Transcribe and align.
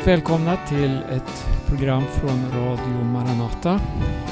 Varmt 0.00 0.08
välkomna 0.08 0.56
till 0.68 1.02
ett 1.10 1.46
program 1.66 2.02
från 2.02 2.50
Radio 2.52 3.04
Maranata. 3.04 3.80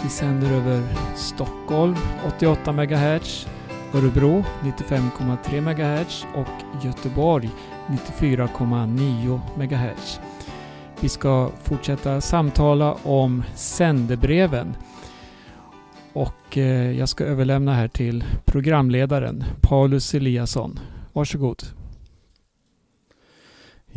Vi 0.02 0.08
sänder 0.08 0.52
över 0.52 0.82
Stockholm 1.16 1.96
88 2.36 2.72
MHz, 2.72 3.46
Örebro 3.94 4.44
95,3 4.62 5.60
MHz 5.60 6.26
och 6.34 6.84
Göteborg 6.84 7.50
94,9 7.86 9.40
MHz. 9.56 10.20
Vi 11.00 11.08
ska 11.08 11.50
fortsätta 11.62 12.20
samtala 12.20 12.92
om 13.02 13.44
sändebreven. 13.54 14.76
Och 16.12 16.58
eh, 16.58 16.98
jag 16.98 17.08
ska 17.08 17.24
överlämna 17.24 17.74
här 17.74 17.88
till 17.88 18.24
programledaren 18.44 19.44
Paulus 19.60 20.14
Eliasson. 20.14 20.80
Varsågod. 21.12 21.77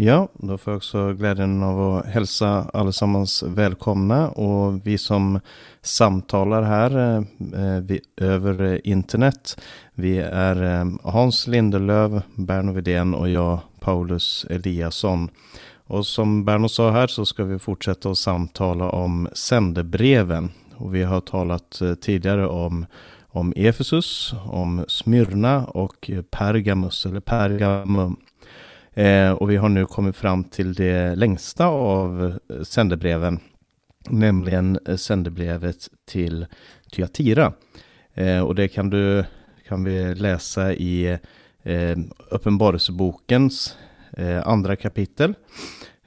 Ja, 0.04 0.28
då 0.34 0.58
får 0.58 0.72
jag 0.72 0.78
också 0.78 1.14
glädjen 1.14 1.64
av 1.64 1.98
att 1.98 2.06
hälsa 2.06 2.70
allesammans 2.74 3.44
välkomna 3.44 4.30
och 4.30 4.88
vi 4.88 4.98
som 4.98 5.40
samtalar 5.82 6.64
här 6.64 7.18
eh, 7.18 7.82
vi, 7.82 8.02
över 8.18 8.88
internet. 8.88 9.62
Vi 9.94 10.18
är 10.18 10.64
eh, 10.64 10.86
Hans 11.04 11.48
Lindelöv, 11.48 12.22
Berno 12.36 12.72
Widén 12.72 13.14
och 13.14 13.30
jag 13.30 13.60
Paulus 13.80 14.46
Eliasson. 14.50 15.30
Och 15.88 16.06
som 16.06 16.46
Berno 16.46 16.70
sa 16.70 16.92
här 16.92 17.08
så 17.08 17.26
ska 17.26 17.44
vi 17.44 17.60
fortsätta 17.60 18.10
att 18.10 18.18
samtala 18.18 18.90
om 18.90 19.30
sändebreven. 19.34 20.52
Och 20.76 20.96
vi 20.96 21.04
har 21.04 21.22
talat 21.22 21.82
eh, 21.82 21.94
tidigare 21.94 22.48
om 22.48 22.86
om 23.34 23.54
Efesus, 23.56 24.34
om 24.46 24.86
Smyrna 24.88 25.66
och 25.66 26.12
Pergamus 26.32 27.06
eller 27.06 27.20
Pergamum. 27.20 28.18
Eh, 28.96 29.32
och 29.32 29.52
vi 29.52 29.58
har 29.58 29.70
nu 29.70 29.86
kommit 29.86 30.16
fram 30.16 30.44
till 30.44 30.74
det 30.74 31.16
längsta 31.16 31.66
av 31.66 32.40
eh, 32.50 32.62
sändebreven, 32.62 33.40
nämligen 34.10 34.80
eh, 34.88 34.96
sändebrevet 34.96 35.78
till 36.06 36.46
Thyatira. 36.92 37.54
Eh, 38.14 38.40
och 38.40 38.56
det 38.56 38.68
kan, 38.68 38.90
du, 38.90 39.26
kan 39.68 39.84
vi 39.84 40.16
läsa 40.16 40.74
i 40.74 41.18
eh, 41.64 41.98
Uppenbarelsebokens 42.32 43.78
eh, 44.18 44.48
andra 44.48 44.76
kapitel. 44.76 45.34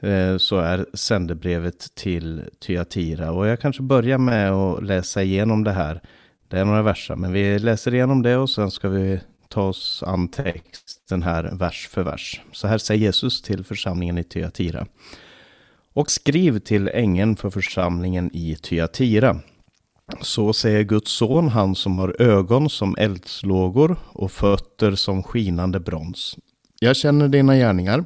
Eh, 0.01 0.37
så 0.37 0.59
är 0.59 0.87
sändebrevet 0.95 1.95
till 1.95 2.43
Thyatira. 2.67 3.33
Och 3.33 3.47
jag 3.47 3.61
kanske 3.61 3.83
börjar 3.83 4.19
med 4.19 4.53
att 4.53 4.85
läsa 4.85 5.23
igenom 5.23 5.65
det 5.65 5.73
här. 5.73 6.01
Det 6.49 6.59
är 6.59 6.65
några 6.65 6.83
verser, 6.83 7.17
men 7.17 7.33
vi 7.33 7.59
läser 7.59 7.95
igenom 7.95 8.23
det 8.23 8.37
och 8.37 8.51
sen 8.51 8.71
ska 8.71 8.89
vi 8.89 9.21
ta 9.55 9.63
oss 9.63 10.03
an 10.07 10.29
texten 10.29 11.23
här 11.23 11.45
vers 11.53 11.89
för 11.91 12.03
vers. 12.03 12.41
Så 12.53 12.67
här 12.69 12.79
säger 12.79 13.01
Jesus 13.01 13.43
till 13.43 13.65
församlingen 13.65 14.19
i 14.19 14.25
Thyatira. 14.25 14.87
Och 15.93 16.11
skriv 16.11 16.59
till 16.59 16.89
ängeln 16.89 17.37
för 17.37 17.51
församlingen 17.51 18.31
i 18.33 18.57
Thyatira. 18.57 19.41
Så 20.21 20.53
säger 20.53 20.83
Guds 20.83 21.11
son, 21.13 21.49
han 21.49 21.75
som 21.75 21.99
har 21.99 22.23
ögon 22.23 22.71
som 22.71 22.97
eldslågor 22.99 23.97
och 24.13 24.33
fötter 24.33 24.95
som 24.95 25.23
skinande 25.23 25.81
brons. 25.81 26.37
Jag 26.81 26.97
känner 26.97 27.29
dina 27.29 27.57
gärningar, 27.57 28.05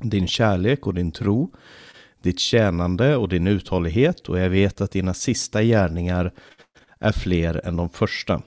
din 0.00 0.28
kärlek 0.28 0.86
och 0.86 0.94
din 0.94 1.12
tro, 1.12 1.50
ditt 2.22 2.38
tjänande 2.38 3.16
och 3.16 3.28
din 3.28 3.46
uthållighet 3.46 4.28
och 4.28 4.38
jag 4.38 4.50
vet 4.50 4.80
att 4.80 4.90
dina 4.90 5.14
sista 5.14 5.62
gärningar 5.62 6.32
är 7.00 7.12
fler 7.12 7.60
än 7.64 7.76
de 7.76 7.88
första. 7.88 8.42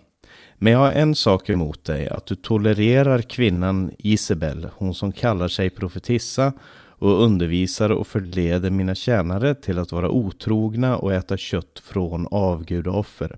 Men 0.63 0.73
jag 0.73 0.79
har 0.79 0.91
en 0.91 1.15
sak 1.15 1.49
emot 1.49 1.83
dig, 1.83 2.09
att 2.09 2.25
du 2.25 2.35
tolererar 2.35 3.21
kvinnan 3.21 3.91
Isabel, 3.97 4.67
hon 4.75 4.93
som 4.93 5.11
kallar 5.11 5.47
sig 5.47 5.69
profetissa 5.69 6.53
och 6.85 7.23
undervisar 7.23 7.89
och 7.89 8.07
förleder 8.07 8.69
mina 8.69 8.95
tjänare 8.95 9.55
till 9.55 9.79
att 9.79 9.91
vara 9.91 10.09
otrogna 10.09 10.97
och 10.97 11.13
äta 11.13 11.37
kött 11.37 11.81
från 11.85 12.27
avgudoffer. 12.31 13.37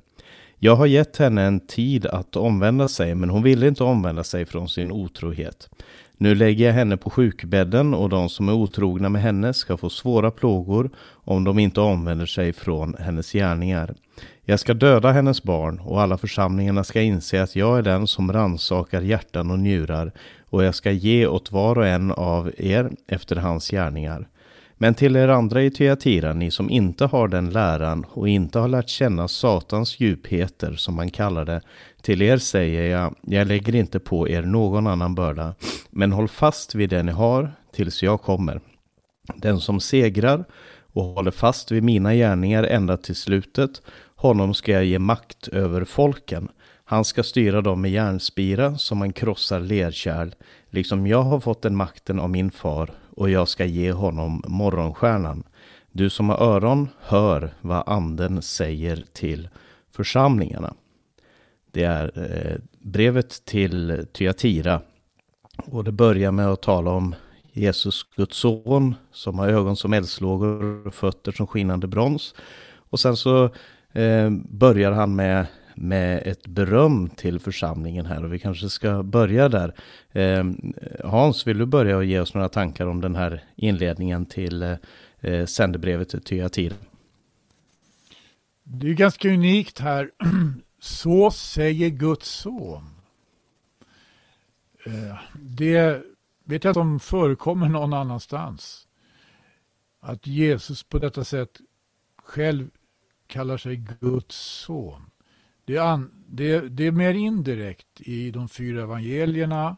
Jag 0.59 0.75
har 0.75 0.85
gett 0.85 1.17
henne 1.17 1.41
en 1.41 1.59
tid 1.59 2.05
att 2.05 2.35
omvända 2.35 2.87
sig, 2.87 3.15
men 3.15 3.29
hon 3.29 3.43
ville 3.43 3.67
inte 3.67 3.83
omvända 3.83 4.23
sig 4.23 4.45
från 4.45 4.69
sin 4.69 4.91
otrohet. 4.91 5.69
Nu 6.17 6.35
lägger 6.35 6.65
jag 6.65 6.73
henne 6.73 6.97
på 6.97 7.09
sjukbädden 7.09 7.93
och 7.93 8.09
de 8.09 8.29
som 8.29 8.49
är 8.49 8.53
otrogna 8.53 9.09
med 9.09 9.21
henne 9.21 9.53
ska 9.53 9.77
få 9.77 9.89
svåra 9.89 10.31
plågor 10.31 10.89
om 11.11 11.43
de 11.43 11.59
inte 11.59 11.81
omvänder 11.81 12.25
sig 12.25 12.53
från 12.53 12.95
hennes 12.99 13.31
gärningar. 13.31 13.95
Jag 14.47 14.59
ska 14.59 14.73
döda 14.73 15.11
hennes 15.11 15.43
barn 15.43 15.79
och 15.79 16.01
alla 16.01 16.17
församlingarna 16.17 16.83
ska 16.83 17.01
inse 17.01 17.43
att 17.43 17.55
jag 17.55 17.77
är 17.77 17.81
den 17.81 18.07
som 18.07 18.33
ransakar 18.33 19.01
hjärtan 19.01 19.51
och 19.51 19.59
njurar 19.59 20.11
och 20.49 20.63
jag 20.63 20.75
ska 20.75 20.91
ge 20.91 21.27
åt 21.27 21.51
var 21.51 21.77
och 21.77 21.87
en 21.87 22.11
av 22.11 22.51
er 22.57 22.91
efter 23.07 23.35
hans 23.35 23.69
gärningar. 23.69 24.27
Men 24.77 24.93
till 24.93 25.15
er 25.15 25.27
andra 25.27 25.63
i 25.63 25.71
Tyatira, 25.71 26.33
ni 26.33 26.51
som 26.51 26.69
inte 26.69 27.05
har 27.05 27.27
den 27.27 27.49
läran 27.49 28.05
och 28.09 28.29
inte 28.29 28.59
har 28.59 28.67
lärt 28.67 28.89
känna 28.89 29.27
Satans 29.27 29.99
djupheter, 29.99 30.73
som 30.73 30.95
man 30.95 31.09
kallar 31.09 31.45
det, 31.45 31.61
till 32.01 32.21
er 32.21 32.37
säger 32.37 32.89
jag, 32.89 33.15
jag 33.21 33.47
lägger 33.47 33.75
inte 33.75 33.99
på 33.99 34.29
er 34.29 34.41
någon 34.41 34.87
annan 34.87 35.15
börda, 35.15 35.55
men 35.89 36.11
håll 36.11 36.27
fast 36.27 36.75
vid 36.75 36.89
det 36.89 37.03
ni 37.03 37.11
har 37.11 37.51
tills 37.73 38.03
jag 38.03 38.21
kommer. 38.21 38.61
Den 39.35 39.59
som 39.59 39.79
segrar 39.79 40.45
och 40.93 41.03
håller 41.03 41.31
fast 41.31 41.71
vid 41.71 41.83
mina 41.83 42.13
gärningar 42.13 42.63
ända 42.63 42.97
till 42.97 43.15
slutet, 43.15 43.81
honom 44.15 44.53
ska 44.53 44.71
jag 44.71 44.85
ge 44.85 44.99
makt 44.99 45.47
över 45.47 45.83
folken. 45.83 46.49
Han 46.85 47.05
ska 47.05 47.23
styra 47.23 47.61
dem 47.61 47.81
med 47.81 47.91
järnspira 47.91 48.77
som 48.77 48.97
man 48.97 49.13
krossar 49.13 49.59
lerkärl, 49.59 50.35
liksom 50.69 51.07
jag 51.07 51.21
har 51.21 51.39
fått 51.39 51.61
den 51.61 51.75
makten 51.75 52.19
av 52.19 52.29
min 52.29 52.51
far 52.51 52.91
och 53.15 53.29
jag 53.29 53.47
ska 53.47 53.65
ge 53.65 53.91
honom 53.91 54.43
morgonstjärnan. 54.47 55.43
Du 55.91 56.09
som 56.09 56.29
har 56.29 56.37
öron, 56.37 56.89
hör 56.99 57.53
vad 57.61 57.83
anden 57.87 58.41
säger 58.41 59.05
till 59.13 59.49
församlingarna. 59.91 60.73
Det 61.71 61.83
är 61.83 62.11
eh, 62.15 62.61
brevet 62.79 63.45
till 63.45 64.07
Tyatira. 64.13 64.81
Och 65.57 65.83
det 65.83 65.91
börjar 65.91 66.31
med 66.31 66.47
att 66.47 66.61
tala 66.61 66.91
om 66.91 67.15
Jesus, 67.51 68.03
Guds 68.15 68.37
son, 68.37 68.95
som 69.11 69.39
har 69.39 69.47
ögon 69.47 69.75
som 69.75 69.93
eldslågor 69.93 70.87
och 70.87 70.93
fötter 70.93 71.31
som 71.31 71.47
skinande 71.47 71.87
brons. 71.87 72.35
Och 72.89 72.99
sen 72.99 73.17
så 73.17 73.49
eh, 73.95 74.29
börjar 74.49 74.91
han 74.91 75.15
med, 75.15 75.47
med 75.75 76.23
ett 76.25 76.47
beröm 76.47 77.09
till 77.09 77.39
församlingen 77.39 78.05
här 78.05 78.23
och 78.23 78.33
vi 78.33 78.39
kanske 78.39 78.69
ska 78.69 79.03
börja 79.03 79.49
där. 79.49 79.73
Eh, 80.11 80.45
Hans, 81.03 81.47
vill 81.47 81.57
du 81.57 81.65
börja 81.65 81.97
och 81.97 82.05
ge 82.05 82.19
oss 82.19 82.33
några 82.33 82.49
tankar 82.49 82.87
om 82.87 83.01
den 83.01 83.15
här 83.15 83.43
inledningen 83.55 84.25
till 84.25 84.77
eh, 85.19 85.45
sändebrevet 85.45 86.09
till 86.09 86.21
Thyatira? 86.21 86.75
Det 88.63 88.89
är 88.89 88.93
ganska 88.93 89.29
unikt 89.29 89.79
här. 89.79 90.11
Så 90.79 91.31
säger 91.31 91.89
Guds 91.89 92.29
son. 92.29 92.83
Eh, 94.85 95.17
det 95.33 96.03
vet 96.43 96.63
jag 96.63 96.71
inte 96.71 96.79
om 96.79 96.99
förekommer 96.99 97.69
någon 97.69 97.93
annanstans. 97.93 98.87
Att 100.01 100.27
Jesus 100.27 100.83
på 100.83 100.99
detta 100.99 101.23
sätt 101.23 101.59
själv 102.23 102.69
kallar 103.27 103.57
sig 103.57 103.75
Guds 103.99 104.35
son. 104.35 105.11
Det 105.65 105.75
är, 105.75 105.81
an, 105.81 106.23
det, 106.27 106.59
det 106.59 106.87
är 106.87 106.91
mer 106.91 107.13
indirekt 107.13 108.01
i 108.01 108.31
de 108.31 108.49
fyra 108.49 108.81
evangelierna. 108.81 109.77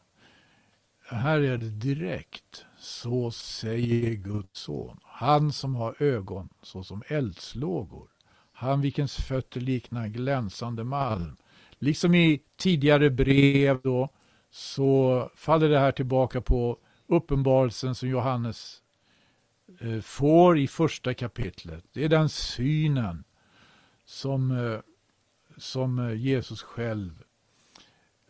Här 1.09 1.39
är 1.39 1.57
det 1.57 1.69
direkt. 1.69 2.65
Så 2.79 3.31
säger 3.31 4.13
Guds 4.13 4.59
son. 4.59 4.99
Han 5.03 5.51
som 5.51 5.75
har 5.75 6.03
ögon 6.03 6.49
såsom 6.61 7.03
eldslågor. 7.07 8.09
Han 8.53 8.81
vilkens 8.81 9.15
fötter 9.15 9.61
liknar 9.61 10.07
glänsande 10.07 10.83
malm. 10.83 11.37
Liksom 11.79 12.15
i 12.15 12.41
tidigare 12.57 13.09
brev 13.09 13.81
då 13.83 14.09
så 14.51 15.29
faller 15.35 15.69
det 15.69 15.79
här 15.79 15.91
tillbaka 15.91 16.41
på 16.41 16.77
uppenbarelsen 17.07 17.95
som 17.95 18.09
Johannes 18.09 18.81
eh, 19.79 20.01
får 20.01 20.59
i 20.59 20.67
första 20.67 21.13
kapitlet. 21.13 21.85
Det 21.93 22.03
är 22.03 22.09
den 22.09 22.29
synen 22.29 23.23
som, 24.07 24.51
eh, 24.51 24.79
som 25.57 25.99
eh, 25.99 26.13
Jesus 26.13 26.63
själv, 26.63 27.23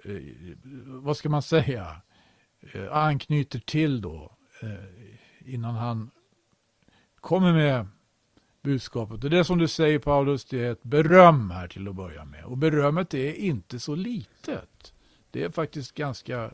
eh, 0.03 0.21
vad 0.85 1.17
ska 1.17 1.29
man 1.29 1.41
säga, 1.41 2.01
anknyter 2.91 3.59
till 3.59 4.01
då 4.01 4.31
innan 5.39 5.75
han 5.75 6.11
kommer 7.19 7.53
med 7.53 7.87
budskapet. 8.61 9.23
Och 9.23 9.29
det 9.29 9.43
som 9.43 9.57
du 9.57 9.67
säger 9.67 9.99
Paulus, 9.99 10.45
det 10.45 10.65
är 10.65 10.71
ett 10.71 10.83
beröm 10.83 11.51
här 11.51 11.67
till 11.67 11.87
att 11.87 11.95
börja 11.95 12.25
med. 12.25 12.45
Och 12.45 12.57
berömmet 12.57 13.13
är 13.13 13.33
inte 13.33 13.79
så 13.79 13.95
litet. 13.95 14.93
Det 15.31 15.43
är 15.43 15.49
faktiskt 15.49 15.93
ganska 15.93 16.51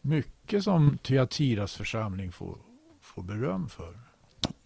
mycket 0.00 0.64
som 0.64 0.98
Tyatiras 0.98 1.76
församling 1.76 2.32
får, 2.32 2.58
får 3.00 3.22
beröm 3.22 3.68
för. 3.68 4.03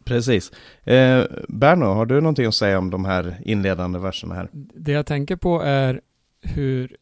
Precis. 0.05 0.53
Eh, 0.85 1.25
Berno, 1.49 1.85
har 1.85 2.07
du 2.07 2.21
någonting 2.21 2.47
att 2.47 2.55
säga 2.55 2.79
om 2.79 2.91
de 2.91 3.05
här 3.05 3.37
inledande 3.45 3.99
verserna 3.99 4.35
här? 4.35 4.49
Det 4.53 4.93
jag 4.93 5.07
tänker 5.07 5.37
på 5.37 5.63
är 5.63 6.01
hur 6.41 6.97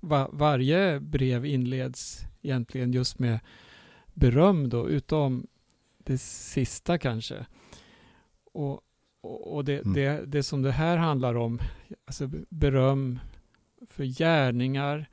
va 0.00 0.28
varje 0.32 1.00
brev 1.00 1.46
inleds 1.46 2.20
egentligen 2.42 2.92
just 2.92 3.18
med 3.18 3.38
beröm 4.14 4.68
då, 4.68 4.88
utom 4.88 5.46
det 5.98 6.18
sista 6.20 6.98
kanske. 6.98 7.46
Och, 8.52 8.80
och, 9.20 9.54
och 9.54 9.64
det, 9.64 9.78
mm. 9.78 9.92
det, 9.92 10.26
det 10.26 10.42
som 10.42 10.62
det 10.62 10.72
här 10.72 10.96
handlar 10.96 11.34
om, 11.34 11.60
alltså 12.04 12.30
beröm 12.48 13.18
för 13.86 14.04
gärningar, 14.04 15.08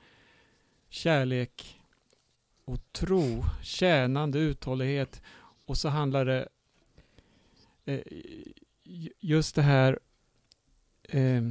kärlek 0.89 1.76
och 2.67 2.91
tro, 2.91 3.45
tjänande 3.61 4.39
uthållighet. 4.39 5.21
Och 5.65 5.77
så 5.77 5.89
handlar 5.89 6.25
det 6.25 6.47
eh, 7.85 7.99
just 9.19 9.55
det 9.55 9.61
här 9.61 9.99
eh, 11.03 11.41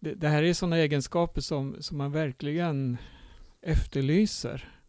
det, 0.00 0.14
det, 0.14 0.28
här 0.28 0.42
är 0.42 0.54
sådana 0.54 0.76
egenskaper 0.76 1.40
som, 1.40 1.76
som 1.80 1.98
man 1.98 2.12
verkligen 2.12 2.96
efterlyser. 3.62 4.80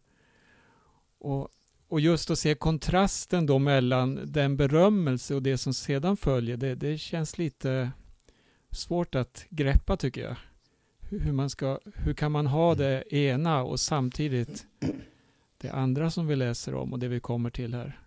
Och, 1.18 1.48
och 1.88 2.00
just 2.00 2.30
att 2.30 2.38
se 2.38 2.54
kontrasten 2.54 3.46
då 3.46 3.58
mellan 3.58 4.20
den 4.32 4.56
berömmelse 4.56 5.34
och 5.34 5.42
det 5.42 5.58
som 5.58 5.74
sedan 5.74 6.16
följer, 6.16 6.56
det, 6.56 6.74
det 6.74 6.98
känns 6.98 7.38
lite 7.38 7.90
svårt 8.70 9.14
att 9.14 9.46
greppa 9.50 9.96
tycker 9.96 10.20
jag. 10.20 10.36
Hur, 11.10 11.32
man 11.32 11.50
ska, 11.50 11.78
hur 11.94 12.14
kan 12.14 12.32
man 12.32 12.46
ha 12.46 12.74
det 12.74 13.14
ena 13.14 13.62
och 13.62 13.80
samtidigt 13.80 14.66
det 15.58 15.70
andra 15.70 16.10
som 16.10 16.26
vi 16.26 16.36
läser 16.36 16.74
om 16.74 16.92
och 16.92 16.98
det 16.98 17.08
vi 17.08 17.20
kommer 17.20 17.50
till 17.50 17.74
här? 17.74 17.98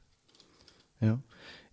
Ja. 0.97 1.19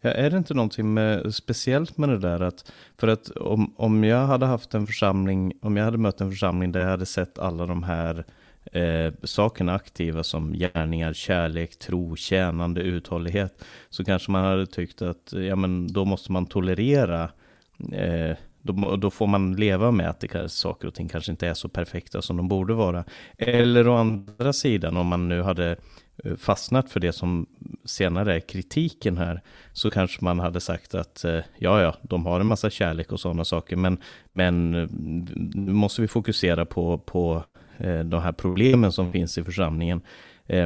Ja, 0.00 0.10
är 0.10 0.30
det 0.30 0.36
inte 0.36 0.54
någonting 0.54 0.94
med, 0.94 1.34
speciellt 1.34 1.98
med 1.98 2.08
det 2.08 2.18
där 2.18 2.40
att, 2.40 2.72
för 2.96 3.08
att 3.08 3.30
om, 3.30 3.74
om 3.76 4.04
jag 4.04 4.26
hade 4.26 4.46
haft 4.46 4.74
en 4.74 4.86
församling, 4.86 5.52
om 5.60 5.76
jag 5.76 5.84
hade 5.84 5.98
mött 5.98 6.20
en 6.20 6.30
församling 6.30 6.72
där 6.72 6.80
jag 6.80 6.88
hade 6.88 7.06
sett 7.06 7.38
alla 7.38 7.66
de 7.66 7.82
här 7.82 8.24
eh, 8.72 9.12
sakerna 9.22 9.74
aktiva 9.74 10.22
som 10.22 10.52
gärningar, 10.52 11.12
kärlek, 11.12 11.78
tro, 11.78 12.16
tjänande, 12.16 12.80
uthållighet, 12.80 13.64
så 13.90 14.04
kanske 14.04 14.30
man 14.30 14.44
hade 14.44 14.66
tyckt 14.66 15.02
att, 15.02 15.32
ja 15.32 15.56
men 15.56 15.92
då 15.92 16.04
måste 16.04 16.32
man 16.32 16.46
tolerera 16.46 17.30
eh, 17.92 18.36
då, 18.72 18.96
då, 18.96 19.10
får 19.10 19.26
man 19.26 19.56
leva 19.56 19.90
med 19.90 20.10
att 20.10 20.20
det, 20.20 20.48
saker 20.48 20.88
och 20.88 20.94
ting 20.94 21.08
kanske 21.08 21.30
inte 21.30 21.46
är 21.46 21.54
så 21.54 21.68
perfekta 21.68 22.22
som 22.22 22.36
de 22.36 22.48
borde 22.48 22.74
vara. 22.74 23.04
Eller 23.38 23.88
å 23.88 23.96
andra 23.96 24.52
sidan, 24.52 24.96
om 24.96 25.06
man 25.06 25.28
nu 25.28 25.42
hade 25.42 25.76
eh, 26.24 26.36
fastnat 26.36 26.90
för 26.90 27.00
det 27.00 27.12
som 27.12 27.46
senare 27.84 28.36
är 28.36 28.40
kritiken 28.40 29.18
här, 29.18 29.42
så 29.72 29.90
kanske 29.90 30.24
man 30.24 30.40
hade 30.40 30.60
sagt 30.60 30.94
att 30.94 31.24
eh, 31.24 31.40
ja, 31.58 31.82
ja, 31.82 31.94
de 32.02 32.26
har 32.26 32.40
en 32.40 32.46
massa 32.46 32.70
kärlek 32.70 33.12
och 33.12 33.20
sådana 33.20 33.44
saker, 33.44 33.76
men, 33.76 33.98
men 34.32 34.74
eh, 34.74 34.88
nu 35.54 35.72
måste 35.72 36.02
vi 36.02 36.08
fokusera 36.08 36.64
på, 36.64 36.98
på 36.98 37.44
de 38.04 38.22
här 38.22 38.32
problemen 38.32 38.92
som 38.92 39.12
finns 39.12 39.38
i 39.38 39.44
församlingen. 39.44 40.00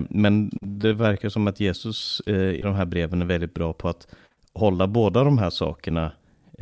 Men 0.09 0.51
det 0.61 0.93
verkar 0.93 1.29
som 1.29 1.47
att 1.47 1.61
Jesus 1.61 2.23
i 2.27 2.61
de 2.63 2.75
här 2.75 2.85
breven 2.85 3.23
är 3.23 3.27
väldigt 3.27 3.55
bra 3.55 3.73
på 3.73 3.89
att 3.89 4.07
hålla 4.55 4.87
båda 4.87 5.25
de 5.25 5.39
här 5.39 5.51
sakerna 5.51 6.13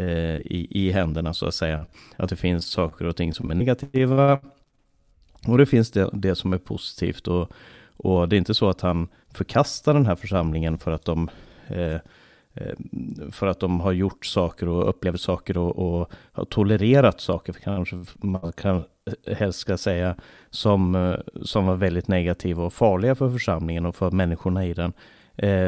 Eh, 0.00 0.36
i, 0.36 0.66
i 0.70 0.92
händerna 0.92 1.34
så 1.34 1.46
att 1.46 1.54
säga. 1.54 1.86
Att 2.16 2.30
det 2.30 2.36
finns 2.36 2.66
saker 2.66 3.04
och 3.04 3.16
ting 3.16 3.34
som 3.34 3.50
är 3.50 3.54
negativa 3.54 4.38
och 5.46 5.58
det 5.58 5.66
finns 5.66 5.90
det, 5.90 6.10
det 6.12 6.34
som 6.34 6.52
är 6.52 6.58
positivt. 6.58 7.28
Och, 7.28 7.52
och 7.96 8.28
det 8.28 8.36
är 8.36 8.38
inte 8.38 8.54
så 8.54 8.68
att 8.68 8.80
han 8.80 9.08
förkastar 9.32 9.94
den 9.94 10.06
här 10.06 10.16
församlingen 10.16 10.78
för 10.78 10.90
att 10.90 11.04
de 11.04 11.30
eh, 11.68 11.94
eh 12.54 12.74
för 13.30 13.46
att 13.46 13.60
de 13.60 13.80
har 13.80 13.92
gjort 13.92 14.26
saker 14.26 14.68
och 14.68 14.88
upplevt 14.88 15.20
saker 15.20 15.58
och, 15.58 15.78
och 15.78 16.10
har 16.32 16.44
tolererat 16.44 17.20
saker, 17.20 17.52
kanske 17.52 18.04
man 18.14 18.52
kan 18.52 18.82
helst 19.26 19.58
ska 19.58 19.76
säga, 19.76 20.16
som, 20.50 20.94
eh, 20.94 21.14
som 21.42 21.66
var 21.66 21.76
väldigt 21.76 22.08
negativa 22.08 22.64
och 22.64 22.72
farliga 22.72 23.14
för 23.14 23.30
församlingen 23.30 23.86
och 23.86 23.96
för 23.96 24.10
människorna 24.10 24.66
i 24.66 24.74
den. 24.74 24.92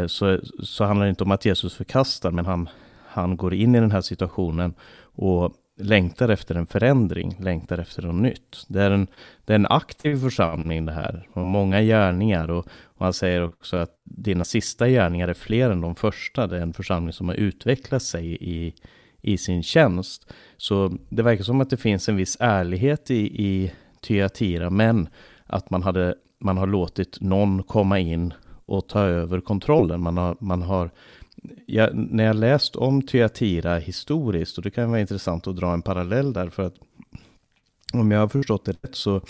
Så, 0.09 0.41
så 0.63 0.85
handlar 0.85 1.07
det 1.07 1.11
inte 1.11 1.25
om 1.25 1.31
att 1.31 1.45
Jesus 1.45 1.75
förkastar, 1.75 2.31
men 2.31 2.47
han, 2.47 2.69
han 3.13 3.37
går 3.37 3.55
in 3.55 3.75
i 3.75 3.81
den 3.81 3.91
här 3.91 4.01
situationen 4.01 4.75
och 5.15 5.53
längtar 5.81 6.29
efter 6.29 6.55
en 6.55 6.67
förändring, 6.67 7.37
längtar 7.41 7.79
efter 7.79 8.03
något 8.03 8.23
nytt. 8.23 8.65
Det 8.69 8.83
är 8.83 8.91
en, 8.91 9.07
det 9.45 9.53
är 9.53 9.55
en 9.55 9.67
aktiv 9.67 10.17
församling 10.17 10.87
det 10.87 10.93
här, 10.93 11.29
och 11.33 11.47
många 11.47 11.83
gärningar 11.83 12.51
och, 12.51 12.67
och 12.85 13.05
han 13.05 13.13
säger 13.13 13.45
också 13.45 13.77
att 13.77 13.91
dina 14.05 14.45
sista 14.45 14.89
gärningar 14.89 15.29
är 15.29 15.35
fler 15.35 15.71
än 15.71 15.81
de 15.81 15.95
första. 15.95 16.47
Det 16.47 16.57
är 16.57 16.61
en 16.61 16.73
församling 16.73 17.13
som 17.13 17.29
har 17.29 17.35
utvecklat 17.35 18.03
sig 18.03 18.37
i, 18.41 18.75
i 19.23 19.39
sin 19.39 19.63
tjänst. 19.63 20.33
Så 20.57 20.97
det 21.09 21.23
verkar 21.23 21.45
som 21.45 21.61
att 21.61 21.71
det 21.71 21.77
finns 21.77 22.09
en 22.09 22.17
viss 22.17 22.37
ärlighet 22.41 23.11
i, 23.11 23.45
i 23.45 23.73
Tyatira, 24.01 24.71
men 24.71 25.09
att 25.47 25.71
man, 25.71 25.83
hade, 25.83 26.15
man 26.41 26.59
har 26.59 26.67
låtit 26.67 27.21
någon 27.21 27.63
komma 27.63 27.99
in 27.99 28.35
och 28.67 28.89
ta 28.89 29.01
över 29.01 29.41
kontrollen. 29.41 30.01
Man 30.01 30.17
har, 30.17 30.37
man 30.41 30.63
har 30.63 30.91
jag, 31.67 31.95
när 31.95 32.25
jag 32.25 32.37
läst 32.37 32.77
om 32.77 33.03
Tyatira 33.03 33.79
historiskt, 33.79 34.59
och 34.59 34.65
det 34.65 34.71
kan 34.71 34.91
vara 34.91 35.01
intressant 35.01 35.47
att 35.47 35.57
dra 35.57 35.73
en 35.73 35.83
parallell 35.83 36.33
där, 36.33 36.49
för 36.49 36.63
att 36.63 36.75
om 37.93 38.11
jag 38.11 38.21
har 38.21 38.29
förstått 38.29 38.65
det 38.65 38.73
rätt 38.73 38.95
så 38.95 39.21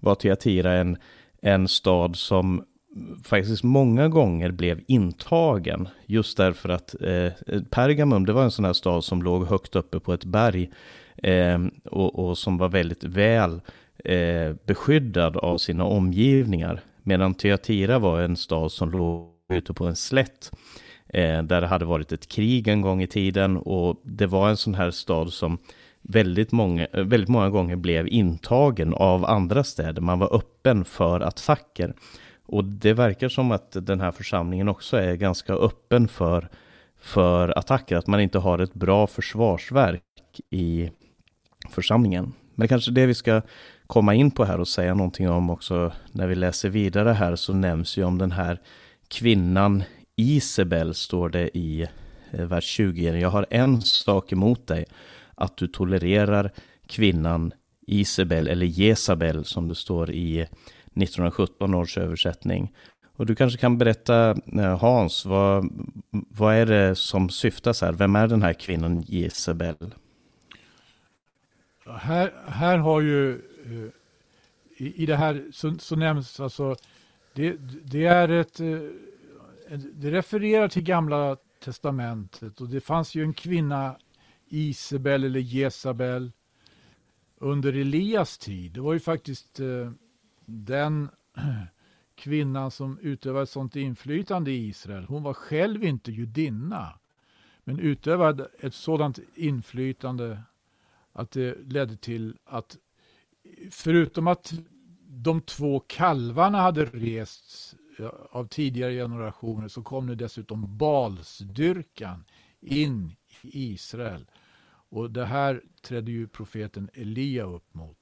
var 0.00 0.14
Tyatira 0.14 0.72
en, 0.72 0.96
en 1.42 1.68
stad 1.68 2.16
som 2.16 2.64
faktiskt 3.24 3.62
många 3.62 4.08
gånger 4.08 4.50
blev 4.50 4.80
intagen. 4.86 5.88
Just 6.06 6.36
därför 6.36 6.68
att 6.68 6.94
eh, 7.02 7.32
Pergamum, 7.70 8.26
det 8.26 8.32
var 8.32 8.44
en 8.44 8.50
sån 8.50 8.64
här 8.64 8.72
stad 8.72 9.04
som 9.04 9.22
låg 9.22 9.46
högt 9.46 9.76
uppe 9.76 10.00
på 10.00 10.12
ett 10.12 10.24
berg 10.24 10.70
eh, 11.16 11.58
och, 11.84 12.18
och, 12.18 12.38
som 12.38 12.58
var 12.58 12.68
väldigt 12.68 13.04
väl 13.04 13.60
eh, 14.04 14.54
beskyddad 14.66 15.36
av 15.36 15.58
sina 15.58 15.84
omgivningar. 15.84 16.80
Medan 17.02 17.34
Tyatira 17.34 17.98
var 17.98 18.20
en 18.20 18.36
stad 18.36 18.72
som 18.72 18.90
låg 18.90 19.30
ute 19.52 19.74
på 19.74 19.86
en 19.86 19.96
slätt 19.96 20.50
Eh, 21.12 21.42
där 21.42 21.60
det 21.60 21.66
hade 21.66 21.84
varit 21.84 22.12
ett 22.12 22.28
krig 22.28 22.68
en 22.68 22.80
gång 22.80 23.02
i 23.02 23.06
tiden 23.06 23.56
och 23.56 24.00
det 24.02 24.26
var 24.26 24.48
en 24.48 24.56
sån 24.56 24.74
här 24.74 24.90
stad 24.90 25.32
som 25.32 25.58
väldigt 26.02 26.52
många, 26.52 26.86
eh, 26.86 27.04
väldigt 27.04 27.28
många 27.28 27.50
gånger 27.50 27.76
blev 27.76 28.08
intagen 28.08 28.94
av 28.94 29.24
andra 29.24 29.64
städer. 29.64 30.02
Man 30.02 30.18
var 30.18 30.36
öppen 30.36 30.84
för 30.84 31.20
attacker. 31.20 31.94
Och 32.46 32.64
det 32.64 32.92
verkar 32.92 33.28
som 33.28 33.52
att 33.52 33.76
den 33.86 34.00
här 34.00 34.10
församlingen 34.10 34.68
också 34.68 34.96
är 34.96 35.14
ganska 35.14 35.52
öppen 35.52 36.08
för, 36.08 36.48
för 37.00 37.58
attacker, 37.58 37.96
att 37.96 38.06
man 38.06 38.20
inte 38.20 38.38
har 38.38 38.58
ett 38.58 38.74
bra 38.74 39.06
försvarsverk 39.06 40.02
i 40.50 40.90
församlingen. 41.70 42.32
Men 42.54 42.68
kanske 42.68 42.90
det 42.90 43.06
vi 43.06 43.14
ska 43.14 43.42
komma 43.86 44.14
in 44.14 44.30
på 44.30 44.44
här 44.44 44.60
och 44.60 44.68
säga 44.68 44.94
någonting 44.94 45.30
om 45.30 45.50
också 45.50 45.92
när 46.12 46.26
vi 46.26 46.34
läser 46.34 46.68
vidare 46.68 47.10
här 47.10 47.36
så 47.36 47.52
nämns 47.52 47.96
ju 47.96 48.04
om 48.04 48.18
den 48.18 48.32
här 48.32 48.60
kvinnan 49.08 49.82
Isabel 50.20 50.94
står 50.94 51.28
det 51.28 51.58
i 51.58 51.86
eh, 52.30 52.46
vers 52.46 52.64
20. 52.64 53.18
Jag 53.18 53.30
har 53.30 53.46
en 53.50 53.82
sak 53.82 54.32
emot 54.32 54.66
dig, 54.66 54.84
att 55.34 55.56
du 55.56 55.68
tolererar 55.68 56.50
kvinnan 56.86 57.52
Isabel, 57.86 58.48
eller 58.48 58.66
Jezabel 58.66 59.44
som 59.44 59.68
det 59.68 59.74
står 59.74 60.10
i 60.10 60.40
1917 60.40 61.74
års 61.74 61.98
översättning. 61.98 62.72
Och 63.16 63.26
du 63.26 63.34
kanske 63.34 63.58
kan 63.58 63.78
berätta, 63.78 64.30
eh, 64.30 64.78
Hans, 64.78 65.24
vad, 65.24 65.68
vad 66.10 66.54
är 66.54 66.66
det 66.66 66.96
som 66.96 67.28
syftas 67.28 67.80
här? 67.80 67.92
Vem 67.92 68.16
är 68.16 68.28
den 68.28 68.42
här 68.42 68.52
kvinnan 68.52 69.00
Jezabel? 69.00 69.94
Här, 71.86 72.32
här 72.46 72.78
har 72.78 73.00
ju, 73.00 73.32
eh, 73.64 73.88
i, 74.76 75.02
i 75.02 75.06
det 75.06 75.16
här 75.16 75.44
så, 75.52 75.74
så 75.78 75.96
nämns 75.96 76.40
alltså, 76.40 76.76
det, 77.34 77.56
det 77.84 78.06
är 78.06 78.28
ett 78.28 78.60
det 79.76 80.10
refererar 80.10 80.68
till 80.68 80.82
gamla 80.82 81.36
testamentet 81.60 82.60
och 82.60 82.68
det 82.68 82.80
fanns 82.80 83.14
ju 83.14 83.22
en 83.22 83.34
kvinna, 83.34 83.96
Isabel 84.48 85.24
eller 85.24 85.40
Jezabel, 85.40 86.32
under 87.36 87.72
Elias 87.72 88.38
tid. 88.38 88.72
Det 88.72 88.80
var 88.80 88.92
ju 88.92 89.00
faktiskt 89.00 89.60
eh, 89.60 89.92
den 90.46 91.08
kvinnan 92.14 92.70
som 92.70 92.98
utövade 92.98 93.42
ett 93.42 93.50
sådant 93.50 93.76
inflytande 93.76 94.50
i 94.50 94.68
Israel. 94.68 95.04
Hon 95.04 95.22
var 95.22 95.34
själv 95.34 95.84
inte 95.84 96.12
judinna, 96.12 96.98
men 97.64 97.78
utövade 97.78 98.48
ett 98.60 98.74
sådant 98.74 99.18
inflytande 99.34 100.42
att 101.12 101.30
det 101.30 101.54
ledde 101.66 101.96
till 101.96 102.36
att 102.44 102.76
förutom 103.70 104.26
att 104.26 104.52
de 105.06 105.40
två 105.40 105.80
kalvarna 105.80 106.60
hade 106.60 106.84
rests 106.84 107.76
av 108.30 108.46
tidigare 108.48 108.92
generationer 108.94 109.68
så 109.68 109.82
kom 109.82 110.06
nu 110.06 110.14
dessutom 110.14 110.78
balsdyrkan 110.78 112.24
in 112.60 113.16
i 113.42 113.72
Israel. 113.72 114.26
Och 114.90 115.10
det 115.10 115.24
här 115.24 115.62
trädde 115.82 116.10
ju 116.12 116.28
profeten 116.28 116.90
Elia 116.94 117.44
upp 117.44 117.74
mot. 117.74 117.96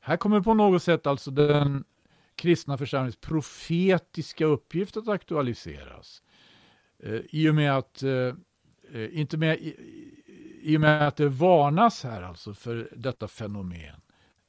Här 0.00 0.16
kommer 0.16 0.40
på 0.40 0.54
något 0.54 0.82
sätt 0.82 1.06
alltså 1.06 1.30
den 1.30 1.84
kristna 2.34 2.78
församlingens 2.78 3.16
profetiska 3.16 4.44
uppgift 4.44 4.96
att 4.96 5.08
aktualiseras. 5.08 6.22
Eh, 6.98 7.20
I 7.30 7.48
och 7.48 7.54
med 7.54 7.76
att, 7.76 8.02
eh, 8.02 8.34
eh 8.92 9.18
inte 9.18 9.36
med, 9.36 9.58
i, 10.62 10.76
och 10.76 10.80
med 10.80 11.08
att 11.08 11.16
det 11.16 11.28
varnas 11.28 12.04
här 12.04 12.22
alltså 12.22 12.54
för 12.54 12.88
detta 12.96 13.28
fenomen. 13.28 14.00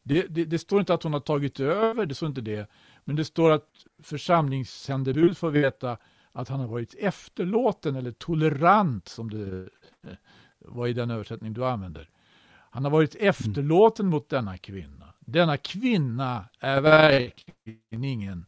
Det, 0.03 0.25
det, 0.29 0.45
det, 0.45 0.59
står 0.59 0.79
inte 0.79 0.93
att 0.93 1.03
hon 1.03 1.13
har 1.13 1.19
tagit 1.19 1.59
över, 1.59 2.05
det 2.05 2.15
står 2.15 2.29
inte 2.29 2.41
det. 2.41 2.69
Men 3.11 3.15
det 3.15 3.25
står 3.25 3.51
att 3.51 3.85
församlingssändebud 4.03 5.37
får 5.37 5.51
veta 5.51 5.97
att 6.31 6.49
han 6.49 6.59
har 6.59 6.67
varit 6.67 6.95
efterlåten 6.99 7.95
eller 7.95 8.11
tolerant 8.11 9.07
som 9.07 9.29
det 9.29 9.69
eh, 10.07 10.13
var 10.59 10.87
i 10.87 10.93
den 10.93 11.11
översättning 11.11 11.53
du 11.53 11.65
använder. 11.65 12.09
Han 12.49 12.83
har 12.83 12.91
varit 12.91 13.15
efterlåten 13.15 14.07
mot 14.07 14.29
denna 14.29 14.57
kvinna. 14.57 15.13
Denna 15.19 15.57
kvinna 15.57 16.49
är 16.59 16.81
verkligen 16.81 18.03
ingen 18.03 18.45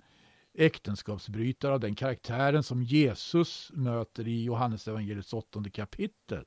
äktenskapsbrytare 0.53 1.73
av 1.73 1.79
den 1.79 1.95
karaktären 1.95 2.63
som 2.63 2.83
Jesus 2.83 3.71
möter 3.73 4.27
i 4.27 4.43
Johannes 4.43 4.87
evangeliets 4.87 5.33
åttonde 5.33 5.69
kapitel. 5.69 6.45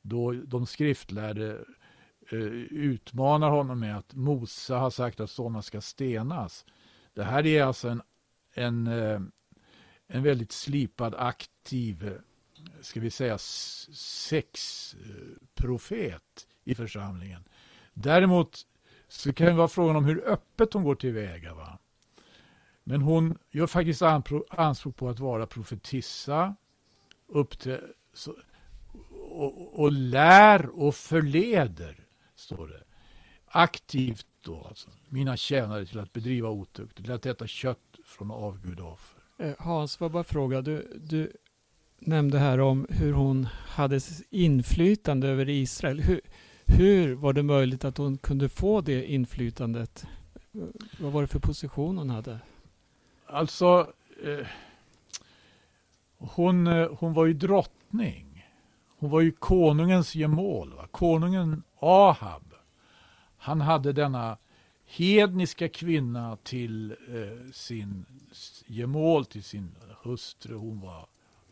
Då 0.00 0.32
de 0.32 0.66
skriftlärde 0.66 1.64
eh, 2.30 2.38
utmanar 2.70 3.50
honom 3.50 3.80
med 3.80 3.98
att 3.98 4.14
Mose 4.14 4.74
har 4.74 4.90
sagt 4.90 5.20
att 5.20 5.30
sådana 5.30 5.62
ska 5.62 5.80
stenas. 5.80 6.64
Det 7.14 7.24
här 7.24 7.46
är 7.46 7.62
alltså 7.62 7.88
en, 7.88 8.02
en, 8.54 8.86
eh, 8.86 9.20
en 10.06 10.22
väldigt 10.22 10.52
slipad, 10.52 11.14
aktiv, 11.14 12.06
eh, 12.08 12.12
ska 12.80 13.00
vi 13.00 13.10
säga 13.10 13.38
sexprofet 13.38 14.86
eh, 16.12 16.44
i 16.64 16.74
församlingen. 16.74 17.44
Däremot 17.94 18.66
så 19.08 19.32
kan 19.32 19.46
det 19.46 19.52
vara 19.52 19.68
frågan 19.68 19.96
om 19.96 20.04
hur 20.04 20.28
öppet 20.28 20.72
hon 20.72 20.84
går 20.84 20.94
tillväga. 20.94 21.54
Va? 21.54 21.78
Men 22.84 23.02
hon 23.02 23.38
gör 23.50 23.66
faktiskt 23.66 24.02
anspråk 24.02 24.96
på 24.96 25.08
att 25.08 25.20
vara 25.20 25.46
profetissa, 25.46 26.56
uppträ, 27.26 27.80
så, 28.12 28.36
och, 29.10 29.80
och, 29.80 29.92
lär 29.92 30.80
och 30.80 30.94
förleder, 30.94 32.06
står 32.34 32.68
det. 32.68 32.82
Aktivt 33.46 34.26
då, 34.40 34.64
alltså, 34.68 34.90
mina 35.12 35.36
tjänare 35.36 35.86
till 35.86 35.98
att 35.98 36.12
bedriva 36.12 36.48
otukt, 36.48 36.96
till 36.96 37.12
att 37.12 37.26
äta 37.26 37.46
kött 37.46 37.78
från 38.04 38.30
avgudoffer. 38.30 39.22
Eh, 39.38 39.52
Hans, 39.58 39.96
får 39.96 40.08
bara 40.08 40.24
fråga, 40.24 40.62
du, 40.62 41.00
du 41.04 41.32
nämnde 41.98 42.38
här 42.38 42.60
om 42.60 42.86
hur 42.90 43.12
hon 43.12 43.44
hade 43.68 44.00
inflytande 44.30 45.28
över 45.28 45.48
Israel. 45.48 46.00
Hur, 46.00 46.20
hur 46.66 47.14
var 47.14 47.32
det 47.32 47.42
möjligt 47.42 47.84
att 47.84 47.98
hon 47.98 48.18
kunde 48.18 48.48
få 48.48 48.80
det 48.80 49.06
inflytandet? 49.06 50.06
Vad 50.98 51.12
var 51.12 51.22
det 51.22 51.28
för 51.28 51.38
position 51.38 51.98
hon 51.98 52.10
hade? 52.10 52.38
Alltså, 53.26 53.92
eh, 54.24 54.46
hon, 56.18 56.66
eh, 56.66 56.88
hon 56.98 57.12
var 57.12 57.26
ju 57.26 57.32
drottning. 57.32 58.46
Hon 58.98 59.10
var 59.10 59.20
ju 59.20 59.32
konungens 59.32 60.14
gemål. 60.14 60.74
Va? 60.74 60.86
Konungen 60.90 61.62
Ahab. 61.80 62.54
Han 63.36 63.60
hade 63.60 63.92
denna 63.92 64.36
hedniska 64.96 65.68
kvinna 65.68 66.36
till 66.36 66.90
eh, 66.90 67.50
sin 67.52 68.04
gemål, 68.66 69.24
till 69.24 69.42
sin 69.42 69.70
hustru. 70.02 70.54
Hon 70.54 70.80
var 70.80 71.06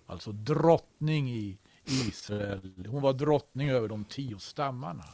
alltså 0.07 0.33
drottning 0.33 1.31
i 1.31 1.59
Israel. 1.87 2.73
Hon 2.89 3.03
var 3.03 3.13
drottning 3.13 3.71
över 3.71 3.89
de 3.89 4.05
tio 4.05 4.39
stammarna. 4.39 5.05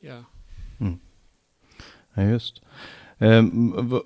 Ja. 0.00 0.24
Mm. 0.80 0.98
Ja, 2.14 2.22
just. 2.22 2.62
Eh, 3.18 3.44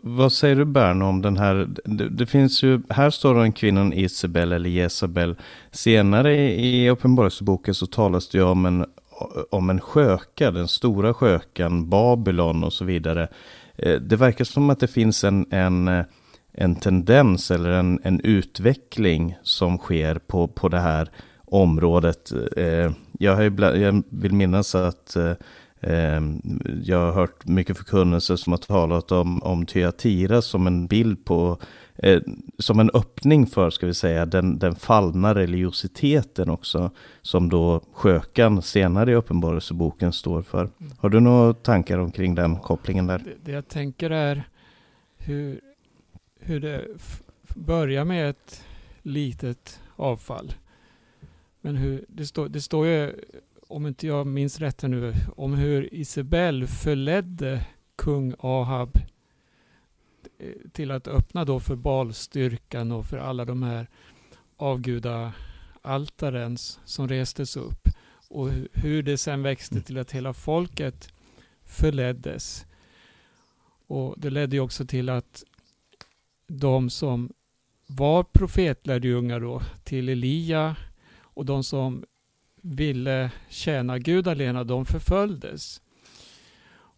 vad 0.00 0.32
säger 0.32 0.56
du 0.56 0.64
Berno 0.64 1.04
om 1.04 1.22
den 1.22 1.36
här? 1.36 1.68
Det, 1.84 2.08
det, 2.08 2.26
finns 2.26 2.62
ju, 2.62 2.82
här 2.88 3.10
står 3.10 3.34
den 3.34 3.52
kvinnan 3.52 3.92
Isabel 3.92 4.52
eller 4.52 4.70
Jezabel. 4.70 5.36
Senare 5.70 6.36
i, 6.36 6.84
i 6.84 6.90
Uppenbarelseboken 6.90 7.74
så 7.74 7.86
talas 7.86 8.28
det 8.28 8.38
ju 8.38 8.44
om 8.44 8.66
en, 8.66 8.86
om 9.50 9.70
en 9.70 9.80
sköka, 9.80 10.50
den 10.50 10.68
stora 10.68 11.14
skökan, 11.14 11.88
Babylon 11.88 12.64
och 12.64 12.72
så 12.72 12.84
vidare. 12.84 13.28
Eh, 13.76 14.00
det 14.00 14.16
verkar 14.16 14.44
som 14.44 14.70
att 14.70 14.80
det 14.80 14.88
finns 14.88 15.24
en, 15.24 15.46
en, 15.50 16.04
en 16.52 16.76
tendens 16.76 17.50
eller 17.50 17.70
en, 17.70 18.00
en 18.02 18.20
utveckling 18.20 19.36
som 19.42 19.78
sker 19.78 20.14
på, 20.14 20.48
på 20.48 20.68
det 20.68 20.80
här 20.80 21.10
området. 21.44 22.32
Eh, 22.56 22.92
jag, 23.18 23.36
har 23.36 23.42
ibland, 23.42 23.76
jag 23.76 24.02
vill 24.08 24.32
minnas 24.32 24.74
att 24.74 25.16
eh, 25.16 25.32
jag 26.82 26.98
har 26.98 27.12
hört 27.12 27.46
mycket 27.46 27.76
förkunnelse 27.76 28.36
som 28.36 28.52
har 28.52 28.58
talat 28.58 29.12
om, 29.12 29.42
om 29.42 29.66
Thyatira 29.66 30.42
som 30.42 30.66
en 30.66 30.86
bild 30.86 31.24
på, 31.24 31.58
eh, 31.96 32.22
som 32.58 32.80
en 32.80 32.90
öppning 32.94 33.46
för, 33.46 33.70
ska 33.70 33.86
vi 33.86 33.94
säga, 33.94 34.26
den, 34.26 34.58
den 34.58 34.74
fallna 34.74 35.34
religiositeten 35.34 36.50
också, 36.50 36.90
som 37.22 37.48
då 37.48 37.80
skökan 37.92 38.62
senare 38.62 39.12
i 39.12 39.14
Uppenbarelseboken 39.14 40.12
står 40.12 40.42
för. 40.42 40.70
Har 40.98 41.08
du 41.08 41.20
några 41.20 41.54
tankar 41.54 41.98
omkring 41.98 42.34
den 42.34 42.56
kopplingen 42.56 43.06
där? 43.06 43.18
Det, 43.18 43.34
det 43.44 43.52
jag 43.52 43.68
tänker 43.68 44.10
är 44.10 44.48
hur, 45.16 45.60
hur 46.40 46.60
det 46.60 46.84
börjar 47.54 48.04
med 48.04 48.30
ett 48.30 48.64
litet 49.02 49.80
avfall. 49.96 50.52
Men 51.60 51.76
hur, 51.76 52.04
det, 52.08 52.26
stå, 52.26 52.48
det 52.48 52.60
står 52.60 52.86
ju 52.86 53.12
om 53.68 53.86
inte 53.86 54.06
jag 54.06 54.26
minns 54.26 54.60
rätt 54.60 54.82
här 54.82 54.88
nu, 54.88 55.14
om 55.36 55.54
hur 55.54 55.94
Isabel 55.94 56.66
förledde 56.66 57.66
kung 57.96 58.34
Ahab 58.38 58.98
till 60.72 60.90
att 60.90 61.08
öppna 61.08 61.44
då 61.44 61.60
för 61.60 61.76
balstyrkan 61.76 62.92
och 62.92 63.06
för 63.06 63.18
alla 63.18 63.44
de 63.44 63.62
här 63.62 63.86
avgudaaltaren 64.56 66.56
som 66.84 67.08
restes 67.08 67.56
upp. 67.56 67.88
Och 68.28 68.50
hur 68.72 69.02
det 69.02 69.18
sen 69.18 69.42
växte 69.42 69.80
till 69.80 69.98
att 69.98 70.12
hela 70.12 70.32
folket 70.32 71.12
förleddes. 71.64 72.66
Och 73.86 74.14
det 74.18 74.30
ledde 74.30 74.60
också 74.60 74.86
till 74.86 75.08
att 75.08 75.44
de 76.46 76.90
som 76.90 77.32
var 77.86 78.24
profetlärjungar 78.24 79.40
då 79.40 79.62
till 79.84 80.08
Elia 80.08 80.76
och 81.20 81.44
de 81.44 81.64
som 81.64 82.04
ville 82.62 83.30
tjäna 83.48 83.98
Gud 83.98 84.28
alena, 84.28 84.64
de 84.64 84.86
förföljdes. 84.86 85.82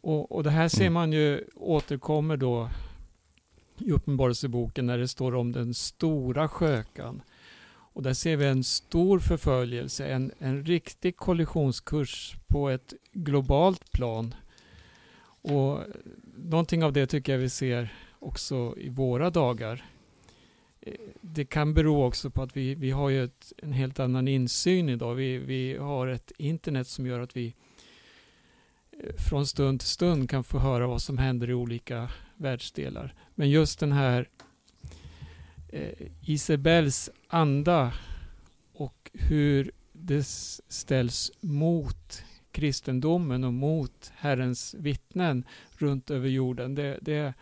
Och, 0.01 0.33
och 0.33 0.43
det 0.43 0.51
här 0.51 0.69
ser 0.69 0.81
mm. 0.81 0.93
man 0.93 1.13
ju 1.13 1.45
återkommer 1.55 2.37
då 2.37 2.71
i 3.79 3.93
Uppenbarelseboken 3.93 4.87
när 4.87 4.99
det 4.99 5.09
står 5.09 5.35
om 5.35 5.53
den 5.53 5.75
stora 5.75 6.49
skökan. 6.49 7.23
Och 7.69 8.03
där 8.03 8.15
ser 8.15 8.37
vi 8.37 8.47
en 8.47 8.65
stor 8.65 9.19
förföljelse, 9.19 10.07
en, 10.07 10.33
en 10.39 10.65
riktig 10.65 11.17
kollisionskurs 11.17 12.37
på 12.47 12.69
ett 12.71 12.95
globalt 13.13 13.93
plan. 13.93 14.35
Och 15.43 15.81
någonting 16.37 16.85
av 16.85 16.93
det 16.93 17.07
tycker 17.07 17.33
jag 17.33 17.39
vi 17.39 17.51
ser 17.51 17.95
också 18.19 18.75
i 18.79 18.89
våra 18.89 19.31
dagar 19.31 19.85
det 21.21 21.45
kan 21.45 21.75
bero 21.75 22.05
också 22.05 22.31
på 22.31 22.43
att 22.43 22.57
vi, 22.57 22.75
vi 22.75 22.91
har 22.91 23.11
ju 23.11 23.25
ett, 23.25 23.53
en 23.57 23.73
helt 23.73 24.01
annan 24.01 24.29
insyn 24.29 24.89
idag. 24.89 25.15
Vi, 25.15 25.39
vi 25.39 25.77
har 25.77 26.07
ett 26.07 26.33
internet 26.39 26.89
som 26.89 27.07
gör 27.07 27.21
att 27.21 27.37
vi 27.37 27.55
eh, 28.91 29.15
från 29.29 29.47
stund 29.47 29.81
till 29.81 29.89
stund 29.89 30.31
kan 30.31 30.45
få 30.45 30.59
höra 30.59 30.87
vad 30.87 31.03
som 31.03 31.19
händer 31.19 31.51
i 31.51 31.55
olika 31.55 32.11
världsdelar. 32.37 33.15
Men 33.35 33.51
just 33.51 33.81
den 33.81 33.93
här 33.93 34.29
eh, 35.69 36.07
Isabels 36.23 37.11
anda 37.29 37.93
och 38.73 39.11
hur 39.13 39.71
det 39.93 40.27
ställs 40.69 41.33
mot 41.41 42.23
kristendomen 42.51 43.45
och 43.45 43.53
mot 43.53 44.13
Herrens 44.17 44.75
vittnen 44.75 45.45
runt 45.71 46.11
över 46.11 46.29
jorden. 46.29 46.75
Det, 46.75 46.99
det, 47.03 47.17
eh, 47.17 47.33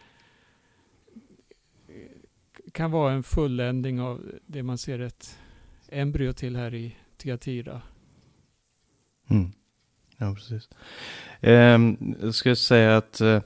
kan 2.72 2.90
vara 2.90 3.12
en 3.12 3.22
fulländning 3.22 4.00
av 4.00 4.32
det 4.46 4.62
man 4.62 4.78
ser 4.78 4.98
ett 4.98 5.38
embryo 5.88 6.32
till 6.32 6.56
här 6.56 6.74
i 6.74 6.96
Tiatira. 7.16 7.82
Mm. 9.30 9.52
Ja, 10.16 10.34
precis. 10.34 10.68
Eh, 11.40 11.78
jag 12.20 12.34
ska 12.34 12.56
säga 12.56 12.96
att 12.96 13.20
eh, 13.20 13.42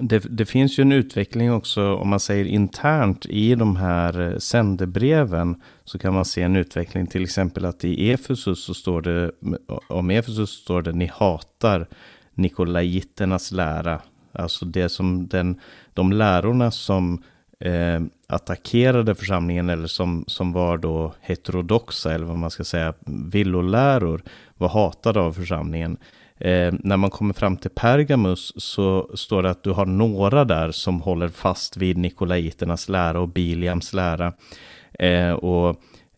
det, 0.00 0.18
det, 0.18 0.44
finns 0.46 0.78
ju 0.78 0.82
en 0.82 0.92
utveckling 0.92 1.52
också, 1.52 1.94
om 1.94 2.08
man 2.08 2.20
säger 2.20 2.44
internt 2.44 3.26
i 3.26 3.54
de 3.54 3.76
här 3.76 4.20
eh, 4.20 4.38
sändebreven, 4.38 5.62
så 5.84 5.98
kan 5.98 6.14
man 6.14 6.24
se 6.24 6.42
en 6.42 6.56
utveckling, 6.56 7.06
till 7.06 7.22
exempel 7.22 7.64
att 7.64 7.84
i 7.84 8.10
Efesus 8.12 8.64
så 8.64 8.74
står 8.74 9.02
det, 9.02 9.24
eh, 9.24 9.78
om 9.88 10.10
Efesus 10.10 10.50
står 10.50 10.82
det, 10.82 10.92
ni 10.92 11.06
hatar 11.06 11.86
Nikolaiternas 12.34 13.52
lära. 13.52 14.00
Alltså 14.32 14.64
det 14.64 14.88
som 14.88 15.28
den, 15.28 15.60
de 15.92 16.12
lärorna 16.12 16.70
som 16.70 17.22
eh, 17.60 18.00
attackerade 18.26 19.14
församlingen 19.14 19.68
eller 19.70 19.86
som, 19.86 20.24
som 20.26 20.52
var 20.52 20.78
då 20.78 21.14
heterodoxa 21.20 22.14
eller 22.14 22.26
vad 22.26 22.38
man 22.38 22.50
ska 22.50 22.64
säga, 22.64 22.94
villoläror 23.06 24.22
var 24.56 24.68
hatade 24.68 25.20
av 25.20 25.32
församlingen. 25.32 25.96
Eh, 26.40 26.74
när 26.80 26.96
man 26.96 27.10
kommer 27.10 27.34
fram 27.34 27.56
till 27.56 27.70
Pergamus 27.70 28.52
så 28.56 29.10
står 29.14 29.42
det 29.42 29.50
att 29.50 29.62
du 29.62 29.70
har 29.70 29.86
några 29.86 30.44
där 30.44 30.70
som 30.70 31.00
håller 31.00 31.28
fast 31.28 31.76
vid 31.76 31.98
Nikolaiternas 31.98 32.88
lära 32.88 33.20
och 33.20 33.28
Biliams 33.28 33.92
lära. 33.92 34.32
Eh, 34.98 35.32
och 35.32 35.68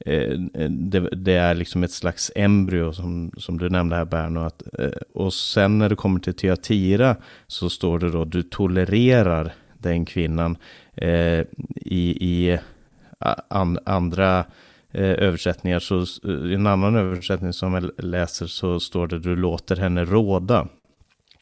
eh, 0.06 0.38
det, 0.68 1.00
det, 1.00 1.34
är 1.34 1.54
liksom 1.54 1.84
ett 1.84 1.90
slags 1.90 2.32
embryo 2.34 2.92
som, 2.92 3.32
som 3.36 3.58
du 3.58 3.68
nämnde 3.68 3.96
här 3.96 4.04
Berno. 4.04 4.40
Att, 4.40 4.62
eh, 4.78 4.90
och 5.14 5.34
sen 5.34 5.78
när 5.78 5.88
du 5.88 5.96
kommer 5.96 6.20
till 6.20 6.34
Tyatira 6.34 7.16
så 7.46 7.70
står 7.70 7.98
det 7.98 8.10
då 8.10 8.24
du 8.24 8.42
tolererar 8.42 9.52
den 9.78 10.04
kvinnan. 10.04 10.56
Eh, 10.94 11.44
I 11.76 12.16
i 12.20 12.58
an, 13.48 13.78
andra 13.84 14.38
eh, 14.38 14.44
Eh, 14.92 15.24
översättningar, 15.24 15.78
så, 15.78 16.04
i 16.48 16.54
en 16.54 16.66
annan 16.66 16.96
översättning 16.96 17.52
som 17.52 17.74
jag 17.74 17.90
läser 17.98 18.46
så 18.46 18.80
står 18.80 19.06
det 19.06 19.18
du 19.18 19.36
låter 19.36 19.76
henne 19.76 20.04
råda. 20.04 20.68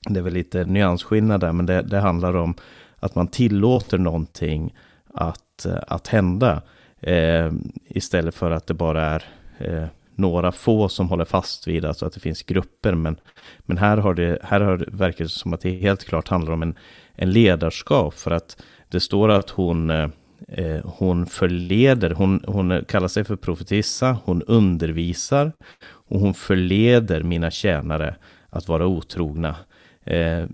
Det 0.09 0.19
är 0.19 0.23
väl 0.23 0.33
lite 0.33 0.65
nyansskillnad 0.65 1.41
där, 1.41 1.53
men 1.53 1.67
det, 1.67 1.83
det 1.83 2.01
handlar 2.01 2.37
om 2.37 2.55
att 2.97 3.15
man 3.15 3.29
tillåter 3.29 3.99
någonting 3.99 4.75
att, 5.15 5.67
eh, 5.67 5.79
att 5.89 6.09
hända. 6.09 6.63
Eh, 7.01 7.53
istället 7.87 8.35
för 8.35 8.51
att 8.51 8.67
det 8.67 8.75
bara 8.75 9.03
är 9.03 9.25
eh, 9.59 9.87
några 10.15 10.53
få 10.53 10.89
som 10.89 11.09
håller 11.09 11.25
fast 11.25 11.69
vid, 11.69 11.85
alltså 11.85 12.07
att 12.07 12.13
det 12.13 12.21
finns 12.21 12.43
grupper. 12.43 12.95
Men, 12.95 13.17
men 13.61 13.79
här, 13.79 13.97
har 13.97 14.15
det, 14.15 14.39
här 14.43 14.61
har 14.61 14.77
det, 14.77 14.87
verkar 14.89 15.25
det 15.25 15.31
som 15.31 15.53
att 15.53 15.61
det 15.61 15.71
helt 15.71 16.05
klart 16.05 16.29
handlar 16.29 16.53
om 16.53 16.63
en, 16.63 16.75
en 17.15 17.31
ledarskap. 17.31 18.15
För 18.15 18.31
att 18.31 18.63
det 18.89 19.01
står 19.01 19.29
att 19.29 19.51
hon, 19.51 19.91
eh, 19.91 20.09
Eh, 20.49 20.81
hon 20.85 21.27
förleder, 21.27 22.11
hon, 22.11 22.45
hon 22.47 22.85
kallar 22.89 23.09
sig 23.09 23.25
för 23.25 23.37
profetissa, 23.37 24.19
hon 24.25 24.43
undervisar 24.43 25.53
och 25.85 26.21
hon 26.21 26.35
förleder 26.35 27.23
mina 27.23 27.51
tjänare 27.51 28.17
att 28.51 28.69
vara 28.69 28.87
otrogna. 28.87 29.57
Eh, 30.05 30.45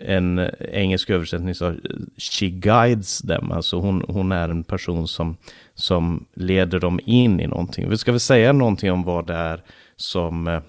en 0.00 0.50
engelsk 0.72 1.10
översättning 1.10 1.54
sa 1.54 1.74
She 2.16 2.46
guides 2.46 3.18
them, 3.18 3.52
alltså 3.52 3.78
hon, 3.78 4.04
hon 4.08 4.32
är 4.32 4.48
en 4.48 4.64
person 4.64 5.08
som, 5.08 5.36
som 5.74 6.26
leder 6.34 6.80
dem 6.80 7.00
in 7.04 7.40
i 7.40 7.46
någonting. 7.46 7.88
Vi 7.88 7.98
ska 7.98 8.12
väl 8.12 8.20
säga 8.20 8.52
någonting 8.52 8.92
om 8.92 9.02
vad 9.02 9.26
det 9.26 9.34
är 9.34 9.62
som, 9.96 10.48
eh, 10.48 10.60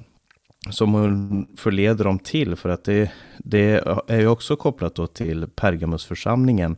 som 0.70 0.94
hon 0.94 1.48
förleder 1.58 2.04
dem 2.04 2.20
till, 2.20 2.56
för 2.56 2.70
att 2.70 2.84
det, 2.84 3.12
det 3.38 3.84
är 4.08 4.20
ju 4.20 4.28
också 4.28 4.56
kopplat 4.56 4.96
då 4.96 5.08
till 5.08 5.48
Pergamusförsamlingen. 5.56 6.78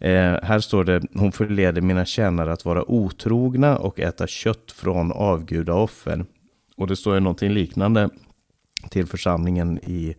Eh, 0.00 0.36
här 0.42 0.60
står 0.60 0.84
det, 0.84 1.02
hon 1.14 1.32
förleder 1.32 1.80
mina 1.80 2.04
tjänare 2.04 2.52
att 2.52 2.64
vara 2.64 2.90
otrogna 2.90 3.76
och 3.76 4.00
äta 4.00 4.26
kött 4.26 4.72
från 4.72 5.12
avgudaoffer. 5.12 6.24
Och 6.76 6.86
det 6.86 6.96
står 6.96 7.14
ju 7.14 7.20
någonting 7.20 7.50
liknande 7.50 8.08
till 8.90 9.06
församlingen 9.06 9.78
i 9.78 10.14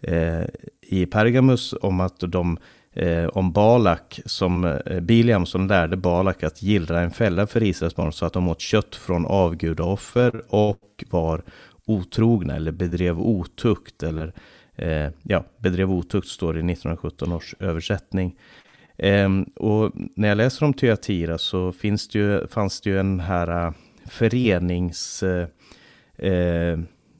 eh, 0.00 0.44
i 0.90 1.06
Pergamus 1.06 1.74
om 1.82 2.00
att 2.00 2.20
de 2.20 2.58
eh, 2.92 3.26
om 3.26 3.52
Balak, 3.52 4.20
som 4.24 4.64
eh, 4.64 5.00
Biliam 5.00 5.46
som 5.46 5.66
lärde 5.66 5.96
Balak 5.96 6.42
att 6.42 6.62
gillra 6.62 7.00
en 7.00 7.10
fälla 7.10 7.46
för 7.46 7.62
Israels 7.62 7.96
barn 7.96 8.12
så 8.12 8.26
att 8.26 8.32
de 8.32 8.48
åt 8.48 8.60
kött 8.60 8.94
från 8.94 9.26
avgudaoffer 9.26 10.42
och 10.48 11.04
var 11.10 11.42
otrogna 11.86 12.56
eller 12.56 12.72
bedrev 12.72 13.20
otukt 13.20 14.02
eller 14.02 14.32
eh, 14.76 15.10
ja, 15.22 15.44
bedrev 15.58 15.90
otukt 15.90 16.28
står 16.28 16.52
det 16.52 16.58
i 16.58 16.72
1917 16.72 17.32
års 17.32 17.54
översättning. 17.58 18.36
Ehm, 18.98 19.42
och 19.44 19.92
när 20.14 20.28
jag 20.28 20.36
läser 20.36 20.66
om 20.66 20.74
Tyatira 20.74 21.38
så 21.38 21.72
finns 21.72 22.08
det 22.08 22.18
ju, 22.18 22.46
fanns 22.46 22.80
det 22.80 22.90
ju 22.90 23.00
en 23.00 23.20
här 23.20 23.66
äh, 23.66 23.72
förenings 24.06 25.22
eh, 25.22 26.78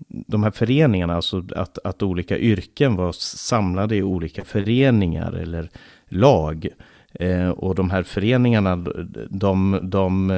de 0.09 0.43
här 0.43 0.51
föreningarna, 0.51 1.17
alltså 1.17 1.45
att, 1.57 1.79
att 1.85 2.03
olika 2.03 2.39
yrken 2.39 2.97
var 2.97 3.13
samlade 3.13 3.97
i 3.97 4.03
olika 4.03 4.45
föreningar 4.45 5.33
eller 5.33 5.71
lag. 6.09 6.69
Eh, 7.13 7.49
och 7.49 7.75
de 7.75 7.91
här 7.91 8.03
föreningarna, 8.03 8.77
de, 9.31 9.81
de 9.83 10.31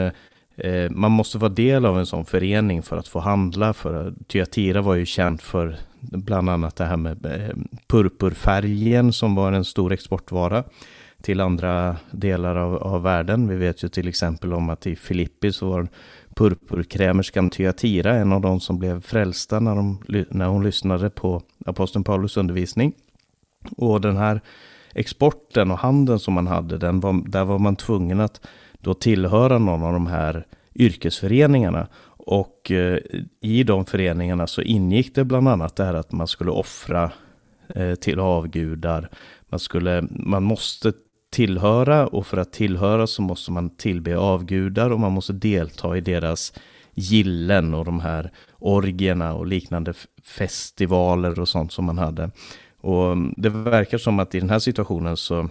eh, 0.57 0.91
man 0.91 1.13
måste 1.13 1.39
vara 1.39 1.53
del 1.53 1.87
av 1.87 1.99
en 1.99 2.07
sån 2.07 2.25
förening 2.25 2.83
för 2.83 2.97
att 2.97 3.09
få 3.09 3.19
handla. 3.19 3.73
För 3.73 4.15
Tyatira 4.27 4.81
var 4.81 4.95
ju 4.95 5.07
känt 5.07 5.43
för 5.43 5.77
bland 6.01 6.51
annat 6.51 6.77
det 6.77 6.85
här 6.85 6.97
med 6.97 7.27
purpurfärgen 7.87 9.13
som 9.13 9.35
var 9.35 9.53
en 9.53 9.65
stor 9.65 9.93
exportvara 9.93 10.65
till 11.23 11.41
andra 11.41 11.97
delar 12.11 12.57
av, 12.57 12.75
av 12.75 13.03
världen. 13.03 13.49
Vi 13.49 13.57
vet 13.57 13.85
ju 13.85 13.89
till 13.89 14.09
exempel 14.09 14.53
om 14.53 14.71
att 14.71 14.87
i 14.87 14.97
Filippi 14.97 15.53
så 15.53 15.71
var 15.71 15.89
purpurkrämerskan 16.35 17.51
Tyatira, 17.51 18.15
en 18.15 18.33
av 18.33 18.41
de 18.41 18.61
som 18.61 18.79
blev 18.79 19.01
frälsta 19.01 19.61
när, 19.61 19.77
de, 19.77 19.99
när 20.31 20.47
hon 20.47 20.65
lyssnade 20.65 21.11
på 21.11 21.43
aposteln 21.67 22.05
Paulus 22.05 22.37
undervisning. 22.37 22.93
Och 23.77 24.01
den 24.01 24.17
här 24.17 24.41
exporten 24.95 25.71
och 25.71 25.79
handeln 25.79 26.19
som 26.19 26.35
man 26.35 26.47
hade, 26.47 26.79
den 26.79 27.01
var, 27.01 27.31
där 27.31 27.45
var 27.45 27.59
man 27.59 27.77
tvungen 27.77 28.21
att 28.21 28.41
då 28.81 28.95
tillhöra 28.95 29.59
någon 29.59 29.83
av 29.83 29.93
de 29.93 30.07
här 30.07 30.47
yrkesföreningarna. 30.75 31.89
Och 32.27 32.71
eh, 32.71 32.99
i 33.41 33.63
de 33.63 33.87
föreningarna 33.87 34.47
så 34.47 34.63
ingick 34.63 35.15
det 35.15 35.25
bland 35.25 35.49
annat 35.49 35.77
det 35.77 35.85
här 35.85 35.95
att 35.95 36.13
man 36.13 36.27
skulle 36.27 36.51
offra 36.51 37.11
eh, 37.75 37.95
till 37.95 38.21
avgudar. 38.21 39.11
Man, 39.49 39.61
skulle, 39.61 40.03
man 40.11 40.43
måste 40.43 40.93
tillhöra 41.31 42.07
och 42.07 42.27
för 42.27 42.37
att 42.37 42.53
tillhöra 42.53 43.07
så 43.07 43.23
måste 43.23 43.53
man 43.53 43.71
tillbe 43.71 44.19
avgudar 44.19 44.91
och 44.91 45.01
man 45.01 45.13
måste 45.13 45.33
delta 45.33 45.97
i 45.97 46.01
deras 46.01 46.53
gillen 46.95 47.75
och 47.75 47.85
de 47.85 48.01
här 48.01 48.31
orgierna 48.59 49.35
och 49.35 49.47
liknande 49.47 49.95
festivaler 50.25 51.41
och 51.41 51.49
sånt 51.49 51.73
som 51.73 51.85
man 51.85 51.99
hade. 51.99 52.31
Och 52.81 53.13
mm, 53.13 53.35
det 53.37 53.49
verkar 53.49 53.99
som 53.99 54.19
att 54.19 54.35
i 54.35 54.41
den 54.41 54.51
här 54.51 54.59
situationen 54.59 55.17
så, 55.17 55.49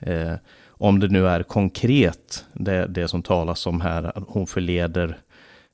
eh, 0.00 0.34
om 0.68 1.00
det 1.00 1.08
nu 1.08 1.28
är 1.28 1.42
konkret, 1.42 2.44
det, 2.52 2.86
det 2.86 3.08
som 3.08 3.22
talas 3.22 3.66
om 3.66 3.80
här, 3.80 4.18
att 4.18 4.24
hon 4.26 4.46
förleder 4.46 5.18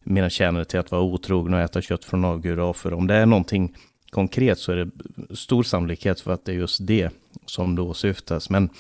mina 0.04 0.30
tjänare 0.30 0.64
till 0.64 0.78
att 0.78 0.90
vara 0.90 1.02
otrogna 1.02 1.56
och 1.56 1.62
äta 1.62 1.82
kött 1.82 2.04
från 2.04 2.24
avgudaoffer. 2.24 2.92
Om 2.92 3.06
det 3.06 3.14
är 3.14 3.26
någonting 3.26 3.76
konkret 4.10 4.58
så 4.58 4.72
är 4.72 4.76
det 4.76 4.90
stor 5.36 5.62
sannolikhet 5.62 6.20
för 6.20 6.32
att 6.32 6.44
det 6.44 6.52
är 6.52 6.56
just 6.56 6.86
det 6.86 7.10
som 7.46 7.74
då 7.74 7.94
syftas. 7.94 8.50
Men 8.50 8.70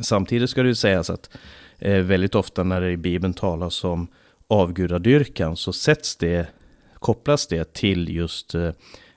Samtidigt 0.00 0.50
ska 0.50 0.62
det 0.62 0.68
ju 0.68 0.74
sägas 0.74 1.10
att 1.10 1.30
eh, 1.78 2.02
väldigt 2.02 2.34
ofta 2.34 2.62
när 2.62 2.80
det 2.80 2.90
i 2.90 2.96
Bibeln 2.96 3.34
talas 3.34 3.84
om 3.84 4.08
avgudadyrkan 4.48 5.56
så 5.56 5.72
sätts 5.72 6.16
det, 6.16 6.46
kopplas 6.94 7.46
det 7.46 7.72
till 7.72 8.08
just 8.08 8.54
eh, 8.54 8.70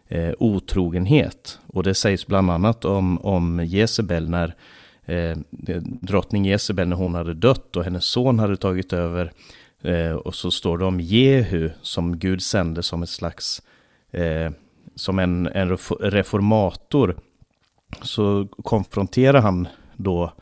eh, 0.07 0.33
otrogenhet. 0.39 1.59
Och 1.67 1.83
det 1.83 1.93
sägs 1.93 2.27
bland 2.27 2.51
annat 2.51 2.85
om, 2.85 3.17
om 3.17 3.65
Jezebel 3.65 4.29
när 4.29 4.55
eh, 5.05 5.37
drottning 5.85 6.45
Jezebel 6.45 6.87
när 6.87 6.95
hon 6.95 7.15
hade 7.15 7.33
dött 7.33 7.75
och 7.75 7.83
hennes 7.83 8.05
son 8.05 8.39
hade 8.39 8.57
tagit 8.57 8.93
över. 8.93 9.31
Eh, 9.81 10.11
och 10.11 10.35
så 10.35 10.51
står 10.51 10.77
det 10.77 10.85
om 10.85 10.99
Jehu 10.99 11.69
som 11.81 12.19
Gud 12.19 12.41
sände 12.41 12.83
som 12.83 13.03
ett 13.03 13.09
slags, 13.09 13.61
eh, 14.11 14.51
som 14.95 15.19
en, 15.19 15.47
en 15.47 15.77
reformator. 15.99 17.15
Så 18.01 18.47
konfronterar 18.63 19.41
han 19.41 19.67
då 19.95 20.33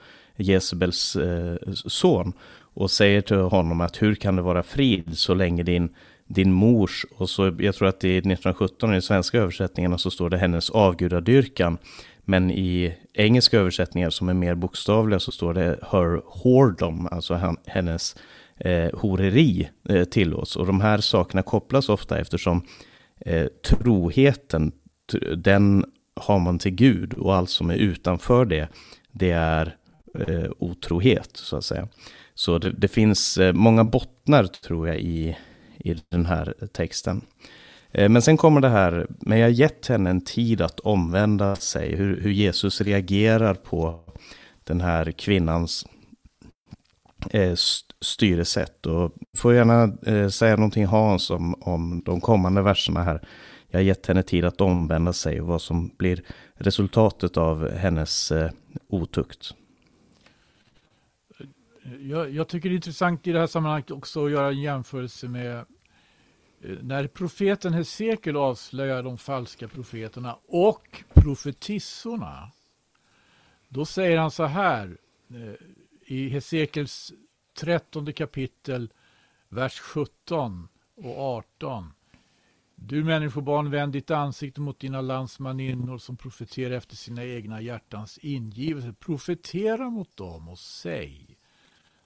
Jezebels 0.41 1.15
eh, 1.15 1.55
son 1.73 2.33
och 2.73 2.91
säger 2.91 3.21
till 3.21 3.37
honom 3.37 3.81
att 3.81 4.01
hur 4.01 4.15
kan 4.15 4.35
det 4.35 4.41
vara 4.41 4.63
frid 4.63 5.17
så 5.17 5.33
länge 5.33 5.63
din, 5.63 5.89
din 6.27 6.53
mors, 6.53 7.05
och 7.17 7.29
så 7.29 7.55
jag 7.59 7.75
tror 7.75 7.87
att 7.87 8.03
i 8.03 8.17
1917 8.17 8.89
i 8.89 8.93
den 8.93 9.01
svenska 9.01 9.37
översättningarna 9.37 9.97
så 9.97 10.11
står 10.11 10.29
det 10.29 10.37
hennes 10.37 10.69
avgudadyrkan, 10.69 11.77
men 12.25 12.51
i 12.51 12.93
engelska 13.13 13.59
översättningar 13.59 14.09
som 14.09 14.29
är 14.29 14.33
mer 14.33 14.55
bokstavliga 14.55 15.19
så 15.19 15.31
står 15.31 15.53
det 15.53 15.79
her 15.91 16.21
whoredom, 16.43 17.07
alltså 17.11 17.33
han, 17.33 17.57
hennes 17.65 18.15
eh, 18.57 18.99
horeri 18.99 19.69
eh, 19.89 20.03
tillåts. 20.03 20.55
Och 20.55 20.65
de 20.65 20.81
här 20.81 20.97
sakerna 20.97 21.41
kopplas 21.41 21.89
ofta 21.89 22.19
eftersom 22.19 22.65
eh, 23.19 23.45
troheten, 23.45 24.71
den 25.37 25.85
har 26.15 26.39
man 26.39 26.59
till 26.59 26.71
Gud 26.71 27.13
och 27.13 27.35
allt 27.35 27.49
som 27.49 27.69
är 27.69 27.75
utanför 27.75 28.45
det, 28.45 28.67
det 29.11 29.31
är 29.31 29.75
eh, 30.19 30.51
otrohet 30.59 31.37
så 31.37 31.57
att 31.57 31.65
säga. 31.65 31.87
Så 32.33 32.57
det, 32.57 32.71
det, 32.71 32.87
finns 32.87 33.37
eh, 33.37 33.53
många 33.53 33.83
bottnar 33.83 34.43
tror 34.43 34.87
jag 34.87 34.99
i, 34.99 35.37
i 35.77 35.95
den 36.09 36.25
här 36.25 36.53
texten. 36.73 37.21
Eh, 37.91 38.09
men 38.09 38.21
sen 38.21 38.37
kommer 38.37 38.61
det 38.61 38.69
här, 38.69 39.07
men 39.19 39.39
jag 39.39 39.45
har 39.47 39.51
gett 39.51 39.87
henne 39.87 40.09
en 40.09 40.21
tid 40.21 40.61
att 40.61 40.79
omvända 40.79 41.55
sig, 41.55 41.95
hur, 41.95 42.21
hur 42.21 42.31
Jesus 42.31 42.81
reagerar 42.81 43.53
på 43.53 43.99
den 44.63 44.81
här 44.81 45.11
kvinnans 45.11 45.85
eh, 47.29 47.53
styresätt. 48.01 48.85
Och 48.85 49.11
får 49.37 49.53
gärna 49.53 49.93
eh, 50.05 50.27
säga 50.27 50.55
någonting 50.55 50.85
Hans 50.85 51.29
om, 51.29 51.55
om 51.61 52.01
de 52.05 52.21
kommande 52.21 52.61
verserna 52.61 53.03
här. 53.03 53.27
Jag 53.69 53.79
har 53.79 53.83
gett 53.83 54.07
henne 54.07 54.23
tid 54.23 54.45
att 54.45 54.61
omvända 54.61 55.13
sig 55.13 55.41
och 55.41 55.47
vad 55.47 55.61
som 55.61 55.91
blir 55.97 56.23
resultatet 56.55 57.37
av 57.37 57.69
hennes 57.69 58.31
eh, 58.31 58.51
otukt. 58.89 59.53
Jag, 61.83 62.31
jag, 62.31 62.47
tycker 62.47 62.69
det 62.69 62.73
är 62.73 62.75
intressant 62.75 63.27
i 63.27 63.31
det 63.31 63.39
här 63.39 63.47
sammanhanget 63.47 63.91
också 63.91 64.25
att 64.25 64.31
göra 64.31 64.47
en 64.47 64.61
jämförelse 64.61 65.27
med 65.27 65.57
eh, 66.61 66.77
när 66.81 67.07
profeten 67.07 67.73
Hesekiel 67.73 68.37
avslöjar 68.37 69.03
de 69.03 69.17
falska 69.17 69.67
profeterna 69.67 70.37
och 70.47 71.03
profetissorna. 71.13 72.51
Då 73.69 73.85
säger 73.85 74.17
han 74.17 74.31
så 74.31 74.45
här 74.45 74.97
eh, 75.29 75.53
i 76.05 76.29
Hesekiels 76.29 77.13
trettonde 77.59 78.13
kapitel, 78.13 78.93
vers 79.49 79.79
17 79.79 80.67
och 80.95 81.19
18. 81.19 81.93
Du 82.75 83.03
människobarn, 83.03 83.71
vänd 83.71 83.93
ditt 83.93 84.11
ansikte 84.11 84.61
mot 84.61 84.79
dina 84.79 85.01
landsmaninnor 85.01 85.97
som 85.97 86.17
profeterar 86.17 86.75
efter 86.75 86.95
sina 86.95 87.25
egna 87.25 87.61
hjärtans 87.61 88.17
ingivelse. 88.17 88.93
Profetera 88.93 89.89
mot 89.89 90.17
dem 90.17 90.49
och 90.49 90.59
säg 90.59 91.30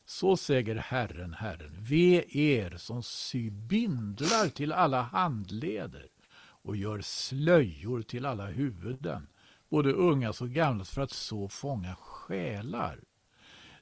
så 0.05 0.37
säger 0.37 0.75
Herren, 0.75 1.33
Herren, 1.33 1.75
ve 1.79 2.25
er 2.29 2.77
som 2.77 3.03
sy 3.03 3.49
bindlar 3.49 4.49
till 4.49 4.71
alla 4.71 5.01
handleder 5.01 6.07
och 6.65 6.75
gör 6.75 7.01
slöjor 7.01 8.01
till 8.01 8.25
alla 8.25 8.45
huvuden, 8.45 9.27
både 9.69 9.91
ungas 9.91 10.41
och 10.41 10.49
gamlas, 10.49 10.89
för 10.89 11.01
att 11.01 11.11
så 11.11 11.47
fånga 11.47 11.95
själar. 11.95 12.99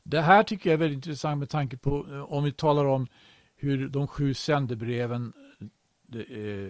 Det 0.04 0.22
här 0.22 0.44
tycker 0.44 0.70
jag 0.70 0.74
är 0.74 0.78
väldigt 0.78 0.96
intressant 0.96 1.40
med 1.40 1.50
tanke 1.50 1.78
på 1.78 2.06
eh, 2.12 2.34
om 2.34 2.44
vi 2.44 2.52
talar 2.52 2.86
om 2.86 3.08
hur 3.56 3.88
de 3.88 4.08
sju 4.08 4.34
sändebreven 4.34 5.34
eh, 6.14 6.70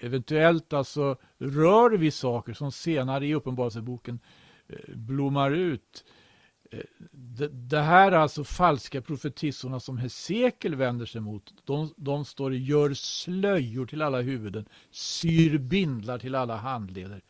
eventuellt 0.00 0.72
alltså 0.72 1.16
rör 1.38 1.90
vid 1.90 2.14
saker 2.14 2.52
som 2.52 2.72
senare 2.72 3.26
i 3.26 3.34
Uppenbarelseboken 3.34 4.20
eh, 4.68 4.96
blommar 4.96 5.50
ut 5.50 6.04
det, 7.12 7.48
det, 7.48 7.80
här 7.80 8.12
är 8.12 8.16
alltså 8.16 8.44
falska 8.44 9.02
profetissorna 9.02 9.80
som 9.80 9.98
Hesekiel 9.98 10.74
vänder 10.74 11.06
sig 11.06 11.20
mot. 11.20 11.54
De, 11.64 11.94
de 11.96 12.24
står 12.24 12.54
gör 12.54 12.94
slöjor 12.94 13.86
till 13.86 14.02
alla 14.02 14.20
huvuden, 14.20 14.66
syr 14.90 15.58
bindlar 15.58 16.18
till 16.18 16.34
alla 16.34 16.56
handleder. 16.56 17.22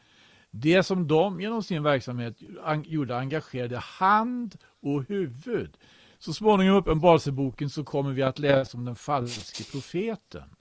Det 0.50 0.82
som 0.82 1.06
de 1.08 1.40
genom 1.40 1.62
sin 1.62 1.82
verksamhet 1.82 2.36
gjorde 2.84 3.18
engagerade 3.18 3.78
hand 3.78 4.56
och 4.80 5.04
huvud. 5.08 5.76
Så 6.18 6.32
småningom 6.32 6.76
i 6.76 6.78
Uppenbarelseboken 6.78 7.70
så 7.70 7.84
kommer 7.84 8.12
vi 8.12 8.22
att 8.22 8.38
läsa 8.38 8.78
om 8.78 8.84
den 8.84 8.96
falske 8.96 9.64
profeten. 9.64 10.56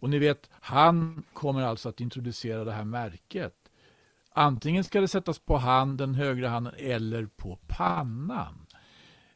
Och 0.00 0.10
ni 0.10 0.18
vet, 0.18 0.50
han 0.52 1.22
kommer 1.32 1.62
alltså 1.62 1.88
att 1.88 2.00
introducera 2.00 2.64
det 2.64 2.72
här 2.72 2.84
märket. 2.84 3.54
Antingen 4.38 4.84
ska 4.84 5.00
det 5.00 5.08
sättas 5.08 5.38
på 5.38 5.56
handen, 5.56 6.14
högra 6.14 6.48
handen 6.48 6.74
eller 6.76 7.26
på 7.26 7.58
pannan. 7.66 8.66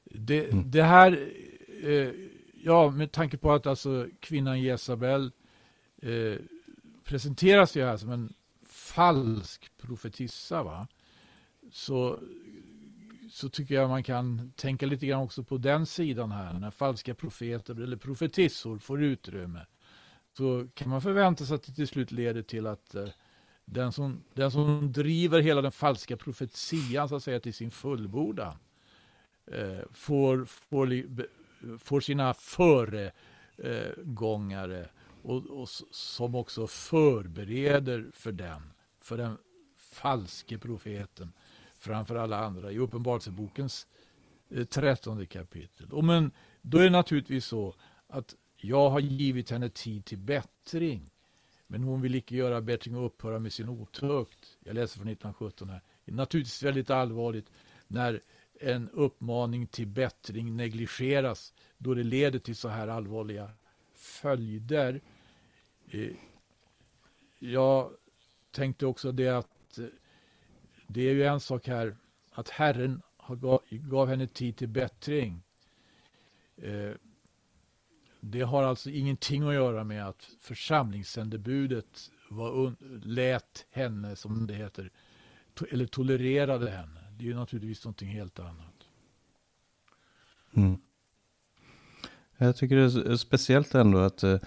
Det, 0.05 0.51
mm. 0.51 0.71
det 0.71 0.83
här, 0.83 1.29
eh, 1.83 2.11
ja 2.55 2.91
med 2.91 3.13
tanke 3.13 3.37
på 3.37 3.53
att 3.53 3.67
alltså 3.67 4.09
kvinnan 4.21 4.61
Jezabel 4.61 5.33
eh, 6.03 6.37
presenteras 7.05 7.77
ju 7.77 7.85
här 7.85 7.97
som 7.97 8.11
en 8.11 8.33
falsk 8.67 9.73
profetissa 9.77 10.63
va. 10.63 10.89
Så, 11.73 12.19
så 13.31 13.49
tycker 13.49 13.75
jag 13.75 13.89
man 13.89 14.03
kan 14.03 14.53
tänka 14.57 14.87
lite 14.87 15.07
grann 15.07 15.23
också 15.23 15.45
på 15.45 15.59
den 15.59 15.87
sidan 15.87 16.33
här. 16.33 16.53
När 16.53 16.71
falska 16.71 17.15
profeter 17.15 17.81
eller 17.81 17.97
profetissor 17.97 18.79
får 18.79 19.03
utrymme. 19.03 19.67
Så 20.37 20.69
kan 20.75 20.89
man 20.89 21.03
förvänta 21.03 21.45
sig 21.45 21.55
att 21.55 21.63
det 21.63 21.73
till 21.73 21.89
slut 21.89 22.13
leder 22.13 22.43
till 22.43 22.67
att 22.67 22.95
eh, 22.95 23.09
den 23.65 23.93
som, 23.93 24.25
den 24.35 24.51
som 24.51 24.93
driver 24.93 25.41
hela 25.41 25.63
den 25.63 25.73
falska 25.73 26.17
profetian 26.17 27.09
så 27.09 27.17
att 27.17 27.23
säga 27.23 27.41
till 27.41 27.55
sin 27.55 27.71
fullbordan 27.71 28.57
eh, 29.47 29.81
får, 29.93 30.45
får, 30.45 31.05
får 31.79 32.01
sina 32.01 32.35
föregångare 32.35 34.89
och, 35.23 35.47
och 35.47 35.69
som 35.91 36.35
också 36.35 36.67
förbereder 36.67 38.11
för 38.13 38.33
den, 38.33 38.63
för 39.01 39.17
den 39.17 39.39
falske 39.77 40.59
profeten 40.59 41.33
framför 41.79 42.17
alla 42.17 42.39
andra 42.39 42.73
i 42.73 42.79
Uppenbarelsebokens 42.79 43.87
eh, 44.51 44.65
trettonde 44.65 45.27
kapitel. 45.27 45.93
Och 45.93 46.05
men 46.05 46.31
då 46.63 46.79
är 46.79 46.85
det 46.85 46.91
naturligtvis 46.91 47.45
så 47.45 47.75
att 48.09 48.35
jag 48.57 48.91
har 48.91 49.01
givit 49.01 49.51
henne 49.51 49.69
tid 49.69 50.05
till 50.05 50.19
bättring 50.19 51.12
men 51.73 51.83
hon 51.83 52.01
vill 52.01 52.15
icke 52.15 52.37
göra 52.37 52.61
bättring 52.61 52.97
och 52.97 53.07
upphöra 53.07 53.39
med 53.39 53.53
sin 53.53 53.69
otukt. 53.69 54.59
Jag 54.65 54.75
läser 54.75 54.99
från 54.99 55.09
1917 55.09 55.69
här. 55.69 55.81
Det 56.05 56.13
är 56.13 56.17
naturligtvis 56.17 56.63
väldigt 56.63 56.91
allvarligt 56.91 57.51
när 57.87 58.21
en 58.61 58.89
uppmaning 58.89 59.67
till 59.67 59.87
bättring 59.87 60.57
negligeras 60.57 61.55
då 61.79 61.95
det 61.95 62.03
leder 62.03 62.39
till 62.39 62.57
så 62.57 62.69
här 62.69 62.89
allvarliga 62.89 63.51
följder. 63.95 65.01
Eh, 65.91 66.13
jag 67.39 67.93
tänkte 68.51 68.87
också 68.87 69.13
det 69.13 69.29
att 69.29 69.79
eh, 69.79 69.85
det 70.87 71.09
är 71.09 71.15
ju 71.15 71.25
en 71.25 71.41
sak 71.41 71.67
här 71.67 71.97
att 72.31 72.49
Herren 72.49 73.03
gav 73.71 74.09
henne 74.09 74.27
tid 74.27 74.57
till 74.57 74.69
bättring. 74.69 75.43
Eh, 76.57 76.93
det 78.25 78.43
har 78.43 78.63
alltså 78.63 78.91
ingenting 78.91 79.43
att 79.49 79.55
göra 79.55 79.85
med 79.85 80.09
att 80.09 80.29
församlingssändebudet 80.41 82.11
var 82.31 82.75
lät 83.05 83.67
henne, 83.71 84.17
som 84.17 84.47
det 84.47 84.55
heter, 84.55 84.91
to 85.55 85.65
eller 85.71 85.87
tolererade 85.87 86.71
henne. 86.71 87.01
Det 87.19 87.25
är 87.25 87.29
ju 87.29 87.35
naturligtvis 87.35 87.85
någonting 87.85 88.09
helt 88.09 88.39
annat. 88.39 88.89
Mm. 90.57 90.79
Jag 92.39 92.57
tycker 92.57 92.77
det 92.77 93.13
är 93.13 93.17
speciellt 93.17 93.75
ändå 93.75 93.99
att 93.99 94.23
eh, 94.23 94.39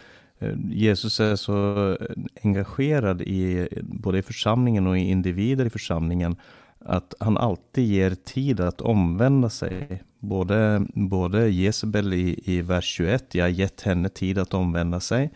Jesus 0.69 1.19
är 1.19 1.35
så 1.35 1.89
eh, 1.91 2.07
engagerad 2.43 3.21
i 3.21 3.67
både 3.81 4.17
i 4.17 4.21
församlingen 4.21 4.87
och 4.87 4.97
i 4.97 5.01
individer 5.01 5.65
i 5.65 5.69
församlingen 5.69 6.35
att 6.79 7.13
han 7.19 7.37
alltid 7.37 7.87
ger 7.87 8.15
tid 8.15 8.59
att 8.59 8.81
omvända 8.81 9.49
sig. 9.49 10.03
Både, 10.25 10.85
både 10.93 11.49
Jezebel 11.49 12.13
i, 12.13 12.39
i 12.43 12.61
vers 12.61 12.85
21, 12.85 13.35
jag 13.35 13.43
har 13.43 13.49
gett 13.49 13.81
henne 13.81 14.09
tid 14.09 14.37
att 14.37 14.53
omvända 14.53 14.99
sig. 14.99 15.31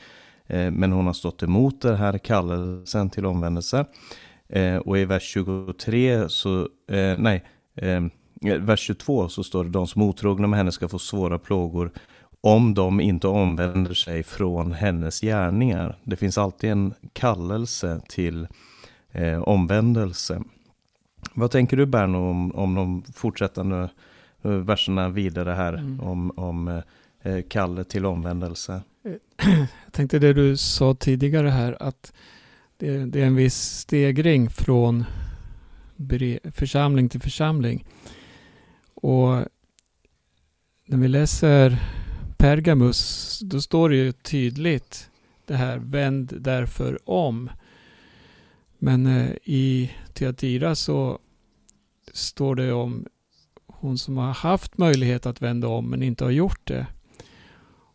Eh, 0.47 0.71
men 0.71 0.91
hon 0.91 1.05
har 1.05 1.13
stått 1.13 1.43
emot 1.43 1.81
den 1.81 1.95
här 1.95 2.17
kallelsen 2.17 3.09
till 3.09 3.25
omvändelse. 3.25 3.85
Eh, 4.49 4.75
och 4.75 4.97
i 4.97 5.05
vers 5.05 5.23
23 5.23 6.29
så, 6.29 6.61
eh, 6.91 7.17
nej, 7.17 7.45
ehm, 7.75 8.09
vers 8.41 8.79
22 8.79 9.29
så 9.29 9.43
står 9.43 9.63
det 9.63 9.69
de 9.69 9.87
som 9.87 10.01
är 10.01 10.05
otrogna 10.05 10.47
med 10.47 10.57
henne 10.57 10.71
ska 10.71 10.87
få 10.87 10.99
svåra 10.99 11.39
plågor 11.39 11.91
om 12.41 12.73
de 12.73 12.99
inte 12.99 13.27
omvänder 13.27 13.93
sig 13.93 14.23
från 14.23 14.71
hennes 14.71 15.21
gärningar. 15.21 15.97
Det 16.03 16.15
finns 16.15 16.37
alltid 16.37 16.69
en 16.69 16.93
kallelse 17.13 18.01
till 18.09 18.47
eh, 19.11 19.41
omvändelse. 19.41 20.41
Vad 21.33 21.51
tänker 21.51 21.77
du 21.77 21.85
Berno 21.85 22.29
om, 22.29 22.55
om 22.55 22.75
de 22.75 23.03
fortsättande 23.15 23.89
verserna 24.41 25.09
vidare 25.09 25.51
här 25.51 25.73
mm. 25.73 26.01
om, 26.01 26.31
om 26.35 26.67
eh, 26.67 26.83
eh 27.33 27.43
Kalle 27.49 27.83
till 27.83 28.05
omvändelse? 28.05 28.81
Jag 29.85 29.93
tänkte 29.93 30.19
det 30.19 30.33
du 30.33 30.57
sa 30.57 30.95
tidigare 30.95 31.49
här 31.49 31.77
att 31.83 32.13
det, 32.77 33.05
det 33.05 33.21
är 33.21 33.25
en 33.25 33.35
viss 33.35 33.55
stegring 33.55 34.49
från 34.49 35.05
församling 36.51 37.09
till 37.09 37.21
församling. 37.21 37.85
Och 38.93 39.45
när 40.85 40.97
vi 40.97 41.07
läser 41.07 41.77
Pergamus, 42.37 43.39
då 43.39 43.61
står 43.61 43.89
det 43.89 43.95
ju 43.95 44.11
tydligt 44.11 45.09
det 45.45 45.55
här 45.55 45.77
vänd 45.77 46.33
därför 46.39 47.09
om. 47.09 47.49
Men 48.77 49.07
eh, 49.07 49.31
i 49.43 49.91
Teatira 50.13 50.75
så 50.75 51.19
står 52.13 52.55
det 52.55 52.73
om 52.73 53.05
hon 53.79 53.97
som 53.97 54.17
har 54.17 54.33
haft 54.33 54.77
möjlighet 54.77 55.25
att 55.25 55.41
vända 55.41 55.67
om 55.67 55.89
men 55.89 56.03
inte 56.03 56.23
har 56.23 56.31
gjort 56.31 56.67
det. 56.67 56.87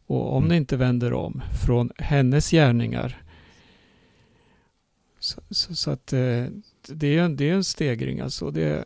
Och 0.07 0.33
om 0.37 0.43
mm. 0.43 0.49
det 0.49 0.57
inte 0.57 0.77
vänder 0.77 1.13
om 1.13 1.43
från 1.67 1.91
hennes 1.99 2.51
gärningar. 2.51 3.23
Så, 5.19 5.43
så, 5.51 5.75
så 5.75 5.91
att 5.91 6.13
eh, 6.13 6.47
det, 6.89 7.07
är 7.07 7.23
en, 7.23 7.37
det 7.37 7.51
är 7.51 7.55
en 7.55 7.65
stegring 7.65 8.21
alltså. 8.21 8.51
Det 8.51 8.85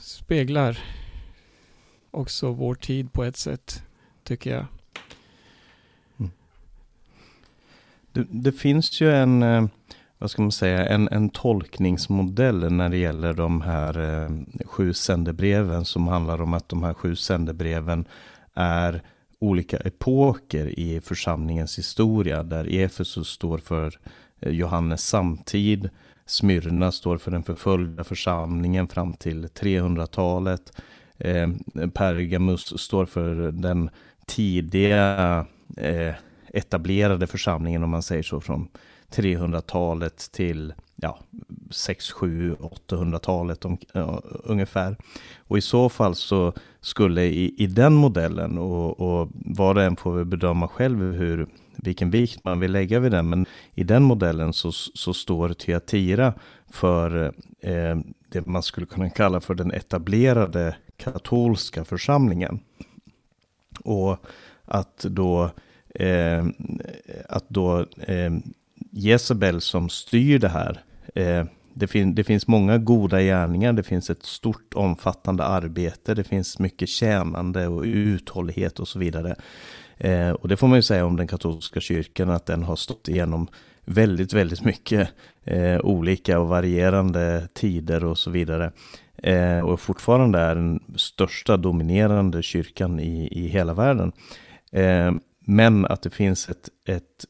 speglar 0.00 0.78
också 2.10 2.52
vår 2.52 2.74
tid 2.74 3.12
på 3.12 3.24
ett 3.24 3.36
sätt, 3.36 3.82
tycker 4.24 4.50
jag. 4.50 4.66
Det, 8.12 8.26
det, 8.30 8.52
finns 8.52 9.00
ju 9.00 9.10
en, 9.10 9.42
eh, 9.42 9.66
vad 10.18 10.30
ska 10.30 10.42
man 10.42 10.52
säga, 10.52 10.86
en, 10.86 11.08
en 11.08 11.28
tolkningsmodell 11.28 12.72
när 12.72 12.88
det 12.88 12.96
gäller 12.96 13.34
de 13.34 13.60
här 13.60 14.24
eh, 14.24 14.30
sju 14.66 14.92
sändebreven 14.92 15.84
som 15.84 16.08
handlar 16.08 16.42
om 16.42 16.54
att 16.54 16.68
de 16.68 16.82
här 16.82 16.94
sju 16.94 17.16
sändebreven 17.16 18.04
är 18.54 19.02
olika 19.38 19.76
epoker 19.76 20.78
i 20.78 21.00
församlingens 21.00 21.78
historia 21.78 22.42
där 22.42 22.74
Efesus 22.74 23.28
står 23.28 23.58
för 23.58 23.98
eh, 24.40 24.52
Johannes 24.52 25.08
samtid, 25.08 25.90
Smyrna 26.26 26.92
står 26.92 27.18
för 27.18 27.30
den 27.30 27.42
förföljda 27.42 28.04
församlingen 28.04 28.88
fram 28.88 29.12
till 29.12 29.46
300-talet, 29.46 30.80
eh, 31.18 31.48
Pergamus 31.94 32.80
står 32.80 33.06
för 33.06 33.34
den 33.52 33.90
tidiga 34.26 35.46
eh, 35.76 36.14
etablerade 36.48 37.26
församlingen 37.26 37.82
om 37.82 37.90
man 37.90 38.02
säger 38.02 38.22
så 38.22 38.40
från 38.40 38.68
300-talet 39.10 40.32
till 40.32 40.74
ja, 40.96 41.18
6, 41.70 42.12
7, 42.12 42.54
800-talet 42.54 43.64
om, 43.64 43.78
uh, 43.96 44.18
ungefär. 44.22 44.96
Och 45.38 45.58
i 45.58 45.60
så 45.60 45.88
fall 45.88 46.14
så 46.14 46.52
skulle 46.80 47.22
i, 47.22 47.54
i 47.58 47.66
den 47.66 47.94
modellen, 47.94 48.58
och, 48.58 49.00
och 49.00 49.28
var 49.32 49.74
och 49.74 49.82
en 49.82 49.96
får 49.96 50.12
väl 50.12 50.24
bedöma 50.24 50.68
själv 50.68 51.12
hur, 51.12 51.46
vilken 51.76 52.10
vikt 52.10 52.44
man 52.44 52.60
vill 52.60 52.72
lägga 52.72 53.00
vid 53.00 53.12
den, 53.12 53.28
men 53.28 53.46
i 53.74 53.84
den 53.84 54.02
modellen 54.02 54.52
så, 54.52 54.72
så 54.72 55.14
står 55.14 55.48
Tyatira 55.48 56.34
för 56.70 57.34
eh, 57.60 57.96
det 58.28 58.46
man 58.46 58.62
skulle 58.62 58.86
kunna 58.86 59.10
kalla 59.10 59.40
för 59.40 59.54
den 59.54 59.72
etablerade 59.72 60.76
katolska 60.96 61.84
församlingen. 61.84 62.60
Och 63.84 64.26
att 64.64 64.98
då, 64.98 65.50
eh, 65.94 66.46
att 67.28 67.48
då 67.48 67.86
eh, 67.98 68.30
Jezebel 68.96 69.60
som 69.60 69.88
styr 69.88 70.38
det 70.38 70.48
här, 70.48 70.80
eh, 71.14 71.44
det, 71.74 71.86
fin 71.86 72.14
det, 72.14 72.24
finns 72.24 72.46
många 72.46 72.78
goda 72.78 73.22
gärningar, 73.22 73.72
det 73.72 73.82
finns 73.82 74.10
ett 74.10 74.22
stort 74.22 74.74
omfattande 74.74 75.44
arbete, 75.44 76.14
det 76.14 76.24
finns 76.24 76.58
mycket 76.58 76.88
tjänande 76.88 77.66
och 77.66 77.82
uthållighet 77.82 78.80
och 78.80 78.88
så 78.88 78.98
vidare. 78.98 79.36
Eh, 79.98 80.30
och 80.30 80.48
det 80.48 80.56
får 80.56 80.68
man 80.68 80.78
ju 80.78 80.82
säga 80.82 81.06
om 81.06 81.16
den 81.16 81.26
katolska 81.26 81.80
kyrkan, 81.80 82.30
att 82.30 82.46
den 82.46 82.62
har 82.62 82.76
stått 82.76 83.08
igenom 83.08 83.48
väldigt, 83.84 84.32
väldigt 84.32 84.64
mycket 84.64 85.08
eh, 85.44 85.80
olika 85.80 86.38
och 86.38 86.48
varierande 86.48 87.48
tider 87.54 88.04
och 88.04 88.18
så 88.18 88.30
vidare. 88.30 88.72
Eh, 89.16 89.60
och 89.60 89.80
fortfarande 89.80 90.38
är 90.38 90.54
den 90.54 90.80
största 90.96 91.56
dominerande 91.56 92.42
kyrkan 92.42 93.00
i, 93.00 93.28
i 93.30 93.48
hela 93.48 93.74
världen. 93.74 94.12
Eh, 94.72 95.12
men 95.40 95.86
att 95.86 96.02
det 96.02 96.10
finns 96.10 96.48
ett, 96.48 96.68
ett, 96.88 97.24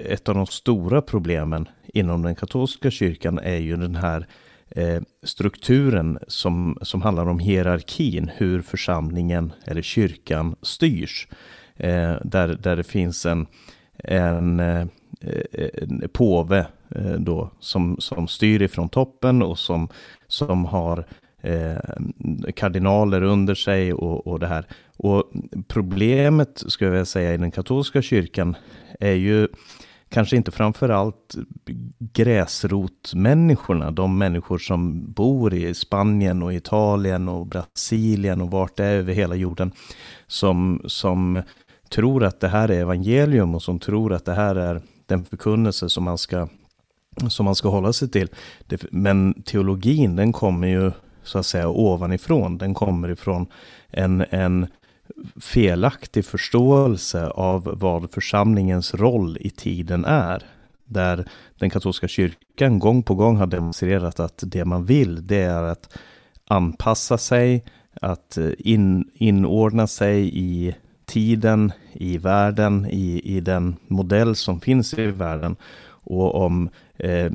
ett 0.00 0.28
av 0.28 0.34
de 0.34 0.46
stora 0.46 1.02
problemen 1.02 1.68
inom 1.94 2.22
den 2.22 2.34
katolska 2.34 2.90
kyrkan 2.90 3.38
är 3.38 3.56
ju 3.56 3.76
den 3.76 3.94
här 3.94 4.26
eh, 4.70 5.02
strukturen 5.22 6.18
som, 6.28 6.78
som 6.82 7.02
handlar 7.02 7.26
om 7.26 7.38
hierarkin, 7.38 8.30
hur 8.36 8.62
församlingen 8.62 9.52
eller 9.64 9.82
kyrkan 9.82 10.56
styrs. 10.62 11.28
Eh, 11.76 12.14
där, 12.24 12.58
där 12.62 12.76
det 12.76 12.84
finns 12.84 13.26
en, 13.26 13.46
en, 13.98 14.60
eh, 14.60 14.86
en 15.74 16.08
påve 16.12 16.66
då 17.18 17.50
som, 17.60 17.96
som 17.98 18.28
styr 18.28 18.62
ifrån 18.62 18.88
toppen 18.88 19.42
och 19.42 19.58
som, 19.58 19.88
som 20.28 20.64
har 20.64 21.04
eh, 21.42 22.52
kardinaler 22.54 23.22
under 23.22 23.54
sig 23.54 23.92
och, 23.92 24.26
och 24.26 24.40
det 24.40 24.46
här. 24.46 24.66
Och 24.96 25.32
problemet, 25.68 26.62
skulle 26.66 26.88
jag 26.88 26.92
vilja 26.92 27.04
säga, 27.04 27.34
i 27.34 27.36
den 27.36 27.50
katolska 27.50 28.02
kyrkan 28.02 28.56
är 29.00 29.12
ju 29.12 29.48
kanske 30.08 30.36
inte 30.36 30.50
framförallt 30.50 31.34
gräsrotmänniskorna, 31.98 33.90
de 33.90 34.18
människor 34.18 34.58
som 34.58 35.12
bor 35.12 35.54
i 35.54 35.74
Spanien 35.74 36.42
och 36.42 36.54
Italien 36.54 37.28
och 37.28 37.46
Brasilien 37.46 38.40
och 38.40 38.50
vart 38.50 38.76
det 38.76 38.84
är 38.84 38.96
över 38.96 39.12
hela 39.12 39.34
jorden, 39.34 39.72
som, 40.26 40.82
som 40.84 41.42
tror 41.88 42.24
att 42.24 42.40
det 42.40 42.48
här 42.48 42.68
är 42.68 42.80
evangelium 42.80 43.54
och 43.54 43.62
som 43.62 43.78
tror 43.78 44.12
att 44.12 44.24
det 44.24 44.34
här 44.34 44.56
är 44.56 44.82
den 45.06 45.24
förkunnelse 45.24 45.88
som 45.88 46.04
man 46.04 46.18
ska, 46.18 46.48
som 47.28 47.44
man 47.44 47.54
ska 47.54 47.68
hålla 47.68 47.92
sig 47.92 48.10
till. 48.10 48.28
Men 48.90 49.42
teologin, 49.42 50.16
den 50.16 50.32
kommer 50.32 50.68
ju 50.68 50.92
så 51.22 51.38
att 51.38 51.46
säga 51.46 51.68
ovanifrån. 51.68 52.58
Den 52.58 52.74
kommer 52.74 53.10
ifrån 53.10 53.46
en, 53.90 54.24
en 54.30 54.66
felaktig 55.40 56.24
förståelse 56.24 57.26
av 57.26 57.78
vad 57.80 58.10
församlingens 58.10 58.94
roll 58.94 59.38
i 59.40 59.50
tiden 59.50 60.04
är. 60.04 60.42
Där 60.84 61.28
den 61.58 61.70
katolska 61.70 62.08
kyrkan 62.08 62.78
gång 62.78 63.02
på 63.02 63.14
gång 63.14 63.36
har 63.36 63.46
demonstrerat 63.46 64.20
att 64.20 64.42
det 64.46 64.64
man 64.64 64.84
vill, 64.84 65.26
det 65.26 65.42
är 65.42 65.62
att 65.62 65.98
anpassa 66.48 67.18
sig, 67.18 67.64
att 68.00 68.38
eh, 68.38 68.50
in, 68.58 69.10
inordna 69.14 69.86
sig 69.86 70.38
i 70.38 70.74
tiden, 71.04 71.72
i 71.92 72.18
världen, 72.18 72.86
i, 72.90 73.20
i 73.36 73.40
den 73.40 73.76
modell 73.88 74.36
som 74.36 74.60
finns 74.60 74.94
i 74.94 75.06
världen. 75.06 75.56
Och, 76.04 76.34
om, 76.34 76.70
eh, 76.96 77.32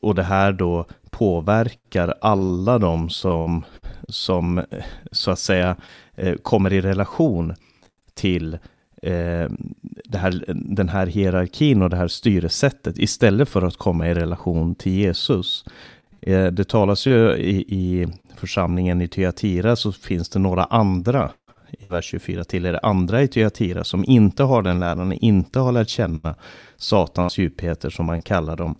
och 0.00 0.14
det 0.14 0.22
här 0.22 0.52
då 0.52 0.86
påverkar 1.18 2.14
alla 2.20 2.78
de 2.78 3.10
som, 3.10 3.64
som 4.08 4.64
så 5.12 5.30
att 5.30 5.38
säga 5.38 5.76
eh, 6.14 6.34
kommer 6.34 6.72
i 6.72 6.80
relation 6.80 7.54
till 8.14 8.58
eh, 9.02 9.50
här, 10.12 10.44
den 10.54 10.88
här 10.88 11.06
hierarkin 11.06 11.82
och 11.82 11.90
det 11.90 11.96
här 11.96 12.08
styresättet 12.08 12.98
istället 12.98 13.48
för 13.48 13.62
att 13.62 13.76
komma 13.76 14.08
i 14.08 14.14
relation 14.14 14.74
till 14.74 14.92
Jesus. 14.92 15.64
Eh, 16.20 16.46
det 16.46 16.68
talas 16.68 17.06
ju 17.06 17.36
i, 17.36 17.56
i 17.68 18.08
församlingen 18.36 19.02
i 19.02 19.08
Tyatira 19.08 19.76
så 19.76 19.92
finns 19.92 20.28
det 20.28 20.38
några 20.38 20.64
andra 20.64 21.30
i 21.78 21.84
vers 21.88 22.04
24 22.04 22.44
till 22.44 22.66
er 22.66 22.80
andra 22.82 23.22
i 23.22 23.28
Tyatira 23.28 23.84
som 23.84 24.04
inte 24.04 24.42
har 24.42 24.62
den 24.62 24.80
läran, 24.80 25.12
inte 25.12 25.58
har 25.58 25.72
lärt 25.72 25.88
känna 25.88 26.34
Satans 26.76 27.38
djupheter 27.38 27.90
som 27.90 28.06
man 28.06 28.22
kallar 28.22 28.56
dem. 28.56 28.74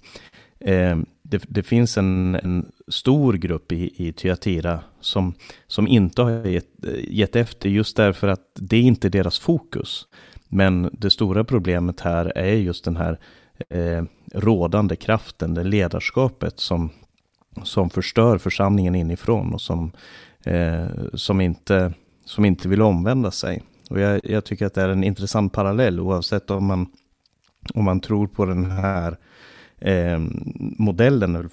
Det, 1.28 1.44
det, 1.48 1.62
finns 1.62 1.98
en, 1.98 2.34
en, 2.34 2.72
stor 2.88 3.34
grupp 3.34 3.72
i, 3.72 4.08
i 4.08 4.12
Tyatira 4.12 4.80
som, 5.00 5.34
som 5.66 5.88
inte 5.88 6.22
har 6.22 6.46
gett, 6.46 6.68
gett 7.08 7.36
efter 7.36 7.68
just 7.68 7.96
därför 7.96 8.28
att 8.28 8.50
det 8.54 8.76
är 8.76 8.82
inte 8.82 9.08
deras 9.08 9.38
fokus. 9.38 10.06
Men 10.48 10.90
det 10.92 11.10
stora 11.10 11.44
problemet 11.44 12.00
här 12.00 12.32
är 12.36 12.54
just 12.54 12.84
den 12.84 12.96
här 12.96 13.18
eh, 13.68 14.04
rådande 14.32 14.96
kraften, 14.96 15.54
det 15.54 15.64
ledarskapet 15.64 16.60
som, 16.60 16.90
som 17.62 17.90
förstör 17.90 18.38
församlingen 18.38 18.94
inifrån 18.94 19.54
och 19.54 19.60
som, 19.60 19.92
eh, 20.44 20.86
som, 21.14 21.40
inte, 21.40 21.92
som 22.24 22.44
inte 22.44 22.68
vill 22.68 22.82
omvända 22.82 23.30
sig. 23.30 23.62
Och 23.90 24.00
jag, 24.00 24.20
jag, 24.24 24.44
tycker 24.44 24.66
att 24.66 24.74
det 24.74 24.82
är 24.82 24.88
en 24.88 25.04
intressant 25.04 25.52
parallell 25.52 26.00
oavsett 26.00 26.50
om 26.50 26.66
man, 26.66 26.86
om 27.74 27.84
man 27.84 28.00
tror 28.00 28.26
på 28.26 28.44
den 28.44 28.70
här 28.70 29.16
eh, 29.80 30.18
modellen, 30.78 31.50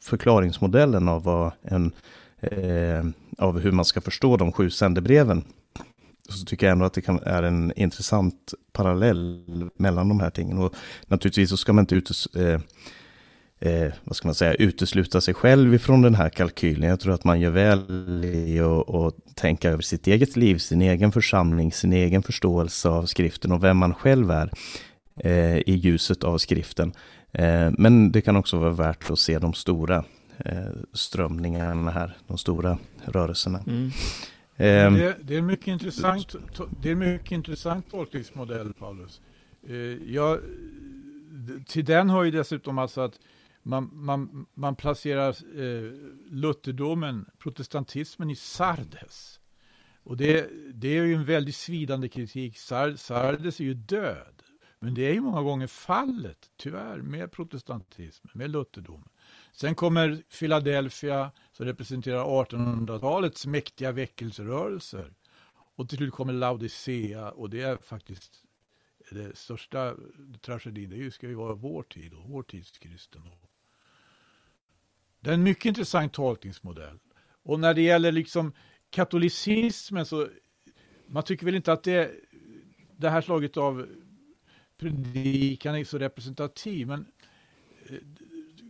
förklaringsmodellen 0.00 1.08
av, 1.08 1.22
vad 1.22 1.52
en, 1.62 1.92
eh, 2.40 3.04
av 3.38 3.58
hur 3.60 3.72
man 3.72 3.84
ska 3.84 4.00
förstå 4.00 4.36
de 4.36 4.52
sju 4.52 4.70
sändebreven. 4.70 5.44
Så 6.28 6.44
tycker 6.44 6.66
jag 6.66 6.72
ändå 6.72 6.84
att 6.84 6.92
det 6.92 7.00
kan, 7.00 7.18
är 7.22 7.42
en 7.42 7.72
intressant 7.76 8.54
parallell 8.72 9.44
mellan 9.76 10.08
de 10.08 10.20
här 10.20 10.30
tingen. 10.30 10.58
Och 10.58 10.74
naturligtvis 11.06 11.50
så 11.50 11.56
ska 11.56 11.72
man 11.72 11.82
inte 11.82 11.94
utes, 11.94 12.26
eh, 12.26 12.60
eh, 13.60 13.92
vad 14.04 14.16
ska 14.16 14.28
man 14.28 14.34
säga, 14.34 14.54
utesluta 14.54 15.20
sig 15.20 15.34
själv 15.34 15.74
ifrån 15.74 16.02
den 16.02 16.14
här 16.14 16.28
kalkylen. 16.28 16.90
Jag 16.90 17.00
tror 17.00 17.14
att 17.14 17.24
man 17.24 17.40
gör 17.40 17.50
väl 17.50 18.24
i 18.24 18.60
att 18.60 19.34
tänka 19.34 19.70
över 19.70 19.82
sitt 19.82 20.06
eget 20.06 20.36
liv, 20.36 20.58
sin 20.58 20.82
egen 20.82 21.12
församling, 21.12 21.72
sin 21.72 21.92
egen 21.92 22.22
förståelse 22.22 22.88
av 22.88 23.06
skriften 23.06 23.52
och 23.52 23.64
vem 23.64 23.76
man 23.76 23.94
själv 23.94 24.30
är 24.30 24.50
eh, 25.16 25.56
i 25.58 25.74
ljuset 25.74 26.24
av 26.24 26.38
skriften. 26.38 26.92
Eh, 27.38 27.72
men 27.78 28.12
det 28.12 28.20
kan 28.20 28.36
också 28.36 28.58
vara 28.58 28.70
värt 28.70 29.10
att 29.10 29.18
se 29.18 29.38
de 29.38 29.54
stora 29.54 30.04
eh, 30.38 30.70
strömningarna 30.92 31.90
här, 31.90 32.16
de 32.26 32.38
stora 32.38 32.78
rörelserna. 33.04 33.60
Mm. 33.66 33.86
Eh, 34.56 34.92
det, 34.92 35.16
det, 35.22 35.34
är 35.34 35.38
en 35.38 35.46
mycket 35.46 35.66
intressant, 35.66 36.34
det 36.82 36.88
är 36.88 36.92
en 36.92 36.98
mycket 36.98 37.32
intressant 37.32 37.90
tolkningsmodell, 37.90 38.72
Paulus. 38.72 39.20
Jag, 40.06 40.38
till 41.66 41.84
den 41.84 42.10
hör 42.10 42.24
ju 42.24 42.30
dessutom 42.30 42.78
alltså 42.78 43.00
att 43.00 43.18
man, 43.62 43.90
man, 43.92 44.46
man 44.54 44.76
placerar 44.76 45.36
lutherdomen, 46.30 47.26
protestantismen 47.38 48.30
i 48.30 48.36
Sardes. 48.36 49.40
Och 50.04 50.16
det, 50.16 50.46
det 50.74 50.98
är 50.98 51.04
ju 51.04 51.14
en 51.14 51.24
väldigt 51.24 51.56
svidande 51.56 52.08
kritik. 52.08 52.58
Sardes 52.58 53.60
är 53.60 53.64
ju 53.64 53.74
död. 53.74 54.35
Men 54.86 54.94
det 54.94 55.02
är 55.02 55.12
ju 55.12 55.20
många 55.20 55.42
gånger 55.42 55.66
fallet, 55.66 56.50
tyvärr, 56.56 56.96
med 56.96 57.32
protestantismen, 57.32 58.30
med 58.34 58.50
lutherdomen. 58.50 59.08
Sen 59.52 59.74
kommer 59.74 60.22
Philadelphia 60.38 61.30
som 61.52 61.66
representerar 61.66 62.24
1800-talets 62.24 63.46
mäktiga 63.46 63.92
väckelserörelser. 63.92 65.12
Och 65.76 65.88
till 65.88 65.98
slut 65.98 66.12
kommer 66.12 66.32
Laodicea 66.32 67.30
och 67.30 67.50
det 67.50 67.62
är 67.62 67.76
faktiskt 67.76 68.42
det 69.10 69.36
största 69.38 69.94
tragedin. 70.40 70.90
Det 70.90 71.10
ska 71.10 71.28
ju 71.28 71.34
vara 71.34 71.54
vår 71.54 71.82
tid 71.82 72.14
och 72.14 72.28
vår 72.28 72.42
tids 72.42 72.78
kristendom. 72.78 73.38
Det 75.20 75.30
är 75.30 75.34
en 75.34 75.42
mycket 75.42 75.64
intressant 75.64 76.12
tolkningsmodell. 76.12 76.98
Och 77.42 77.60
när 77.60 77.74
det 77.74 77.82
gäller 77.82 78.12
liksom 78.12 78.52
katolicismen 78.90 80.06
så 80.06 80.28
man 81.06 81.22
tycker 81.22 81.44
väl 81.44 81.54
inte 81.54 81.72
att 81.72 81.82
det, 81.82 82.10
det 82.96 83.10
här 83.10 83.20
slaget 83.20 83.56
av 83.56 83.86
predikan 84.78 85.74
är 85.74 85.84
så 85.84 85.98
representativ, 85.98 86.86
men 86.86 87.06
eh, 87.86 87.96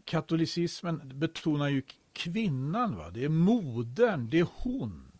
katolicismen 0.04 1.12
betonar 1.14 1.68
ju 1.68 1.82
kvinnan. 2.12 2.96
Va? 2.96 3.10
Det 3.10 3.24
är 3.24 3.28
modern, 3.28 4.28
det 4.30 4.38
är 4.38 4.46
hon. 4.54 5.12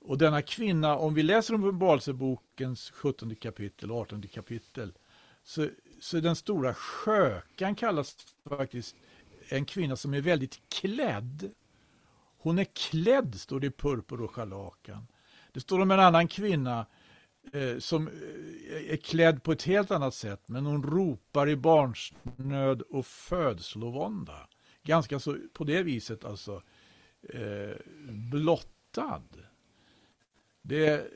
Och 0.00 0.18
denna 0.18 0.42
kvinna, 0.42 0.96
om 0.96 1.14
vi 1.14 1.22
läser 1.22 1.54
om 1.54 1.64
Uppenbarelsebokens 1.64 2.90
17 2.90 3.34
kapitel, 3.34 3.90
18 3.90 4.22
kapitel, 4.22 4.92
så, 5.44 5.68
så 6.00 6.20
den 6.20 6.36
stora 6.36 6.74
skökan 6.74 7.74
kallas 7.74 8.16
faktiskt 8.48 8.96
en 9.48 9.64
kvinna 9.64 9.96
som 9.96 10.14
är 10.14 10.20
väldigt 10.20 10.60
klädd. 10.68 11.50
Hon 12.38 12.58
är 12.58 12.64
klädd, 12.64 13.34
står 13.34 13.60
det 13.60 13.66
i 13.66 13.70
purpur 13.70 14.20
och 14.20 14.30
scharlakan. 14.30 15.06
Det 15.52 15.60
står 15.60 15.80
om 15.80 15.90
en 15.90 16.00
annan 16.00 16.28
kvinna 16.28 16.78
eh, 16.80 16.86
som 17.78 18.08
eh, 18.08 18.92
är 18.92 18.96
klädd 18.96 19.42
på 19.42 19.52
ett 19.52 19.62
helt 19.62 19.90
annat 19.90 20.14
sätt, 20.14 20.42
men 20.46 20.66
hon 20.66 20.82
ropar 20.82 21.48
i 21.48 21.56
barnsnöd 21.56 22.82
och 22.82 23.06
födslovånda. 23.06 24.48
Ganska 24.82 25.18
så 25.18 25.36
på 25.52 25.64
det 25.64 25.82
viset 25.82 26.24
alltså 26.24 26.62
eh, 27.22 27.76
blottad. 28.10 29.22
Det, 30.62 31.06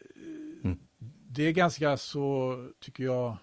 mm. 0.65 0.79
det 1.29 1.43
är 1.43 1.53
ganska 1.53 1.97
så, 1.97 2.57
tycker 2.81 3.05
jag, 3.05 3.37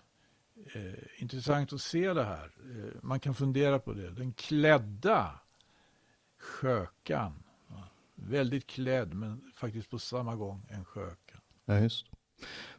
eh, 0.74 1.22
intressant 1.22 1.74
att 1.74 1.82
se 1.82 2.14
det 2.14 2.24
här. 2.24 2.52
Eh, 2.64 3.00
man 3.02 3.20
kan 3.20 3.36
fundera 3.36 3.80
på 3.80 3.94
det. 3.94 4.10
Den 4.10 4.34
klädda 4.34 5.40
skökan. 6.38 7.44
Väldigt 8.20 8.68
klädd, 8.68 9.14
men 9.14 9.52
faktiskt 9.56 9.90
på 9.90 10.00
samma 10.00 10.36
gång 10.36 10.68
en 10.70 10.86
sköka. 10.86 11.42
Ja, 11.66 11.80
just. 11.80 12.06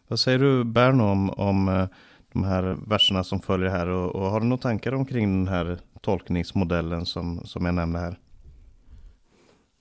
Vad 0.09 0.21
säger 0.21 0.39
du 0.39 0.65
Berno 0.65 1.03
om, 1.03 1.31
om 1.31 1.69
eh, 1.69 1.89
de 2.33 2.45
här 2.45 2.77
verserna 2.87 3.25
som 3.25 3.41
följer 3.41 3.71
här 3.71 3.87
och, 3.87 4.15
och, 4.15 4.31
har 4.31 4.41
du 4.41 4.47
några 4.47 4.63
tankar 4.63 4.93
omkring 4.93 5.45
den 5.45 5.55
här 5.55 5.79
tolkningsmodellen 6.01 7.07
som, 7.07 7.47
som 7.47 7.67
jag 7.67 7.75
nämnde 7.75 7.99
här? 7.99 8.19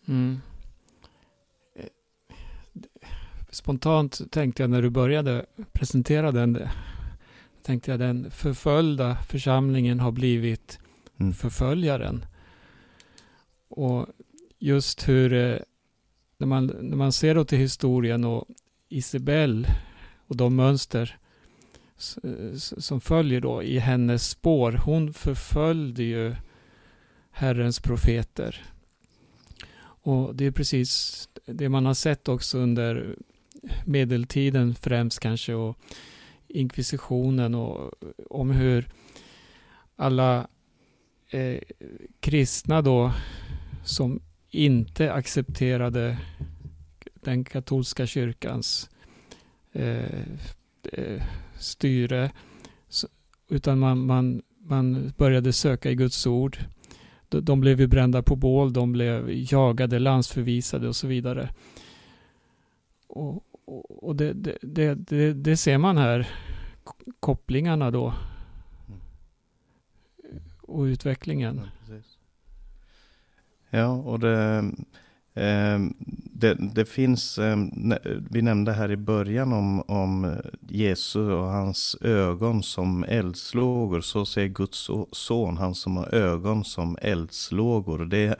Mm. 0.07 0.41
Spontant 3.49 4.31
tänkte 4.31 4.63
jag 4.63 4.69
när 4.69 4.81
du 4.81 4.89
började 4.89 5.45
presentera 5.73 6.31
den, 6.31 6.59
tänkte 7.63 7.91
jag 7.91 7.99
den 7.99 8.31
förföljda 8.31 9.15
församlingen 9.15 9.99
har 9.99 10.11
blivit 10.11 10.79
mm. 11.19 11.33
förföljaren. 11.33 12.25
Och 13.69 14.07
just 14.59 15.09
hur, 15.09 15.33
eh, 15.33 15.57
när 16.37 16.47
man, 16.47 16.65
när 16.65 16.97
man 16.97 17.11
ser 17.11 17.35
då 17.35 17.45
till 17.45 17.57
historien 17.57 18.23
och 18.23 18.45
Isabel 18.89 19.67
och 20.27 20.37
de 20.37 20.55
mönster 20.55 21.17
som 22.77 23.01
följer 23.01 23.41
då 23.41 23.63
i 23.63 23.79
hennes 23.79 24.29
spår. 24.29 24.71
Hon 24.71 25.13
förföljde 25.13 26.03
ju 26.03 26.35
Herrens 27.31 27.79
profeter. 27.79 28.63
Och 29.79 30.35
det 30.35 30.45
är 30.45 30.51
precis 30.51 31.29
det 31.45 31.69
man 31.69 31.85
har 31.85 31.93
sett 31.93 32.27
också 32.27 32.57
under 32.57 33.15
medeltiden 33.85 34.75
främst 34.75 35.19
kanske 35.19 35.53
och 35.53 35.77
inkvisitionen 36.47 37.55
och 37.55 37.93
om 38.29 38.51
hur 38.51 38.89
alla 39.95 40.47
eh, 41.29 41.59
kristna 42.19 42.81
då 42.81 43.13
som 43.85 44.21
inte 44.49 45.13
accepterade 45.13 46.17
den 47.13 47.43
katolska 47.43 48.07
kyrkans 48.07 48.89
eh, 49.77 50.21
eh, 50.91 51.23
styre 51.57 52.31
utan 53.49 53.79
man, 53.79 54.05
man, 54.05 54.41
man 54.59 55.13
började 55.17 55.53
söka 55.53 55.91
i 55.91 55.95
Guds 55.95 56.27
ord. 56.27 56.57
De 57.29 57.59
blev 57.59 57.79
ju 57.79 57.87
brända 57.87 58.23
på 58.23 58.35
bål, 58.35 58.73
de 58.73 58.91
blev 58.91 59.29
jagade, 59.29 59.99
landsförvisade 59.99 60.87
och 60.87 60.95
så 60.95 61.07
vidare. 61.07 61.49
Och, 63.07 63.43
och 63.89 64.15
det, 64.15 64.33
det, 64.61 64.95
det, 64.95 65.33
det, 65.33 65.57
ser 65.57 65.77
man 65.77 65.97
här, 65.97 66.27
kopplingarna 67.19 67.91
då. 67.91 68.13
Mm. 68.87 68.99
Och 70.61 70.83
utvecklingen. 70.83 71.61
Ja, 73.69 73.87
och 73.87 74.19
det 74.19 74.63
det, 76.39 76.53
det, 76.59 76.85
finns, 76.85 77.37
ehm, 77.37 77.93
vi 78.29 78.41
nämnde 78.41 78.73
här 78.73 78.91
i 78.91 78.97
början 78.97 79.53
om, 79.53 79.81
om 79.81 80.35
Jesus 80.69 81.31
och 81.31 81.47
hans 81.47 81.95
ögon 82.01 82.63
som 82.63 83.03
eldslågor. 83.03 84.01
Så 84.01 84.25
ser 84.25 84.45
Guds 84.45 84.89
son, 85.11 85.57
han 85.57 85.75
som 85.75 85.97
har 85.97 86.15
ögon 86.15 86.63
som 86.63 86.97
eldslågor. 87.01 88.05
Det, 88.05 88.39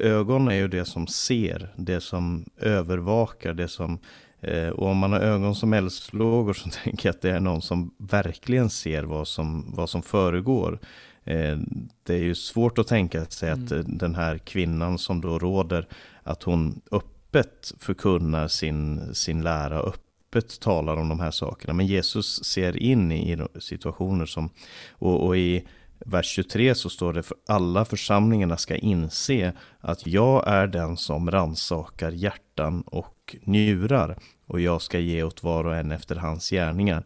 ögon 0.00 0.48
är 0.48 0.54
ju 0.54 0.68
det 0.68 0.84
som 0.84 1.06
ser, 1.06 1.68
det 1.76 2.00
som 2.00 2.44
övervakar, 2.60 3.54
det 3.54 3.68
som 3.68 3.98
eh, 4.40 4.68
och 4.68 4.86
om 4.86 4.96
man 4.96 5.12
har 5.12 5.20
ögon 5.20 5.54
som 5.54 5.72
eldslågor 5.72 6.52
så 6.52 6.68
tänker 6.84 7.08
jag 7.08 7.14
att 7.14 7.22
det 7.22 7.30
är 7.30 7.40
någon 7.40 7.62
som 7.62 7.90
verkligen 7.98 8.70
ser 8.70 9.02
vad 9.02 9.28
som, 9.28 9.64
vad 9.74 9.90
som 9.90 10.02
föregår. 10.02 10.78
Eh, 11.24 11.58
det 12.02 12.14
är 12.14 12.22
ju 12.22 12.34
svårt 12.34 12.78
att 12.78 12.86
tänka 12.86 13.24
sig 13.24 13.50
att 13.50 13.70
mm. 13.70 13.98
den 13.98 14.14
här 14.14 14.38
kvinnan 14.38 14.98
som 14.98 15.20
då 15.20 15.38
råder 15.38 15.86
att 16.30 16.42
hon 16.42 16.80
öppet 16.92 17.72
förkunnar 17.78 18.48
sin, 18.48 19.14
sin 19.14 19.42
lära, 19.42 19.80
öppet 19.80 20.60
talar 20.60 20.96
om 20.96 21.08
de 21.08 21.20
här 21.20 21.30
sakerna. 21.30 21.72
Men 21.72 21.86
Jesus 21.86 22.44
ser 22.44 22.76
in 22.76 23.12
i 23.12 23.46
situationer 23.58 24.26
som, 24.26 24.50
och, 24.90 25.26
och 25.26 25.36
i 25.36 25.64
vers 26.06 26.26
23 26.26 26.74
så 26.74 26.90
står 26.90 27.12
det 27.12 27.22
för 27.22 27.36
alla 27.48 27.84
församlingarna 27.84 28.56
ska 28.56 28.76
inse 28.76 29.52
att 29.80 30.06
jag 30.06 30.48
är 30.48 30.66
den 30.66 30.96
som 30.96 31.30
ransakar 31.30 32.12
hjärtan 32.12 32.80
och 32.80 33.36
njurar 33.42 34.16
och 34.46 34.60
jag 34.60 34.82
ska 34.82 34.98
ge 34.98 35.22
åt 35.22 35.42
var 35.42 35.64
och 35.64 35.76
en 35.76 35.92
efter 35.92 36.16
hans 36.16 36.50
gärningar. 36.50 37.04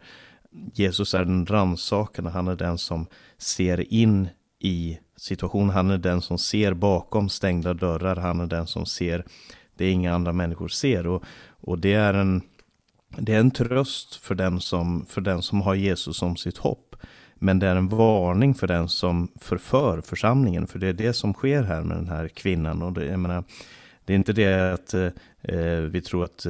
Jesus 0.74 1.14
är 1.14 1.24
den 1.24 1.46
ransakande, 1.46 2.30
han 2.30 2.48
är 2.48 2.56
den 2.56 2.78
som 2.78 3.06
ser 3.38 3.92
in 3.92 4.28
i 4.60 4.98
situation. 5.16 5.70
Han 5.70 5.90
är 5.90 5.98
den 5.98 6.22
som 6.22 6.38
ser 6.38 6.74
bakom 6.74 7.28
stängda 7.28 7.74
dörrar. 7.74 8.16
Han 8.16 8.40
är 8.40 8.46
den 8.46 8.66
som 8.66 8.86
ser 8.86 9.24
det 9.76 9.90
inga 9.90 10.14
andra 10.14 10.32
människor 10.32 10.68
ser. 10.68 11.06
Och, 11.06 11.24
och 11.60 11.78
det, 11.78 11.94
är 11.94 12.14
en, 12.14 12.42
det 13.18 13.34
är 13.34 13.40
en 13.40 13.50
tröst 13.50 14.14
för 14.16 14.34
den, 14.34 14.60
som, 14.60 15.06
för 15.08 15.20
den 15.20 15.42
som 15.42 15.60
har 15.60 15.74
Jesus 15.74 16.16
som 16.16 16.36
sitt 16.36 16.58
hopp. 16.58 16.96
Men 17.34 17.58
det 17.58 17.66
är 17.66 17.76
en 17.76 17.88
varning 17.88 18.54
för 18.54 18.66
den 18.66 18.88
som 18.88 19.28
förför 19.40 20.00
församlingen. 20.00 20.66
För 20.66 20.78
det 20.78 20.86
är 20.86 20.92
det 20.92 21.12
som 21.12 21.32
sker 21.32 21.62
här 21.62 21.82
med 21.82 21.96
den 21.96 22.08
här 22.08 22.28
kvinnan. 22.28 22.82
Och 22.82 22.92
det, 22.92 23.04
jag 23.04 23.18
menar, 23.18 23.44
det 24.04 24.12
är 24.12 24.16
inte 24.16 24.32
det 24.32 24.72
att 24.72 24.94
eh, 24.94 25.80
vi 25.90 26.02
tror 26.02 26.24
att 26.24 26.46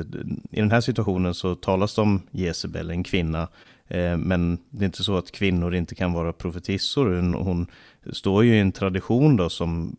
i 0.51 0.61
den 0.61 0.71
här 0.71 0.81
situationen 0.81 1.35
så 1.35 1.55
talas 1.55 1.95
det 1.95 2.03
om 2.03 2.23
Jezebel, 2.31 2.91
en 2.91 3.05
kvinna. 3.05 3.49
Eh, 3.95 4.17
men 4.17 4.59
det 4.71 4.85
är 4.85 4.87
inte 4.87 5.05
så 5.05 5.17
att 5.17 5.31
kvinnor 5.31 5.75
inte 5.75 5.95
kan 5.95 6.13
vara 6.13 6.33
profetissor. 6.33 7.07
Hon, 7.17 7.35
hon 7.35 7.67
står 8.13 8.45
ju 8.45 8.57
i 8.57 8.61
en 8.61 8.73
tradition 8.73 9.37
då 9.37 9.49
som 9.49 9.97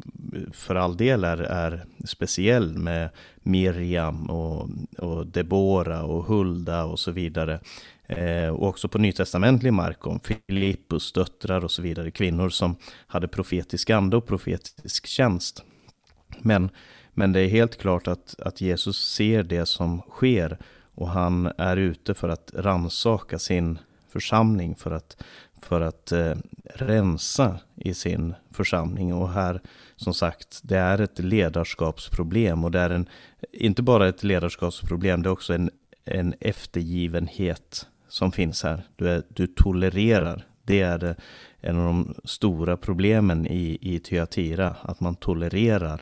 för 0.54 0.76
all 0.76 0.98
del 0.98 1.24
är, 1.24 1.38
är 1.38 1.86
speciell 2.06 2.78
med 2.78 3.10
Miriam 3.36 4.30
och, 4.30 4.70
och 4.98 5.28
Debora 5.28 6.04
och 6.04 6.26
Hulda 6.26 6.84
och 6.86 7.00
så 7.00 7.12
vidare. 7.12 7.60
Eh, 8.08 8.48
och 8.48 8.68
också 8.68 8.88
på 8.88 8.98
nytestamentlig 8.98 9.74
mark 9.74 10.08
om 10.08 10.20
Filippus 10.20 11.12
döttrar 11.12 11.64
och 11.64 11.72
så 11.72 11.82
vidare, 11.82 12.12
kvinnor 12.12 12.50
som 12.50 12.76
hade 13.08 13.28
profetisk 13.28 13.90
ande 13.90 14.18
och 14.18 14.28
profetisk 14.28 15.08
tjänst. 15.08 15.64
Men, 16.40 16.70
men 17.14 17.32
det 17.32 17.40
är 17.40 17.48
helt 17.48 17.78
klart 17.78 18.08
att, 18.08 18.36
att 18.40 18.62
Jesus 18.62 18.98
ser 18.98 19.44
det 19.44 19.66
som 19.66 20.02
sker 20.02 20.58
och 20.96 21.10
han 21.10 21.52
är 21.58 21.78
ute 21.78 22.14
för 22.14 22.30
att 22.30 22.52
ransaka 22.56 23.40
sin 23.40 23.80
församling, 24.10 24.76
för 24.76 24.92
att 24.92 25.24
för 25.66 25.82
att 25.82 26.12
eh, 26.12 26.34
rensa 26.64 27.60
i 27.76 27.94
sin 27.94 28.36
församling. 28.52 29.14
Och 29.14 29.30
här, 29.30 29.62
som 29.96 30.14
sagt, 30.14 30.60
det 30.64 30.78
är 30.78 31.02
ett 31.02 31.20
ledarskapsproblem. 31.20 32.64
Och 32.64 32.72
det 32.72 32.80
är 32.80 32.90
en, 32.90 33.10
inte 33.52 33.82
bara 33.82 34.08
ett 34.08 34.24
ledarskapsproblem, 34.24 35.22
det 35.22 35.30
är 35.30 35.32
också 35.32 35.54
en, 35.54 35.70
en 36.06 36.34
eftergivenhet 36.40 37.88
som 38.08 38.32
finns 38.32 38.64
här. 38.64 38.84
Du, 38.96 39.10
är, 39.10 39.24
du 39.30 39.48
tolererar. 39.48 40.46
Det 40.64 40.82
är 40.82 41.16
en 41.60 41.80
av 41.80 41.86
de 41.86 42.16
stora 42.24 42.78
problemen 42.78 43.48
i, 43.48 43.78
i 43.82 44.00
Tyatira, 44.00 44.76
att 44.82 45.00
man 45.00 45.16
tolererar. 45.16 46.02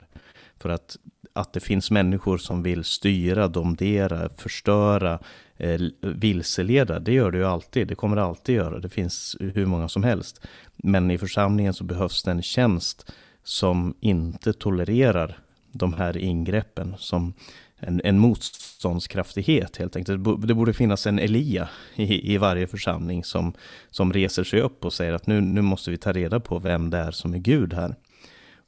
För 0.57 0.69
att, 0.69 0.97
att 1.33 1.53
det 1.53 1.59
finns 1.59 1.91
människor 1.91 2.37
som 2.37 2.63
vill 2.63 2.83
styra, 2.83 3.47
domdera, 3.47 4.29
förstöra, 4.37 5.19
eh, 5.57 5.81
vilseleda. 6.01 6.99
Det 6.99 7.13
gör 7.13 7.31
det 7.31 7.37
ju 7.37 7.45
alltid, 7.45 7.87
det 7.87 7.95
kommer 7.95 8.15
det 8.15 8.23
alltid 8.23 8.55
göra. 8.55 8.79
Det 8.79 8.89
finns 8.89 9.37
hur 9.39 9.65
många 9.65 9.89
som 9.89 10.03
helst. 10.03 10.41
Men 10.75 11.11
i 11.11 11.17
församlingen 11.17 11.73
så 11.73 11.83
behövs 11.83 12.23
det 12.23 12.31
en 12.31 12.41
tjänst 12.41 13.11
som 13.43 13.93
inte 13.99 14.53
tolererar 14.53 15.39
de 15.71 15.93
här 15.93 16.17
ingreppen. 16.17 16.95
Som 16.97 17.33
en, 17.77 18.01
en 18.03 18.19
motståndskraftighet 18.19 19.77
helt 19.77 19.95
enkelt. 19.95 20.47
Det 20.47 20.53
borde 20.53 20.73
finnas 20.73 21.07
en 21.07 21.19
Elia 21.19 21.69
i, 21.95 22.33
i 22.33 22.37
varje 22.37 22.67
församling 22.67 23.23
som, 23.23 23.53
som 23.89 24.13
reser 24.13 24.43
sig 24.43 24.61
upp 24.61 24.85
och 24.85 24.93
säger 24.93 25.13
att 25.13 25.27
nu, 25.27 25.41
nu 25.41 25.61
måste 25.61 25.91
vi 25.91 25.97
ta 25.97 26.11
reda 26.11 26.39
på 26.39 26.59
vem 26.59 26.89
det 26.89 26.97
är 26.97 27.11
som 27.11 27.33
är 27.33 27.37
Gud 27.37 27.73
här. 27.73 27.95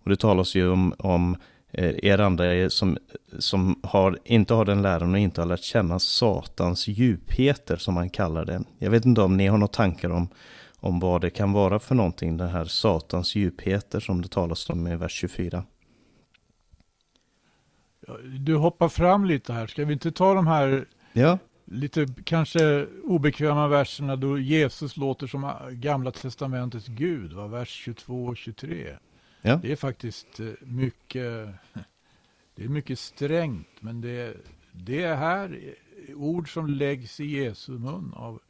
Och 0.04 0.10
det 0.10 0.16
talas 0.16 0.56
ju 0.56 0.70
om, 0.70 0.94
om 0.98 1.36
Eh, 1.36 1.55
er 1.78 2.18
andra 2.18 2.70
som, 2.70 2.98
som 3.40 3.80
har, 3.84 4.20
inte 4.24 4.54
har 4.54 4.66
den 4.66 4.82
läran 4.82 5.14
och 5.14 5.20
inte 5.20 5.42
har 5.42 5.46
lärt 5.46 5.64
känna 5.64 6.00
Satans 6.00 6.88
djupheter 6.88 7.78
som 7.78 7.94
man 7.94 8.10
kallar 8.10 8.46
det. 8.46 8.64
Jag 8.80 8.92
vet 8.92 9.06
inte 9.06 9.22
om 9.22 9.38
ni 9.38 9.48
har 9.48 9.58
några 9.58 9.68
tankar 9.68 10.10
om, 10.10 10.28
om 10.86 11.00
vad 11.00 11.22
det 11.22 11.30
kan 11.30 11.52
vara 11.52 11.80
för 11.80 11.96
någonting, 11.96 12.38
det 12.38 12.48
här 12.48 12.66
satans 12.66 13.36
djupheter 13.36 14.00
som 14.00 14.22
det 14.22 14.28
talas 14.28 14.70
om 14.70 14.88
i 14.88 14.96
vers 14.96 15.12
24. 15.12 15.64
Du 18.40 18.56
hoppar 18.56 18.90
fram 18.90 19.26
lite 19.26 19.54
här, 19.54 19.68
ska 19.68 19.86
vi 19.86 19.94
inte 19.94 20.12
ta 20.12 20.34
de 20.34 20.48
här 20.48 20.86
ja. 21.14 21.38
lite 21.66 22.08
kanske 22.26 22.86
obekväma 23.04 23.68
verserna 23.68 24.16
då 24.16 24.40
Jesus 24.40 24.98
låter 24.98 25.28
som 25.28 25.52
gamla 25.72 26.12
testamentets 26.12 26.88
Gud, 26.88 27.34
va? 27.34 27.48
vers 27.48 27.70
22 27.70 28.26
och 28.26 28.38
23. 28.38 28.98
Ja. 29.46 29.60
Det 29.62 29.72
är 29.72 29.76
faktiskt 29.76 30.40
eh, 30.40 30.52
mycket, 30.62 31.48
det 32.56 32.64
är 32.64 32.70
mycket 32.70 33.00
strängt, 33.00 33.82
men 33.82 34.02
det, 34.02 34.38
det 34.72 35.04
är 35.04 35.16
här 35.16 35.76
ord 36.16 36.54
som 36.54 36.68
läggs 36.68 37.20
i 37.20 37.26
Jesu 37.26 37.72
mun 37.72 38.14
av, 38.16 38.42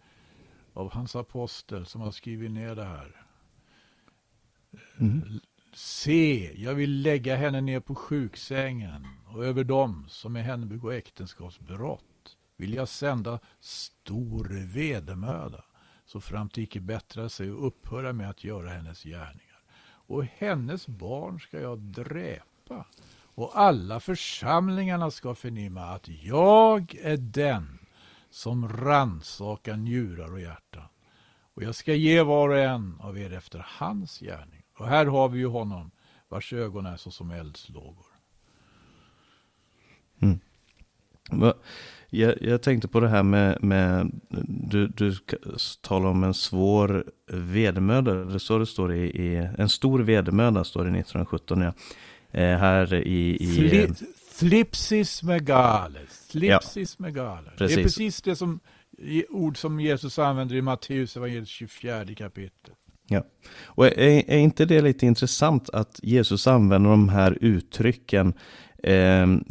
av 0.74 0.92
hans 0.92 1.16
apostel 1.16 1.86
som 1.86 2.02
har 2.02 2.12
skrivit 2.12 2.52
ner 2.52 2.76
det 2.76 2.84
här. 2.84 3.22
Mm. 4.98 5.40
Se, 5.74 6.52
jag 6.56 6.74
vill 6.76 7.02
lägga 7.02 7.36
henne 7.36 7.62
ner 7.62 7.80
på 7.80 7.96
sjuksängen 7.96 9.08
och 9.28 9.46
över 9.46 9.64
dem 9.64 10.06
som 10.10 10.34
med 10.34 10.44
henne 10.44 10.66
begår 10.66 10.94
äktenskapsbrott 10.94 12.38
vill 12.58 12.74
jag 12.74 12.88
sända 12.88 13.40
stor 13.60 14.74
vedermöda 14.74 15.64
så 16.06 16.22
fram 16.22 16.50
till 16.50 16.64
icke 16.64 16.80
bättra 16.80 17.30
sig 17.30 17.52
och 17.52 17.68
upphöra 17.68 18.14
med 18.14 18.30
att 18.30 18.44
göra 18.44 18.70
hennes 18.70 19.04
gärningar. 19.04 19.55
Och 20.08 20.26
hennes 20.26 20.88
barn 20.88 21.40
ska 21.40 21.60
jag 21.60 21.80
dräpa 21.80 22.86
och 23.36 23.60
alla 23.60 24.00
församlingarna 24.00 25.12
ska 25.12 25.36
förnimma 25.36 25.82
att 25.82 26.08
jag 26.08 26.96
är 26.96 27.18
den 27.18 27.80
som 28.30 28.68
ransakar 28.68 29.76
njurar 29.76 30.34
och 30.34 30.40
hjärtan. 30.40 30.88
Och 31.54 31.64
jag 31.64 31.76
ska 31.76 31.94
ge 31.94 32.22
var 32.22 32.50
och 32.50 32.58
en 32.58 33.00
av 33.00 33.18
er 33.18 33.34
efter 33.34 33.66
hans 33.70 34.20
gärning. 34.20 34.64
Och 34.78 34.88
här 34.88 35.06
har 35.06 35.30
vi 35.30 35.40
ju 35.40 35.48
honom 35.48 35.92
vars 36.30 36.54
ögon 36.54 36.86
är 36.86 36.98
så 36.98 37.12
som 37.12 37.32
eldslågor. 37.32 38.06
Mm. 40.20 40.40
Jag, 42.20 42.42
jag, 42.42 42.62
tänkte 42.62 42.88
på 42.88 43.00
det 43.00 43.08
här 43.08 43.24
med, 43.24 43.64
med 43.64 44.12
du, 44.48 44.88
du 44.88 45.16
talar 45.82 46.10
om 46.10 46.24
en 46.24 46.34
svår 46.34 47.06
vedermöda. 47.32 48.14
Det 48.14 48.40
så 48.40 48.58
det 48.58 48.66
står 48.66 48.94
i, 48.94 49.06
i, 49.06 49.50
en 49.58 49.70
stor 49.70 50.00
vedermöda 50.00 50.64
står 50.64 50.80
det 50.80 51.00
1917. 51.00 51.62
Ja. 51.62 51.74
Eh, 52.32 52.58
här 52.58 52.94
i... 52.94 53.36
i 53.36 53.48
Fli, 53.48 53.94
Flipsis 54.32 55.24
megales. 55.24 56.28
Flipsis 56.32 56.96
ja, 57.00 57.04
megales. 57.04 57.54
Precis. 57.58 57.76
Det 57.76 57.82
är 57.82 57.84
precis 57.84 58.22
det 58.22 58.36
som 58.36 58.60
ord 59.30 59.58
som 59.58 59.80
Jesus 59.80 60.20
använder 60.20 60.56
i 60.56 60.62
Matteus 60.62 61.18
evangeliet 61.18 61.48
24 61.48 62.06
kapitel. 62.18 62.74
Ja, 63.08 63.24
och 63.66 63.86
är, 63.86 64.30
är, 64.30 64.38
inte 64.38 64.66
det 64.66 64.82
lite 64.82 65.06
intressant 65.06 65.70
att 65.70 66.00
Jesus 66.04 66.48
använder 66.48 66.90
de 66.90 67.10
här 67.10 67.38
uttrycken 67.42 68.28
eh, 68.28 68.75
Ehm, 68.84 69.44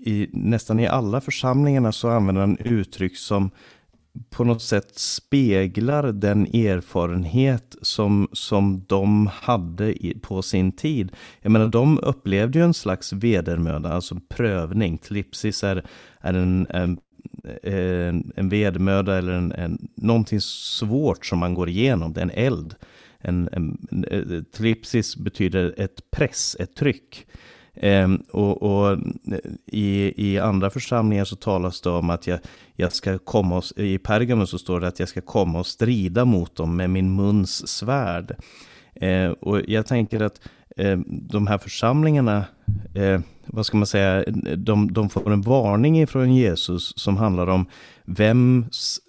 i, 0.00 0.28
nästan 0.32 0.80
i 0.80 0.86
alla 0.86 1.20
församlingarna 1.20 1.92
så 1.92 2.08
använder 2.08 2.40
han 2.40 2.58
uttryck 2.58 3.16
som 3.16 3.50
på 4.30 4.44
något 4.44 4.62
sätt 4.62 4.98
speglar 4.98 6.12
den 6.12 6.46
erfarenhet 6.46 7.76
som, 7.82 8.28
som 8.32 8.84
de 8.86 9.26
hade 9.26 10.06
i, 10.06 10.18
på 10.22 10.42
sin 10.42 10.72
tid. 10.72 11.12
Jag 11.42 11.52
menar, 11.52 11.68
de 11.68 11.98
upplevde 12.02 12.58
ju 12.58 12.64
en 12.64 12.74
slags 12.74 13.12
vedermöda, 13.12 13.92
alltså 13.92 14.16
prövning. 14.28 14.98
Tlipsis 14.98 15.64
är, 15.64 15.84
är 16.20 16.34
en, 16.34 16.66
en, 16.70 16.98
en, 17.62 18.32
en 18.36 18.48
vedermöda 18.48 19.18
eller 19.18 19.32
en, 19.32 19.52
en, 19.52 19.88
någonting 19.94 20.40
svårt 20.40 21.26
som 21.26 21.38
man 21.38 21.54
går 21.54 21.68
igenom, 21.68 22.12
det 22.12 22.20
är 22.20 22.22
en 22.22 22.30
eld. 22.30 22.74
En, 23.18 23.48
en, 23.52 23.86
en, 23.90 24.04
eh, 24.04 24.36
eh, 24.36 24.42
tlipsis 24.42 25.16
betyder 25.16 25.74
ett 25.76 26.10
press, 26.10 26.56
ett 26.60 26.76
tryck. 26.76 27.26
Eh, 27.80 28.08
och, 28.30 28.62
och 28.62 28.98
i, 29.66 30.12
i, 30.16 30.38
andra 30.38 30.70
församlingar 30.70 31.24
så 31.24 31.36
talas 31.36 31.80
det 31.80 31.90
om 31.90 32.10
att 32.10 32.26
jag, 32.26 32.38
jag 32.76 32.92
ska 32.92 33.18
komma 33.18 33.56
och, 33.56 33.64
i 33.76 33.98
Pergamus 33.98 34.50
så 34.50 34.58
står 34.58 34.80
det 34.80 34.88
att 34.88 35.00
jag 35.00 35.08
ska 35.08 35.20
komma 35.20 35.58
och 35.58 35.66
strida 35.66 36.24
mot 36.24 36.56
dem 36.56 36.76
med 36.76 36.90
min 36.90 37.16
muns 37.16 37.68
svärd. 37.68 38.36
Eh, 38.94 39.30
och 39.30 39.60
jag 39.68 39.86
tänker 39.86 40.20
att 40.20 40.40
eh, 40.76 40.98
de 41.06 41.46
här 41.46 41.58
församlingarna, 41.58 42.44
eh, 42.94 43.20
vad 43.46 43.66
ska 43.66 43.76
man 43.76 43.86
säga, 43.86 44.24
de, 44.56 44.92
de 44.92 45.08
får 45.08 45.32
en 45.32 45.42
varning 45.42 46.00
ifrån 46.00 46.34
Jesus 46.34 46.92
som 46.96 47.16
handlar 47.16 47.46
om 47.46 47.66
vems, 48.04 49.00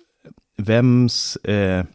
vems 0.58 1.36
eh, 1.36 1.86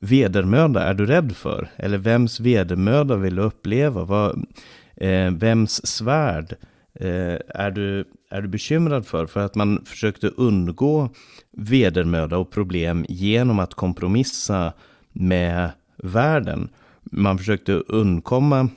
vedermöda 0.00 0.82
är 0.82 0.94
du 0.94 1.06
rädd 1.06 1.36
för? 1.36 1.70
Eller 1.76 1.98
vems 1.98 2.40
vedermöda 2.40 3.16
vill 3.16 3.36
du 3.36 3.42
uppleva? 3.42 4.04
Vad, 4.04 4.44
Eh, 4.44 4.81
Eh, 5.02 5.30
vems 5.30 5.86
svärd 5.86 6.54
eh, 6.94 7.38
är, 7.48 7.70
du, 7.70 8.04
är 8.30 8.42
du 8.42 8.48
bekymrad 8.48 9.06
för? 9.06 9.26
För 9.26 9.40
att 9.40 9.54
man 9.54 9.84
försökte 9.84 10.28
undgå 10.28 11.08
vedermöda 11.50 12.38
och 12.38 12.50
problem 12.50 13.06
genom 13.08 13.58
att 13.58 13.74
kompromissa 13.74 14.72
med 15.12 15.70
världen. 15.96 16.68
Man 17.02 17.38
försökte 17.38 17.72
undkomma 17.72 18.68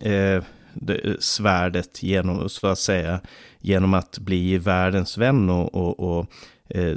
eh, 0.00 0.42
svärdet 1.18 2.02
genom, 2.02 2.48
så 2.48 2.66
att 2.66 2.78
säga, 2.78 3.20
genom 3.60 3.94
att 3.94 4.18
bli 4.18 4.58
världens 4.58 5.18
vän 5.18 5.50
och, 5.50 5.74
och, 5.74 6.00
och 6.00 6.26
eh, 6.68 6.96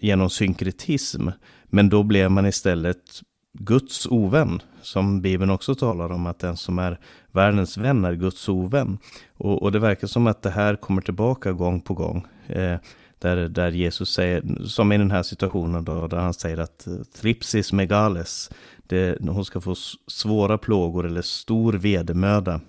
genom 0.00 0.30
synkretism. 0.30 1.28
Men 1.64 1.88
då 1.88 2.02
blev 2.02 2.30
man 2.30 2.46
istället 2.46 3.20
Guds 3.58 4.06
ovän, 4.06 4.62
som 4.82 5.20
Bibeln 5.20 5.50
också 5.50 5.74
talar 5.74 6.12
om, 6.12 6.26
att 6.26 6.38
den 6.38 6.56
som 6.56 6.78
är 6.78 6.98
världens 7.32 7.76
vän 7.76 8.04
är 8.04 8.14
Guds 8.14 8.48
ovän. 8.48 8.98
Och, 9.36 9.62
och 9.62 9.72
det 9.72 9.78
verkar 9.78 10.06
som 10.06 10.26
att 10.26 10.42
det 10.42 10.50
här 10.50 10.76
kommer 10.76 11.02
tillbaka 11.02 11.52
gång 11.52 11.80
på 11.80 11.94
gång. 11.94 12.26
Eh, 12.46 12.76
där, 13.18 13.48
där 13.48 13.70
Jesus 13.70 14.10
säger, 14.10 14.64
som 14.64 14.92
i 14.92 14.98
den 14.98 15.10
här 15.10 15.22
situationen 15.22 15.84
då, 15.84 16.06
där 16.06 16.16
han 16.16 16.34
säger 16.34 16.58
att 16.58 16.86
eh, 16.86 16.94
tripsis 17.20 17.72
megales, 17.72 18.50
det, 18.86 19.18
hon 19.20 19.44
ska 19.44 19.60
få 19.60 19.74
svåra 20.06 20.58
plågor 20.58 21.06
eller 21.06 21.22
stor 21.22 21.72
vedermöda. 21.72 22.60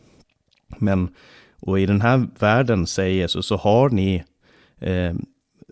Men, 0.77 1.09
och 1.59 1.79
i 1.79 1.85
den 1.85 2.01
här 2.01 2.27
världen, 2.39 2.87
säger 2.87 3.15
Jesus, 3.15 3.45
så 3.45 3.57
har 3.57 3.89
ni 3.89 4.23
eh, 4.79 5.13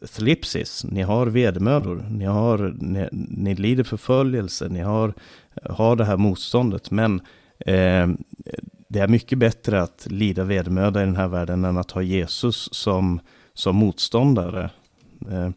thlipsis, 0.08 0.84
ni 0.84 1.02
har 1.02 1.28
vedermödor, 1.28 2.06
ni, 2.10 2.26
har, 2.26 2.76
ni, 2.80 3.10
ni 3.12 3.56
lider 3.56 3.84
förföljelse, 3.84 4.70
ni 4.70 4.80
har, 4.80 5.14
har 5.64 5.96
det 5.96 6.06
här 6.06 6.18
motståndet. 6.18 6.92
Men 6.92 7.22
eh, 7.60 8.08
det 8.88 9.00
är 9.00 9.08
mycket 9.08 9.38
bättre 9.38 9.82
att 9.82 10.08
lida 10.10 10.44
vedermöda 10.44 11.02
i 11.04 11.06
den 11.06 11.16
här 11.16 11.28
världen 11.28 11.66
än 11.66 11.78
att 11.78 11.92
ha 11.92 12.02
Jesus 12.02 12.70
som, 12.72 13.20
som 13.54 13.76
motståndare. 13.76 14.70
Eh, 15.32 15.50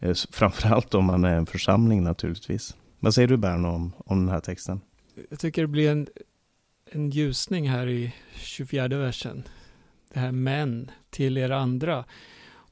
eh 0.00 0.14
framförallt 0.30 0.94
om 0.94 1.04
man 1.04 1.24
är 1.24 1.36
en 1.36 1.46
församling 1.46 2.04
naturligtvis. 2.04 2.76
Vad 3.00 3.14
säger 3.14 3.28
du 3.28 3.36
Berno 3.36 3.68
om, 3.68 3.92
om 3.98 4.18
den 4.18 4.28
här 4.28 4.40
texten? 4.40 4.80
Jag 5.30 5.38
tycker 5.38 5.62
det 5.62 5.68
blir 5.68 5.90
en, 5.90 6.06
en 6.90 7.10
ljusning 7.10 7.68
här 7.70 7.88
i 7.88 8.14
24 8.34 8.88
versen. 8.88 9.42
Det 10.12 10.20
här 10.20 10.32
men 10.32 10.90
till 11.10 11.38
er 11.38 11.50
andra. 11.50 12.04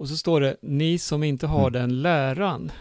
Och 0.01 0.09
så 0.09 0.17
står 0.17 0.41
det, 0.41 0.57
ni 0.63 0.99
som 0.99 1.23
inte 1.23 1.47
har 1.47 1.69
mm. 1.69 1.73
den 1.73 2.03
läran. 2.03 2.73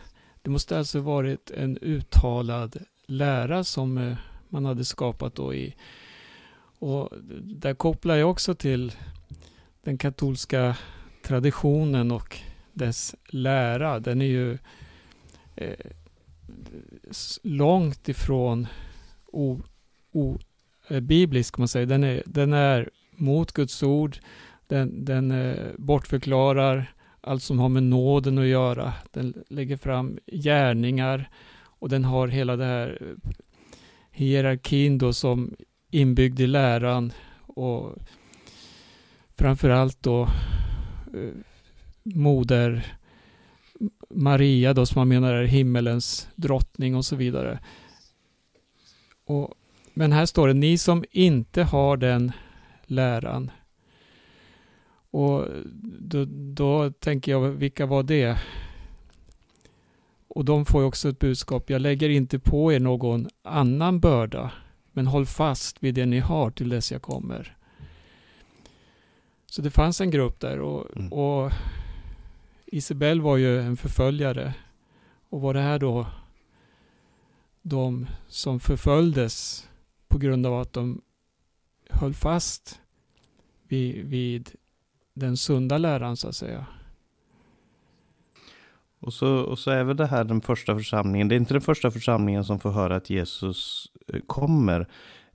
Det 0.42 0.50
måste 0.50 0.78
alltså 0.78 1.00
varit 1.00 1.52
en 1.52 1.78
uttalad 1.82 2.78
lära 3.06 3.64
som 3.64 3.98
eh, 3.98 4.18
man 4.50 4.66
hade 4.66 4.86
skapat 4.86 5.36
då 5.36 5.54
i. 5.54 5.76
Och 6.80 7.10
där 7.42 7.74
kopplar 7.74 8.16
jag 8.16 8.32
också 8.32 8.56
till 8.56 8.92
den 9.84 9.98
katolska 9.98 10.78
traditionen 11.24 12.12
och 12.12 12.38
dess 12.74 13.16
lära. 13.30 14.00
Den 14.00 14.22
är 14.22 14.26
ju 14.26 14.58
eh, 15.56 15.86
långt 17.44 18.10
ifrån 18.10 18.68
o, 19.26 19.62
o, 20.12 20.40
eh, 20.88 21.00
biblisk, 21.00 21.58
man 21.58 21.68
säger. 21.68 21.86
Den 21.86 22.04
är, 22.04 22.24
den 22.26 22.54
är 22.54 22.90
mot 23.12 23.52
Guds 23.52 23.84
ord. 23.84 24.18
Den, 24.68 25.06
den 25.06 25.32
eh, 25.32 25.68
bortförklarar 25.78 26.94
allt 27.22 27.44
som 27.44 27.60
har 27.60 27.70
med 27.70 27.84
nåden 27.84 28.38
att 28.38 28.46
göra. 28.46 28.94
Den 29.12 29.44
lägger 29.50 29.78
fram 29.78 30.20
gärningar 30.28 31.30
och 31.62 31.90
den 31.90 32.04
har 32.04 32.28
hela 32.28 32.56
det 32.56 32.66
här 32.66 32.98
eh, 33.02 33.32
hierarkin 34.12 34.98
då 34.98 35.14
som 35.14 35.56
inbyggd 35.92 36.40
i 36.40 36.48
läran 36.48 37.14
och 37.38 37.96
framförallt 39.38 40.04
då 40.04 40.22
eh, 41.14 41.34
moder 42.04 42.96
Maria 44.10 44.74
då 44.74 44.86
som 44.86 45.00
man 45.00 45.08
menar 45.08 45.34
är 45.34 45.46
himmelens 45.46 46.30
drottning 46.36 46.96
och 46.96 47.06
så 47.06 47.16
vidare. 47.16 47.60
Och, 49.26 49.54
men 49.94 50.12
här 50.12 50.26
står 50.26 50.48
det, 50.48 50.54
ni 50.54 50.78
som 50.78 51.04
inte 51.12 51.64
har 51.64 51.98
den 51.98 52.32
läran 52.86 53.52
och 55.12 55.48
då, 56.00 56.26
då 56.30 56.92
tänker 56.92 57.32
jag, 57.32 57.42
vilka 57.42 57.86
var 57.86 58.04
det? 58.04 58.40
Och 60.28 60.46
de 60.46 60.66
får 60.66 60.84
också 60.84 61.10
ett 61.10 61.20
budskap, 61.20 61.70
jag 61.70 61.82
lägger 61.82 62.10
inte 62.10 62.40
på 62.40 62.74
er 62.74 62.80
någon 62.80 63.28
annan 63.44 64.00
börda, 64.00 64.52
men 64.92 65.08
håll 65.08 65.26
fast 65.26 65.84
vid 65.84 65.96
det 65.96 66.06
ni 66.06 66.20
har 66.20 66.52
till 66.52 66.70
dess 66.70 66.92
jag 66.92 67.02
kommer. 67.02 67.58
Så 69.46 69.62
det 69.62 69.72
fanns 69.72 70.02
en 70.02 70.12
grupp 70.12 70.40
där 70.40 70.60
och, 70.60 70.98
mm. 70.98 71.14
och 71.14 71.52
Isabel 72.66 73.22
var 73.22 73.38
ju 73.38 73.62
en 73.62 73.78
förföljare. 73.78 74.54
Och 75.30 75.42
var 75.42 75.54
det 75.54 75.62
här 75.62 75.80
då 75.80 76.08
de 77.62 78.08
som 78.28 78.60
förföljdes 78.60 79.68
på 80.08 80.18
grund 80.18 80.46
av 80.46 80.60
att 80.60 80.74
de 80.74 81.02
höll 81.90 82.14
fast 82.14 82.82
vid, 83.68 84.06
vid 84.06 84.52
den 85.20 85.38
sunda 85.38 85.78
läran 85.78 86.18
så 86.18 86.28
att 86.28 86.36
säga. 86.36 86.66
Och 89.00 89.14
så, 89.14 89.36
och 89.36 89.60
så 89.60 89.72
är 89.72 89.84
väl 89.84 89.98
det 89.98 90.06
här 90.06 90.24
den 90.24 90.42
första 90.42 90.76
församlingen. 90.76 91.28
Det 91.28 91.36
är 91.36 91.38
inte 91.38 91.54
den 91.54 91.62
första 91.62 91.92
församlingen 91.92 92.44
som 92.44 92.60
får 92.60 92.72
höra 92.72 92.96
att 92.96 93.10
Jesus 93.10 93.88
eh, 94.14 94.20
kommer. 94.28 94.80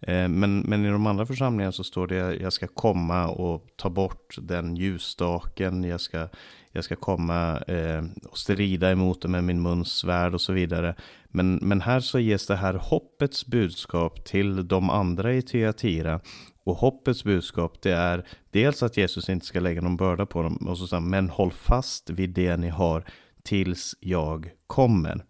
Eh, 0.00 0.28
men, 0.28 0.60
men 0.60 0.84
i 0.84 0.90
de 0.90 1.06
andra 1.06 1.26
församlingarna 1.26 1.72
så 1.72 1.84
står 1.84 2.06
det 2.06 2.20
att 2.20 2.40
jag 2.40 2.52
ska 2.52 2.66
komma 2.66 3.28
och 3.28 3.66
ta 3.76 3.90
bort 3.90 4.36
den 4.38 4.76
ljusstaken. 4.76 5.84
Jag 5.84 6.00
ska, 6.00 6.28
jag 6.72 6.84
ska 6.84 6.96
komma 6.96 7.58
eh, 7.58 8.04
och 8.30 8.38
strida 8.38 8.90
emot 8.90 9.22
det 9.22 9.28
med 9.28 9.44
min 9.44 9.62
muns 9.62 9.92
svärd 9.92 10.34
och 10.34 10.40
så 10.40 10.52
vidare. 10.52 10.94
Men, 11.28 11.54
men 11.62 11.80
här 11.80 12.00
så 12.00 12.18
ges 12.18 12.46
det 12.46 12.56
här 12.56 12.74
hoppets 12.74 13.46
budskap 13.46 14.24
till 14.24 14.68
de 14.68 14.90
andra 14.90 15.34
i 15.34 15.42
Tyatira. 15.42 16.20
Och 16.64 16.76
hoppets 16.76 17.24
budskap 17.24 17.82
det 17.82 17.92
är 17.92 18.26
dels 18.50 18.82
att 18.82 18.96
Jesus 18.96 19.28
inte 19.28 19.46
ska 19.46 19.60
lägga 19.60 19.80
någon 19.80 19.96
börda 19.96 20.26
på 20.26 20.42
dem. 20.42 20.56
Och 20.56 20.78
så, 20.78 21.00
men 21.00 21.28
håll 21.28 21.52
fast 21.52 22.10
vid 22.10 22.30
det 22.30 22.56
ni 22.56 22.68
har 22.68 23.04
tills 23.42 23.96
jag 24.00 24.50
kommer. 24.66 25.24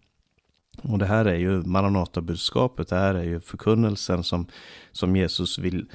Och 0.83 0.97
det 0.97 1.05
här 1.05 1.25
är 1.25 1.35
ju 1.35 1.61
Maranata-budskapet, 1.63 2.87
det 2.87 2.95
här 2.95 3.15
är 3.15 3.23
ju 3.23 3.39
förkunnelsen 3.39 4.23
som, 4.23 4.47
som 4.91 5.15
Jesus 5.15 5.57
vill, 5.57 5.85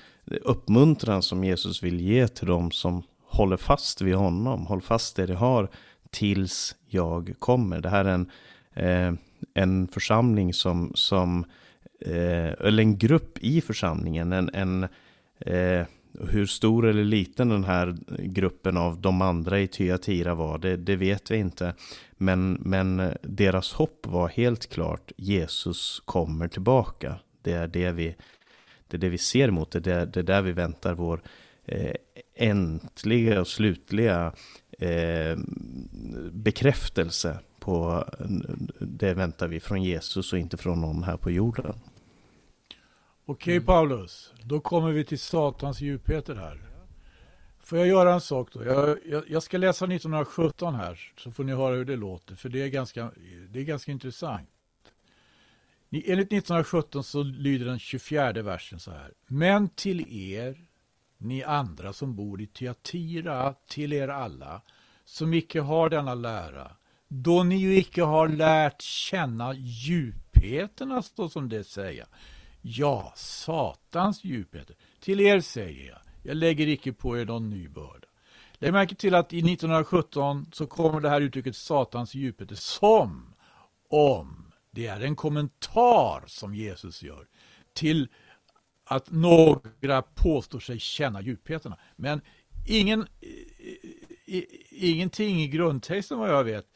uppmuntran 0.42 1.22
som 1.22 1.44
Jesus 1.44 1.82
vill 1.82 2.00
ge 2.00 2.28
till 2.28 2.46
dem 2.46 2.70
som 2.70 3.02
håller 3.24 3.56
fast 3.56 4.00
vid 4.00 4.14
honom. 4.14 4.66
Håll 4.66 4.80
fast 4.80 5.16
det 5.16 5.26
ni 5.26 5.34
har 5.34 5.68
tills 6.10 6.76
jag 6.88 7.34
kommer. 7.38 7.80
Det 7.80 7.88
här 7.88 8.04
är 8.04 8.14
en, 8.14 8.30
eh, 8.74 9.14
en 9.54 9.88
församling 9.88 10.54
som, 10.54 10.92
som 10.94 11.44
eh, 12.00 12.66
eller 12.66 12.82
en 12.82 12.98
grupp 12.98 13.38
i 13.38 13.60
församlingen, 13.60 14.32
en, 14.32 14.50
en 14.54 14.88
eh, 15.40 15.86
hur 16.28 16.46
stor 16.46 16.86
eller 16.86 17.04
liten 17.04 17.48
den 17.48 17.64
här 17.64 17.96
gruppen 18.18 18.76
av 18.76 19.00
de 19.00 19.22
andra 19.22 19.60
i 19.60 19.68
Tyatira 19.68 20.34
var, 20.34 20.58
det, 20.58 20.76
det, 20.76 20.96
vet 20.96 21.30
vi 21.30 21.36
inte. 21.36 21.74
Men, 22.12 22.52
men 22.52 23.12
deras 23.22 23.72
hopp 23.72 24.06
var 24.06 24.28
helt 24.28 24.66
klart, 24.66 25.12
Jesus 25.16 26.02
kommer 26.04 26.48
tillbaka. 26.48 27.16
Det 27.42 27.52
är 27.52 27.66
det 27.66 27.90
vi, 27.90 28.16
det 28.88 28.96
är 28.96 28.98
det 28.98 29.08
vi 29.08 29.18
ser 29.18 29.48
emot, 29.48 29.70
det 29.70 29.86
är, 29.86 30.06
det 30.06 30.20
är 30.20 30.24
där 30.24 30.42
vi 30.42 30.52
väntar 30.52 30.94
vår 30.94 31.22
eh, 31.64 31.94
äntliga 32.34 33.40
och 33.40 33.48
slutliga 33.48 34.32
eh, 34.78 35.38
bekräftelse 36.32 37.38
på 37.60 38.04
det 38.80 39.14
väntar 39.14 39.48
vi 39.48 39.60
från 39.60 39.82
Jesus 39.82 40.32
och 40.32 40.38
inte 40.38 40.56
från 40.56 40.80
någon 40.80 41.02
här 41.02 41.16
på 41.16 41.30
jorden. 41.30 41.74
Okej 43.30 43.56
mm. 43.56 43.66
Paulus, 43.66 44.32
då 44.44 44.60
kommer 44.60 44.92
vi 44.92 45.04
till 45.04 45.18
Satans 45.18 45.80
djupheter 45.80 46.34
här. 46.34 46.60
Får 47.58 47.78
jag 47.78 47.88
göra 47.88 48.14
en 48.14 48.20
sak 48.20 48.52
då? 48.52 48.64
Jag, 48.64 48.98
jag, 49.06 49.24
jag, 49.28 49.42
ska 49.42 49.58
läsa 49.58 49.84
1917 49.84 50.74
här, 50.74 51.12
så 51.16 51.30
får 51.30 51.44
ni 51.44 51.52
höra 51.52 51.74
hur 51.74 51.84
det 51.84 51.96
låter, 51.96 52.34
för 52.34 52.48
det 52.48 52.62
är 52.62 52.68
ganska, 52.68 53.10
det 53.48 53.60
är 53.60 53.64
ganska 53.64 53.92
intressant. 53.92 54.48
Enligt 55.90 56.32
1917 56.32 57.04
så 57.04 57.22
lyder 57.22 57.66
den 57.66 57.78
24 57.78 58.32
versen 58.32 58.80
så 58.80 58.90
här. 58.90 59.12
Men 59.26 59.68
till 59.68 60.32
er, 60.32 60.64
ni 61.18 61.42
andra 61.42 61.92
som 61.92 62.16
bor 62.16 62.40
i 62.40 62.46
Tyatira, 62.46 63.54
till 63.68 63.92
er 63.92 64.08
alla, 64.08 64.62
som 65.04 65.34
icke 65.34 65.60
har 65.60 65.90
denna 65.90 66.14
lära, 66.14 66.72
då 67.08 67.42
ni 67.42 67.56
ju 67.56 67.76
icke 67.76 68.02
har 68.02 68.28
lärt 68.28 68.82
känna 68.82 69.54
djupheterna, 69.54 71.02
så 71.02 71.28
som 71.28 71.48
det 71.48 71.64
säger. 71.64 72.06
Ja, 72.62 73.12
satans 73.16 74.24
djupheter. 74.24 74.76
Till 75.00 75.20
er 75.20 75.40
säger 75.40 75.88
jag, 75.88 75.98
jag 76.22 76.36
lägger 76.36 76.66
icke 76.66 76.92
på 76.92 77.18
er 77.18 77.24
någon 77.24 77.50
ny 77.50 77.68
börda. 77.68 78.08
Lägg 78.58 78.72
märke 78.72 78.94
till 78.94 79.14
att 79.14 79.32
i 79.32 79.38
1917 79.38 80.46
så 80.52 80.66
kommer 80.66 81.00
det 81.00 81.08
här 81.08 81.20
uttrycket 81.20 81.56
satans 81.56 82.14
djupheter 82.14 82.54
som 82.54 83.34
om 83.88 84.52
det 84.70 84.86
är 84.86 85.00
en 85.00 85.16
kommentar 85.16 86.24
som 86.26 86.54
Jesus 86.54 87.02
gör 87.02 87.26
till 87.72 88.08
att 88.84 89.10
några 89.10 90.02
påstår 90.02 90.60
sig 90.60 90.78
känna 90.78 91.20
djupheterna. 91.20 91.78
Men 91.96 92.20
ingen, 92.68 93.06
ingenting 94.70 95.40
i 95.40 95.48
grundtexten 95.48 96.18
vad 96.18 96.30
jag 96.30 96.44
vet 96.44 96.66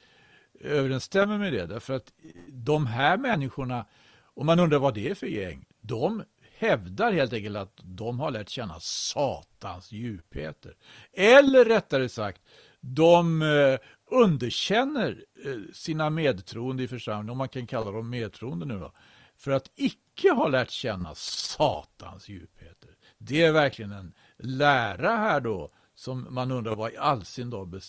överensstämmer 0.60 1.38
med 1.38 1.52
det. 1.52 1.66
Därför 1.66 1.94
att 1.94 2.12
de 2.48 2.86
här 2.86 3.18
människorna, 3.18 3.86
och 4.22 4.46
man 4.46 4.58
undrar 4.58 4.78
vad 4.78 4.94
det 4.94 5.10
är 5.10 5.14
för 5.14 5.26
gäng, 5.26 5.64
de 5.86 6.24
hävdar 6.56 7.12
helt 7.12 7.32
enkelt 7.32 7.56
att 7.56 7.80
de 7.82 8.20
har 8.20 8.30
lärt 8.30 8.48
känna 8.48 8.80
Satans 8.80 9.92
djupheter. 9.92 10.76
Eller 11.12 11.64
rättare 11.64 12.08
sagt, 12.08 12.42
de 12.80 13.42
eh, 13.42 13.78
underkänner 14.10 15.24
eh, 15.44 15.72
sina 15.72 16.10
medtroende 16.10 16.82
i 16.82 16.88
församlingen, 16.88 17.30
om 17.30 17.38
man 17.38 17.48
kan 17.48 17.66
kalla 17.66 17.90
dem 17.90 18.10
medtroende 18.10 18.66
nu 18.66 18.78
då, 18.78 18.92
för 19.36 19.50
att 19.50 19.70
icke 19.74 20.30
ha 20.30 20.48
lärt 20.48 20.70
känna 20.70 21.14
Satans 21.14 22.28
djupheter. 22.28 22.90
Det 23.18 23.42
är 23.42 23.52
verkligen 23.52 23.92
en 23.92 24.12
lära 24.38 25.16
här 25.16 25.40
då, 25.40 25.70
som 25.94 26.26
man 26.30 26.50
undrar 26.50 26.76
vad 26.76 26.92
i 26.92 26.96
all 26.96 27.24
sin 27.24 27.50
dag 27.50 27.80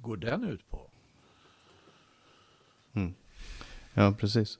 går 0.00 0.16
den 0.16 0.44
ut 0.44 0.70
på? 0.70 0.90
Mm. 2.92 3.14
Ja, 3.94 4.12
precis. 4.12 4.58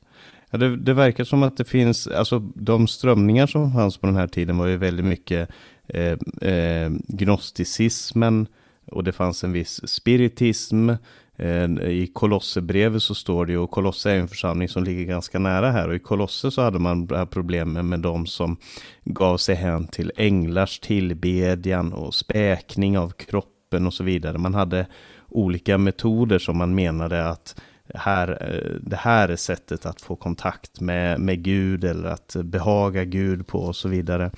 Ja, 0.51 0.59
det, 0.59 0.77
det, 0.77 0.95
verkar 0.95 1.25
som 1.25 1.43
att 1.43 1.57
det 1.57 1.65
finns, 1.65 2.07
alltså 2.07 2.39
de 2.55 2.87
strömningar 2.87 3.47
som 3.47 3.73
fanns 3.73 3.97
på 3.97 4.07
den 4.07 4.17
här 4.17 4.27
tiden 4.27 4.59
var 4.59 4.67
ju 4.67 4.77
väldigt 4.77 5.07
mycket 5.07 5.49
eh, 5.89 6.17
eh, 6.51 6.91
gnosticismen 7.09 8.47
och 8.91 9.05
det 9.05 9.13
fanns 9.13 9.45
en 9.45 9.53
viss 9.53 9.89
spiritism. 9.89 10.91
Eh, 11.37 11.65
I 11.81 12.11
Kolosserbrevet 12.15 13.03
så 13.03 13.15
står 13.15 13.47
det 13.47 13.53
ju, 13.53 13.59
och 13.59 13.71
Kolosse 13.71 14.11
är 14.11 14.19
en 14.19 14.29
församling 14.29 14.69
som 14.69 14.85
ligger 14.85 15.05
ganska 15.05 15.39
nära 15.39 15.71
här, 15.71 15.89
och 15.89 15.95
i 15.95 15.99
Kolosse 15.99 16.51
så 16.51 16.63
hade 16.63 16.79
man 16.79 17.07
det 17.07 17.19
här 17.19 17.27
problemet 17.27 17.85
med 17.85 18.01
de 18.01 18.27
som 18.27 18.57
gav 19.05 19.37
sig 19.37 19.55
hän 19.55 19.87
till 19.87 20.13
änglars 20.17 20.79
tillbedjan 20.79 21.93
och 21.93 22.15
späkning 22.15 22.99
av 22.99 23.11
kroppen 23.11 23.87
och 23.87 23.95
så 23.95 24.05
vidare. 24.05 24.39
Man 24.39 24.55
hade 24.55 24.87
olika 25.29 25.79
metoder 25.79 26.39
som 26.39 26.59
man 26.59 26.75
menade 26.75 27.29
att 27.29 27.61
här, 27.95 28.29
eh, 28.41 28.81
det 28.81 28.97
här 28.97 29.29
är 29.29 29.37
sättet 29.37 29.87
att 29.87 30.01
få 30.01 30.17
kontakt 30.17 30.81
med, 30.81 31.21
med 31.21 31.43
Gud 31.43 31.85
eller 31.85 32.09
att 32.09 32.37
behaga 32.45 33.05
Gud 33.05 33.47
på 33.47 33.59
och 33.59 33.77
så 33.77 33.89
vidare. 33.89 34.31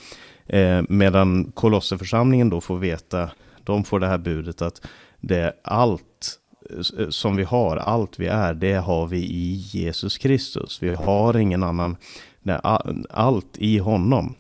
Eh, 0.47 0.83
medan 0.89 1.53
Kolosseförsamlingen 1.53 2.51
då 2.51 2.61
får 2.61 2.79
veta, 2.79 3.31
de 3.65 3.85
får 3.85 4.01
det 4.01 4.07
här 4.07 4.19
budet 4.19 4.63
att 4.63 4.87
det 5.21 5.37
är 5.37 5.53
allt 5.65 6.39
eh, 6.99 7.09
som 7.09 7.37
vi 7.37 7.45
har, 7.45 7.77
allt 7.77 8.19
vi 8.19 8.27
är, 8.27 8.55
det 8.55 8.75
har 8.75 9.07
vi 9.07 9.19
i 9.19 9.53
Jesus 9.55 10.19
Kristus. 10.19 10.83
Vi 10.83 10.95
har 10.95 11.37
ingen 11.37 11.63
annan, 11.63 11.97
nej, 12.43 12.61
allt 13.11 13.59
i 13.59 13.79
honom. 13.79 14.35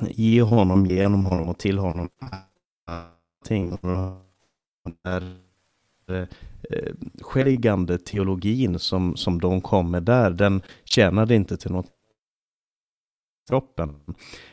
I 0.00 0.38
honom, 0.38 0.86
genom 0.86 1.26
honom 1.26 1.48
och 1.48 1.58
till 1.58 1.78
honom. 1.78 2.08
Allting. 2.86 3.78
Där 5.02 6.28
eh, 6.70 6.92
skäggande 7.20 7.98
teologin 7.98 8.78
som, 8.78 9.16
som 9.16 9.40
de 9.40 9.60
kom 9.60 9.90
med 9.90 10.02
där, 10.02 10.30
den 10.30 10.62
tjänade 10.84 11.34
inte 11.34 11.56
till 11.56 11.72
något 11.72 11.90
kroppen. 13.48 13.94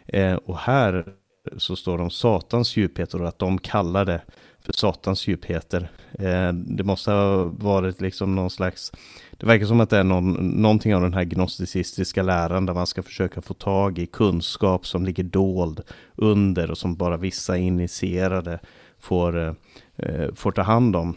Eh, 0.07 0.33
och 0.35 0.57
här 0.57 1.13
så 1.57 1.75
står 1.75 1.97
de 1.97 2.09
satans 2.09 2.77
djupheter 2.77 3.21
och 3.21 3.27
att 3.27 3.39
de 3.39 3.57
kallar 3.57 4.05
det 4.05 4.21
för 4.59 4.73
satans 4.73 5.27
djupheter. 5.27 5.91
Eh, 6.19 6.53
det 6.53 6.83
måste 6.83 7.11
ha 7.11 7.43
varit 7.43 8.01
liksom 8.01 8.35
någon 8.35 8.49
slags, 8.49 8.91
det 9.37 9.45
verkar 9.45 9.65
som 9.65 9.79
att 9.79 9.89
det 9.89 9.97
är 9.97 10.03
någon, 10.03 10.33
någonting 10.61 10.95
av 10.95 11.01
den 11.01 11.13
här 11.13 11.23
gnosticistiska 11.23 12.23
läran 12.23 12.65
där 12.65 12.73
man 12.73 12.87
ska 12.87 13.03
försöka 13.03 13.41
få 13.41 13.53
tag 13.53 13.99
i 13.99 14.05
kunskap 14.05 14.87
som 14.87 15.05
ligger 15.05 15.23
dold 15.23 15.81
under 16.15 16.71
och 16.71 16.77
som 16.77 16.95
bara 16.95 17.17
vissa 17.17 17.57
initierade 17.57 18.59
får, 18.99 19.37
eh, 19.37 19.53
eh 19.97 20.33
får 20.33 20.51
ta 20.51 20.61
hand 20.61 20.95
om. 20.95 21.15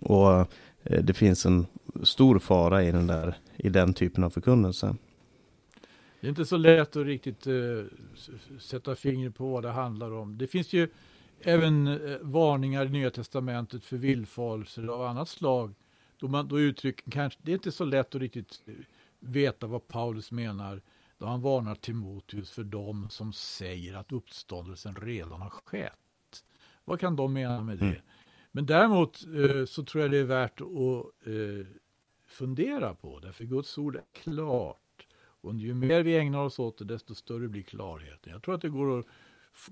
Och 0.00 0.30
eh, 0.82 1.02
det 1.02 1.14
finns 1.14 1.46
en 1.46 1.66
stor 2.02 2.38
fara 2.38 2.82
i 2.82 2.92
den, 2.92 3.06
där, 3.06 3.34
i 3.56 3.68
den 3.68 3.94
typen 3.94 4.24
av 4.24 4.30
förkunnelse. 4.30 4.96
Det 6.20 6.26
är 6.26 6.28
inte 6.28 6.44
så 6.44 6.56
lätt 6.56 6.96
att 6.96 7.06
riktigt 7.06 7.46
uh, 7.46 7.84
sätta 8.60 8.94
fingret 8.94 9.34
på 9.34 9.48
vad 9.48 9.62
det 9.62 9.70
handlar 9.70 10.12
om. 10.12 10.38
Det 10.38 10.46
finns 10.46 10.72
ju 10.72 10.88
även 11.40 11.88
uh, 11.88 12.18
varningar 12.20 12.86
i 12.86 12.88
Nya 12.88 13.10
Testamentet 13.10 13.84
för 13.84 13.96
villfarelser 13.96 14.86
av 14.86 15.02
annat 15.02 15.28
slag 15.28 15.74
då, 16.22 16.28
man, 16.28 16.48
då 16.48 16.60
uttrycker 16.60 17.10
kanske, 17.10 17.40
det 17.42 17.52
är 17.52 17.54
inte 17.54 17.72
så 17.72 17.84
lätt 17.84 18.14
att 18.14 18.20
riktigt 18.20 18.62
veta 19.20 19.66
vad 19.66 19.88
Paulus 19.88 20.32
menar 20.32 20.82
då 21.18 21.26
han 21.26 21.40
varnar 21.40 21.74
Timoteus 21.74 22.50
för 22.50 22.64
dem 22.64 23.10
som 23.10 23.32
säger 23.32 23.94
att 23.94 24.12
uppståndelsen 24.12 24.94
redan 24.94 25.40
har 25.40 25.50
skett. 25.50 26.44
Vad 26.84 27.00
kan 27.00 27.16
de 27.16 27.32
mena 27.32 27.60
med 27.60 27.78
det? 27.78 28.02
Men 28.52 28.66
däremot 28.66 29.22
eh, 29.22 29.64
så 29.64 29.84
tror 29.84 30.02
jag 30.02 30.10
det 30.10 30.18
är 30.18 30.24
värt 30.24 30.60
att 30.60 31.26
eh, 31.26 31.66
fundera 32.26 32.94
på, 32.94 33.18
därför 33.20 33.44
Guds 33.44 33.78
ord 33.78 33.96
är 33.96 34.04
klart. 34.12 34.78
Och 35.14 35.54
ju 35.54 35.74
mer 35.74 36.02
vi 36.02 36.16
ägnar 36.16 36.38
oss 36.38 36.58
åt 36.58 36.78
det, 36.78 36.84
desto 36.84 37.14
större 37.14 37.48
blir 37.48 37.62
klarheten. 37.62 38.32
Jag 38.32 38.42
tror 38.42 38.54
att 38.54 38.62
det 38.62 38.68
går 38.68 38.98
att 38.98 39.06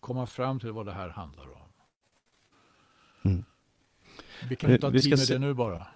komma 0.00 0.26
fram 0.26 0.60
till 0.60 0.72
vad 0.72 0.86
det 0.86 0.92
här 0.92 1.08
handlar 1.08 1.50
om. 1.50 1.72
Mm. 3.22 3.44
Vi 4.48 4.56
kan 4.56 4.78
ta 4.78 4.90
tid 4.90 5.10
med 5.10 5.18
se... 5.18 5.32
det 5.32 5.38
nu 5.38 5.54
bara. 5.54 5.86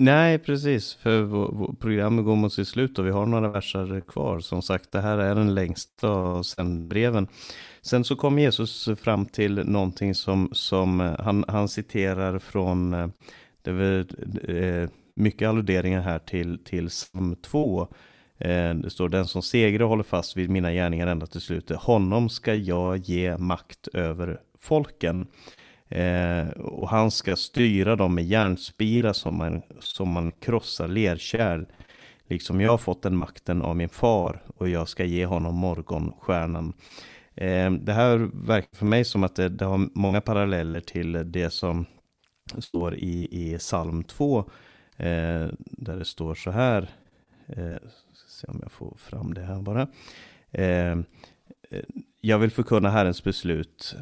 Nej, 0.00 0.38
precis. 0.38 0.94
För 0.94 1.72
programmet 1.74 2.24
går 2.24 2.36
mot 2.36 2.52
sitt 2.52 2.68
slut 2.68 2.98
och 2.98 3.06
vi 3.06 3.10
har 3.10 3.26
några 3.26 3.48
versar 3.48 4.00
kvar. 4.00 4.40
Som 4.40 4.62
sagt, 4.62 4.92
det 4.92 5.00
här 5.00 5.18
är 5.18 5.34
den 5.34 5.54
längsta 5.54 6.08
av 6.08 6.44
breven. 6.88 7.28
Sen 7.82 8.04
så 8.04 8.16
kom 8.16 8.38
Jesus 8.38 8.88
fram 9.00 9.26
till 9.26 9.54
någonting 9.54 10.14
som, 10.14 10.48
som 10.52 11.00
eh, 11.00 11.14
han, 11.18 11.44
han 11.48 11.68
citerar 11.68 12.38
från, 12.38 12.94
eh, 12.94 13.08
det 13.62 13.70
är 13.70 14.06
eh, 14.50 14.88
mycket 15.14 15.48
alluderingar 15.48 16.00
här 16.00 16.18
till, 16.18 16.64
till 16.64 16.88
psalm 16.88 17.36
2. 17.36 17.88
Det 18.74 18.90
står 18.90 19.08
den 19.08 19.26
som 19.26 19.42
segrar 19.42 19.86
håller 19.86 20.02
fast 20.02 20.36
vid 20.36 20.50
mina 20.50 20.72
gärningar 20.72 21.06
ända 21.06 21.26
till 21.26 21.40
slutet. 21.40 21.76
Honom 21.76 22.28
ska 22.28 22.54
jag 22.54 22.96
ge 22.96 23.38
makt 23.38 23.88
över 23.88 24.40
folken. 24.60 25.26
Eh, 25.88 26.48
och 26.48 26.88
han 26.88 27.10
ska 27.10 27.36
styra 27.36 27.96
dem 27.96 28.14
med 28.14 28.24
järnspira 28.24 29.14
som 29.14 29.38
man, 29.38 29.62
som 29.80 30.12
man 30.12 30.32
krossar 30.32 30.88
lerkärl. 30.88 31.64
Liksom 32.26 32.60
jag 32.60 32.70
har 32.70 32.78
fått 32.78 33.02
den 33.02 33.16
makten 33.16 33.62
av 33.62 33.76
min 33.76 33.88
far 33.88 34.42
och 34.56 34.68
jag 34.68 34.88
ska 34.88 35.04
ge 35.04 35.26
honom 35.26 35.54
morgonstjärnan. 35.54 36.72
Eh, 37.34 37.70
det 37.70 37.92
här 37.92 38.30
verkar 38.46 38.76
för 38.76 38.86
mig 38.86 39.04
som 39.04 39.24
att 39.24 39.36
det, 39.36 39.48
det, 39.48 39.64
har 39.64 39.88
många 39.94 40.20
paralleller 40.20 40.80
till 40.80 41.32
det 41.32 41.50
som 41.50 41.86
står 42.58 42.94
i, 42.94 43.28
i 43.30 43.58
psalm 43.58 44.04
2. 44.04 44.38
Eh, 44.96 45.48
där 45.56 45.96
det 45.96 46.04
står 46.04 46.34
så 46.34 46.50
här. 46.50 46.88
Eh, 47.46 47.76
se 48.28 48.46
om 48.46 48.58
jag 48.62 48.72
får 48.72 48.96
fram 48.96 49.34
det 49.34 49.42
här 49.42 49.62
bara. 49.62 49.88
Eh, 50.50 50.92
eh 51.70 51.84
jag 52.20 52.38
vill 52.38 52.50
förkunna 52.50 52.90
Herrens 52.90 53.24
beslut. 53.24 53.96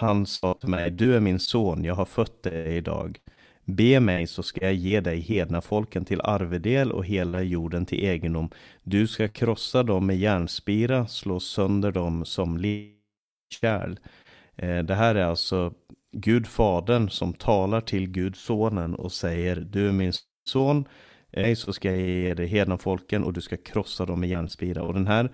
Han 0.00 0.26
sa 0.26 0.54
till 0.54 0.68
mig, 0.68 0.90
du 0.90 1.16
är 1.16 1.20
min 1.20 1.38
son, 1.38 1.84
jag 1.84 1.94
har 1.94 2.04
fött 2.04 2.42
dig 2.42 2.76
idag. 2.76 3.18
Be 3.64 4.00
mig 4.00 4.26
så 4.26 4.42
ska 4.42 4.64
jag 4.64 4.74
ge 4.74 5.00
dig 5.00 5.20
hedna 5.20 5.60
folken 5.60 6.04
till 6.04 6.20
arvedel 6.20 6.92
och 6.92 7.06
hela 7.06 7.42
jorden 7.42 7.86
till 7.86 8.04
egendom. 8.04 8.50
Du 8.82 9.06
ska 9.06 9.28
krossa 9.28 9.82
dem 9.82 10.06
med 10.06 10.18
järnspira, 10.18 11.06
slå 11.06 11.40
sönder 11.40 11.92
dem 11.92 12.24
som 12.24 12.58
kärl. 13.60 13.96
Eh, 14.56 14.78
det 14.78 14.94
här 14.94 15.14
är 15.14 15.24
alltså 15.24 15.72
Gud 16.12 16.46
Fadern 16.46 17.08
som 17.08 17.32
talar 17.32 17.80
till 17.80 18.10
Gud 18.10 18.36
Sonen 18.36 18.94
och 18.94 19.12
säger 19.12 19.56
Du 19.56 19.88
är 19.88 19.92
min 19.92 20.12
son, 20.48 20.84
så 21.56 21.72
ska 21.72 21.90
jag 21.90 22.00
ge 22.00 22.34
dig 22.34 22.46
hedna 22.46 22.78
folken 22.78 23.24
och 23.24 23.32
du 23.32 23.40
ska 23.40 23.56
krossa 23.56 24.06
dem 24.06 24.20
med 24.20 24.28
järnspira. 24.28 24.82
Och 24.82 24.94
den 24.94 25.06
här 25.06 25.30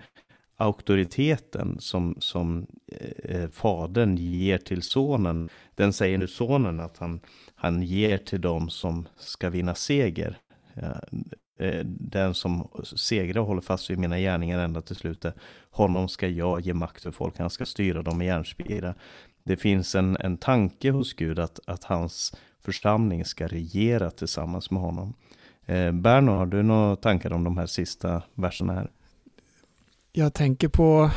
auktoriteten 0.57 1.77
som, 1.79 2.15
som 2.19 2.67
eh, 2.87 3.35
eh, 3.35 3.49
fadern 3.49 4.17
ger 4.17 4.57
till 4.57 4.81
sonen, 4.81 5.49
den 5.75 5.93
säger 5.93 6.17
nu 6.17 6.27
sonen 6.27 6.79
att 6.79 6.97
han, 6.97 7.19
han 7.55 7.83
ger 7.83 8.17
till 8.17 8.41
dem 8.41 8.69
som 8.69 9.07
ska 9.17 9.49
vinna 9.49 9.75
seger. 9.75 10.37
Eh, 11.59 11.85
den 11.85 12.33
som 12.33 12.67
segrar 12.83 13.41
och 13.41 13.47
håller 13.47 13.61
fast 13.61 13.89
vid 13.89 13.99
mina 13.99 14.19
gärningar 14.19 14.59
ända 14.59 14.81
till 14.81 14.95
slutet, 14.95 15.35
honom 15.71 16.07
ska 16.07 16.27
jag 16.27 16.61
ge 16.61 16.73
makt 16.73 17.03
för 17.03 17.11
folk, 17.11 17.39
han 17.39 17.49
ska 17.49 17.65
styra 17.65 18.01
dem 18.01 18.17
med 18.17 18.27
järnspira. 18.27 18.95
Det 19.43 19.57
finns 19.57 19.95
en, 19.95 20.17
en 20.19 20.37
tanke 20.37 20.91
hos 20.91 21.13
Gud 21.13 21.39
att, 21.39 21.59
att 21.67 21.83
hans 21.83 22.35
församling 22.61 23.25
ska 23.25 23.47
regera 23.47 24.11
tillsammans 24.11 24.71
med 24.71 24.81
honom. 24.81 25.13
Eh, 25.65 25.91
Berno, 25.91 26.31
har 26.31 26.45
du 26.45 26.63
några 26.63 26.95
tankar 26.95 27.33
om 27.33 27.43
de 27.43 27.57
här 27.57 27.65
sista 27.65 28.21
verserna 28.33 28.73
här? 28.73 28.91
Jag 30.17 30.33
tänker 30.33 30.67
på, 30.67 31.11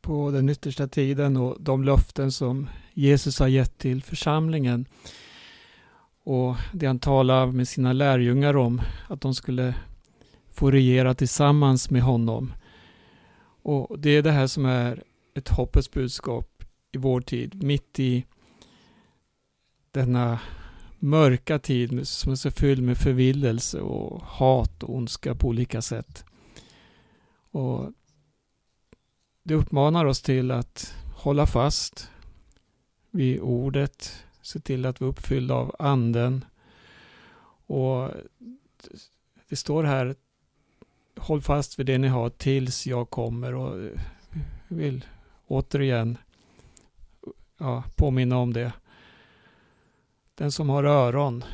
på 0.00 0.30
den 0.30 0.48
yttersta 0.48 0.88
tiden 0.88 1.36
och 1.36 1.56
de 1.60 1.84
löften 1.84 2.32
som 2.32 2.68
Jesus 2.94 3.38
har 3.38 3.48
gett 3.48 3.78
till 3.78 4.02
församlingen. 4.02 4.86
Och 6.24 6.56
det 6.72 6.86
han 6.86 6.98
talar 6.98 7.46
med 7.46 7.68
sina 7.68 7.92
lärjungar 7.92 8.56
om, 8.56 8.80
att 9.08 9.20
de 9.20 9.34
skulle 9.34 9.74
få 10.52 10.70
regera 10.70 11.14
tillsammans 11.14 11.90
med 11.90 12.02
honom. 12.02 12.52
Och 13.62 13.98
det 13.98 14.10
är 14.10 14.22
det 14.22 14.32
här 14.32 14.46
som 14.46 14.64
är 14.64 15.02
ett 15.34 15.48
hoppets 15.48 15.90
budskap 15.90 16.64
i 16.92 16.98
vår 16.98 17.20
tid, 17.20 17.62
mitt 17.62 17.98
i 17.98 18.26
denna 19.90 20.40
mörka 20.98 21.58
tid 21.58 22.08
som 22.08 22.32
är 22.32 22.36
så 22.36 22.50
fylld 22.50 22.82
med 22.82 22.98
förvillelse 22.98 23.80
och 23.80 24.22
hat 24.22 24.82
och 24.82 24.96
ondska 24.96 25.34
på 25.34 25.48
olika 25.48 25.82
sätt. 25.82 26.24
Och 27.52 27.92
det 29.42 29.54
uppmanar 29.54 30.04
oss 30.04 30.22
till 30.22 30.50
att 30.50 30.94
hålla 31.16 31.46
fast 31.46 32.10
vid 33.10 33.40
ordet, 33.40 34.24
se 34.42 34.60
till 34.60 34.86
att 34.86 35.00
vi 35.00 35.04
är 35.04 35.08
uppfyllda 35.08 35.54
av 35.54 35.76
anden. 35.78 36.44
Och 37.66 38.10
det 39.48 39.56
står 39.56 39.84
här, 39.84 40.14
håll 41.16 41.40
fast 41.40 41.78
vid 41.78 41.86
det 41.86 41.98
ni 41.98 42.08
har 42.08 42.30
tills 42.30 42.86
jag 42.86 43.10
kommer 43.10 43.54
och 43.54 43.84
jag 44.68 44.76
vill 44.76 45.04
återigen 45.46 46.18
ja, 47.58 47.84
påminna 47.96 48.38
om 48.38 48.52
det. 48.52 48.72
Den 50.34 50.52
som 50.52 50.68
har 50.68 50.84
öron 50.84 51.44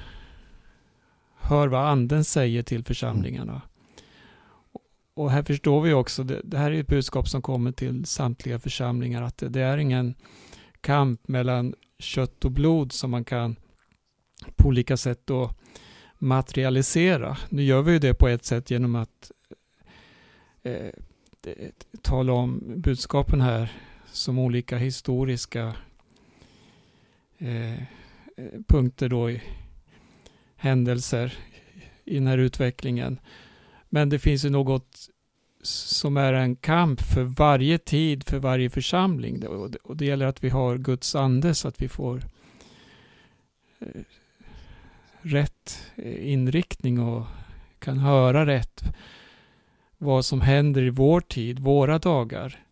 hör 1.36 1.68
vad 1.68 1.88
anden 1.88 2.24
säger 2.24 2.62
till 2.62 2.84
församlingarna. 2.84 3.62
Och 5.16 5.30
här 5.30 5.42
förstår 5.42 5.80
vi 5.80 5.92
också, 5.92 6.24
det, 6.24 6.40
det 6.44 6.58
här 6.58 6.70
är 6.70 6.80
ett 6.80 6.86
budskap 6.86 7.28
som 7.28 7.42
kommer 7.42 7.72
till 7.72 8.04
samtliga 8.04 8.58
församlingar, 8.58 9.22
att 9.22 9.38
det, 9.38 9.48
det 9.48 9.60
är 9.60 9.78
ingen 9.78 10.14
kamp 10.80 11.28
mellan 11.28 11.74
kött 11.98 12.44
och 12.44 12.50
blod 12.50 12.92
som 12.92 13.10
man 13.10 13.24
kan 13.24 13.56
på 14.56 14.68
olika 14.68 14.96
sätt 14.96 15.20
då 15.24 15.50
materialisera. 16.18 17.36
Nu 17.48 17.62
gör 17.62 17.82
vi 17.82 17.92
ju 17.92 17.98
det 17.98 18.14
på 18.14 18.28
ett 18.28 18.44
sätt 18.44 18.70
genom 18.70 18.94
att 18.94 19.30
eh, 20.62 20.90
tala 22.02 22.32
om 22.32 22.62
budskapen 22.76 23.40
här 23.40 23.72
som 24.12 24.38
olika 24.38 24.76
historiska 24.76 25.74
eh, 27.38 27.72
eh, 27.72 27.80
punkter 28.66 29.08
då 29.08 29.30
i 29.30 29.42
händelser 30.56 31.38
i 32.04 32.14
den 32.14 32.26
här 32.26 32.38
utvecklingen. 32.38 33.18
Men 33.88 34.08
det 34.08 34.18
finns 34.18 34.44
ju 34.44 34.50
något 34.50 35.08
som 35.62 36.16
är 36.16 36.32
en 36.32 36.56
kamp 36.56 37.00
för 37.00 37.22
varje 37.22 37.78
tid, 37.78 38.24
för 38.24 38.38
varje 38.38 38.70
församling. 38.70 39.46
Och 39.82 39.96
det 39.96 40.06
gäller 40.06 40.26
att 40.26 40.44
vi 40.44 40.48
har 40.48 40.78
Guds 40.78 41.14
ande 41.14 41.54
så 41.54 41.68
att 41.68 41.82
vi 41.82 41.88
får 41.88 42.22
eh, 43.78 44.02
rätt 45.20 45.90
eh, 45.96 46.32
inriktning 46.32 47.00
och 47.00 47.26
kan 47.78 47.98
höra 47.98 48.46
rätt 48.46 48.82
vad 49.98 50.24
som 50.24 50.40
händer 50.40 50.82
i 50.82 50.90
vår 50.90 51.20
tid, 51.20 51.58
våra 51.58 51.98
dagar. 51.98 52.64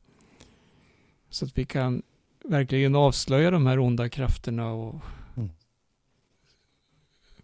Så 1.30 1.44
att 1.44 1.58
vi 1.58 1.64
kan 1.64 2.02
verkligen 2.44 2.94
avslöja 2.94 3.50
de 3.50 3.66
här 3.66 3.78
onda 3.78 4.08
krafterna 4.08 4.72
och 4.72 4.94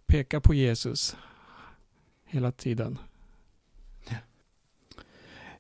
peka 0.07 0.41
på 0.41 0.55
Jesus 0.55 1.17
hela 2.25 2.53
tiden. 2.53 2.99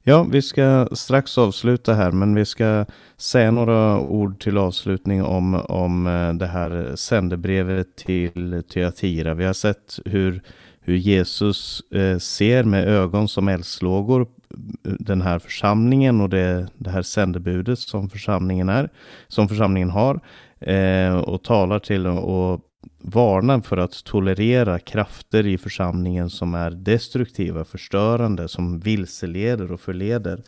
Ja, 0.03 0.23
vi 0.23 0.43
ska 0.43 0.89
strax 0.93 1.39
avsluta 1.39 1.95
här, 1.95 2.13
men 2.13 2.35
vi 2.35 2.45
ska 2.45 2.85
säga 3.17 3.51
några 3.51 4.01
ord 4.01 4.41
till 4.41 4.59
avslutning 4.59 5.25
om, 5.25 5.55
om 5.55 6.07
eh, 6.07 6.33
det 6.35 6.47
här 6.47 6.93
sändebrevet 6.97 7.97
till 7.97 8.63
Tyatira. 8.69 9.35
Vi 9.35 9.45
har 9.45 9.53
sett 9.53 9.99
hur, 10.05 10.43
hur 10.81 10.97
Jesus 10.97 11.83
eh, 11.91 12.19
ser 12.19 12.65
med 12.65 12.89
ögon 12.89 13.29
som 13.29 13.49
eldslågor 13.49 14.21
eh, 14.21 14.27
den 14.83 15.23
här 15.23 15.39
församlingen 15.39 16.21
och 16.21 16.29
det, 16.29 16.69
det 16.77 16.91
här 16.91 17.03
sändebudet 17.03 17.79
som 17.79 18.11
församlingen 18.11 18.69
är, 18.69 18.89
som 19.29 19.49
församlingen 19.49 19.91
har 19.91 20.21
och 21.25 21.43
talar 21.43 21.79
till 21.79 22.07
och 22.07 22.61
varnar 23.01 23.61
för 23.61 23.77
att 23.77 24.05
tolerera 24.05 24.79
krafter 24.79 25.47
i 25.47 25.59
församlingen 25.59 26.31
som 26.31 26.55
är 26.55 26.71
destruktiva, 26.71 27.65
förstörande, 27.65 28.49
som 28.49 28.81
vilseleder 28.81 29.73
och 29.73 29.81
förleder. 29.81 30.43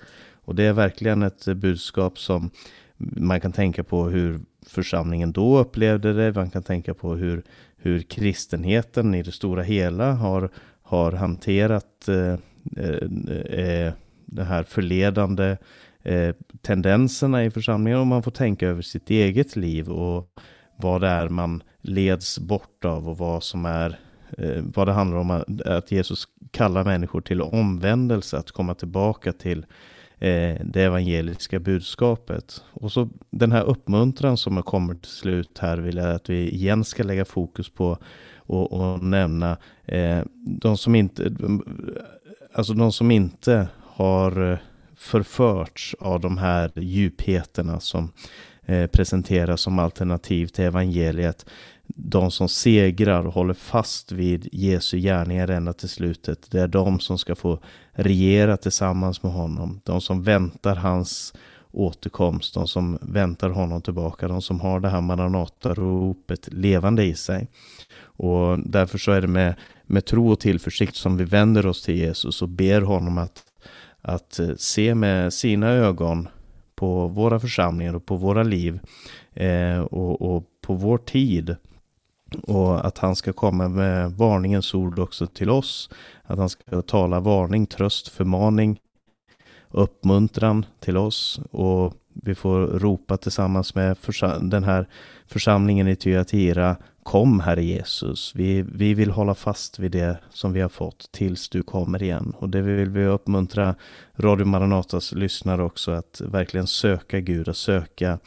Och 0.44 0.55
det 0.55 0.62
är 0.64 0.72
verkligen 0.72 1.22
ett 1.22 1.44
budskap 1.44 2.18
som 2.18 2.50
man 2.96 3.40
kan 3.40 3.53
tänka 3.53 3.84
på 3.84 4.05
hur 4.05 4.40
församlingen 4.66 5.32
då 5.32 5.59
upplevde 5.59 6.12
det. 6.12 6.34
Man 6.34 6.50
kan 6.50 6.62
tänka 6.62 6.94
på 6.94 7.14
hur, 7.14 7.42
hur 7.76 8.00
kristenheten 8.00 9.14
i 9.14 9.22
det 9.22 9.32
stora 9.32 9.62
hela 9.62 10.12
har, 10.12 10.48
har 10.82 11.12
hanterat 11.12 12.09
eh, 12.09 12.36
eh, 12.76 13.59
eh 13.59 13.92
de 14.26 14.42
här 14.42 14.62
förledande 14.62 15.57
eh, 16.03 16.34
tendenserna 16.61 17.44
i 17.44 17.50
församlingen 17.50 18.00
och 18.00 18.07
man 18.07 18.22
får 18.22 18.30
tänka 18.30 18.68
över 18.68 18.82
sitt 18.82 19.11
eget 19.11 19.57
liv 19.57 19.88
och 19.88 20.28
vad 20.82 21.00
det 21.00 21.08
är 21.08 21.28
man 21.28 21.62
leds 21.80 22.38
bort 22.38 22.84
av 22.84 23.08
och 23.08 23.18
vad 23.18 23.42
som 23.42 23.66
är 23.66 23.98
eh, 24.38 24.62
vad 24.74 24.88
det 24.88 24.92
handlar 24.92 25.18
om 25.18 25.44
att 25.64 25.92
Jesus 25.92 26.24
kallar 26.50 26.84
människor 26.84 27.20
till 27.20 27.42
omvändelse, 27.42 28.38
att 28.38 28.50
komma 28.50 28.74
tillbaka 28.74 29.32
till 29.32 29.66
eh, 30.18 30.56
det 30.64 30.82
evangeliska 30.82 31.60
budskapet. 31.60 32.64
Och 32.72 32.92
så 32.92 33.08
den 33.30 33.52
här 33.52 33.64
uppmuntran 33.64 34.36
som 34.36 34.56
har 34.56 34.62
kommit 34.62 35.02
till 35.02 35.10
slut 35.10 35.58
här 35.58 35.76
vill 35.76 35.96
jag 35.96 36.14
att 36.14 36.30
vi 36.30 36.50
igen 36.50 36.84
ska 36.84 37.02
lägga 37.02 37.24
fokus 37.24 37.68
på 37.68 37.98
och, 38.36 38.72
och 38.72 39.02
nämna 39.02 39.56
eh, 39.84 40.20
de 40.34 40.76
som 40.76 40.94
inte, 40.94 41.32
alltså 42.54 42.72
de 42.72 42.92
som 42.92 43.10
inte 43.10 43.68
har 43.80 44.52
eh, 44.52 44.58
förförts 44.96 45.96
av 46.00 46.20
de 46.20 46.38
här 46.38 46.72
djupheterna 46.74 47.80
som 47.80 48.12
Eh, 48.66 48.86
presenteras 48.86 49.60
som 49.60 49.78
alternativ 49.78 50.46
till 50.46 50.64
evangeliet. 50.64 51.46
De 51.86 52.30
som 52.30 52.48
segrar 52.48 53.26
och 53.26 53.34
håller 53.34 53.54
fast 53.54 54.12
vid 54.12 54.48
Jesu 54.52 54.98
gärningar 54.98 55.48
ända 55.48 55.72
till 55.72 55.88
slutet. 55.88 56.50
Det 56.50 56.60
är 56.60 56.68
de 56.68 57.00
som 57.00 57.18
ska 57.18 57.34
få 57.34 57.58
regera 57.92 58.56
tillsammans 58.56 59.22
med 59.22 59.32
honom. 59.32 59.80
De 59.84 60.00
som 60.00 60.22
väntar 60.22 60.76
hans 60.76 61.34
återkomst, 61.70 62.54
de 62.54 62.68
som 62.68 62.98
väntar 63.02 63.50
honom 63.50 63.82
tillbaka, 63.82 64.28
de 64.28 64.42
som 64.42 64.60
har 64.60 64.80
det 64.80 64.88
här 64.88 65.00
Maranata-ropet 65.00 66.48
levande 66.52 67.04
i 67.04 67.14
sig. 67.14 67.48
Och 68.00 68.58
därför 68.58 68.98
så 68.98 69.12
är 69.12 69.20
det 69.20 69.28
med, 69.28 69.54
med 69.86 70.04
tro 70.04 70.32
och 70.32 70.40
tillförsikt 70.40 70.96
som 70.96 71.16
vi 71.16 71.24
vänder 71.24 71.66
oss 71.66 71.82
till 71.82 71.96
Jesus 71.96 72.42
och 72.42 72.48
ber 72.48 72.80
honom 72.80 73.18
att 73.18 73.44
att 74.02 74.38
eh, 74.38 74.54
se 74.56 74.94
med 74.94 75.32
sina 75.32 75.68
ögon 75.68 76.28
på 76.82 77.08
våra 77.08 77.40
församlingar 77.40 77.94
och 77.94 78.06
på 78.06 78.16
våra 78.16 78.42
liv 78.42 78.80
eh, 79.34 79.80
och, 79.80 80.22
och, 80.22 80.44
på 80.60 80.74
vår 80.74 80.98
tid. 80.98 81.56
Och 82.42 82.86
att 82.86 82.98
han 82.98 83.16
ska 83.16 83.32
komma 83.32 83.68
med 83.68 84.12
varningens 84.12 84.74
ord 84.74 84.98
också 84.98 85.26
till 85.26 85.50
oss. 85.50 85.90
Att 86.22 86.38
han 86.38 86.48
ska 86.48 86.82
tala 86.82 87.20
varning, 87.20 87.66
tröst, 87.66 88.08
förmaning, 88.08 88.80
uppmuntran 89.70 90.66
till 90.80 90.96
oss. 90.96 91.40
Och 91.50 91.94
vi 92.24 92.34
får 92.34 92.66
ropa 92.66 93.16
tillsammans 93.16 93.74
med 93.74 93.96
den 94.40 94.64
här 94.64 94.88
församlingen 95.26 95.88
i 95.88 95.96
Tyatira 95.96 96.76
Kom 97.03 97.40
Herre 97.40 97.64
Jesus, 97.64 98.34
vi, 98.34 98.62
vi 98.62 98.94
vill 98.94 99.11
hålla 99.11 99.34
fast 99.34 99.78
vid 99.78 99.90
det 99.90 100.18
som 100.30 100.53
vi 100.53 100.61
har 100.61 100.68
fått 100.68 101.12
tills 101.12 101.48
du 101.48 101.62
kommer 101.62 102.03
igen. 102.03 102.34
Och 102.38 102.48
det 102.48 102.62
vill 102.62 102.90
vi 102.90 103.07
uppmuntra 103.07 103.74
Radio 104.16 104.46
Maranatas 104.46 105.12
lyssnare 105.12 105.62
också 105.62 105.90
att 105.90 106.20
verkligen 106.24 106.66
söka 106.66 107.20
Gud, 107.20 107.48
att 107.48 107.57
söka 107.57 108.18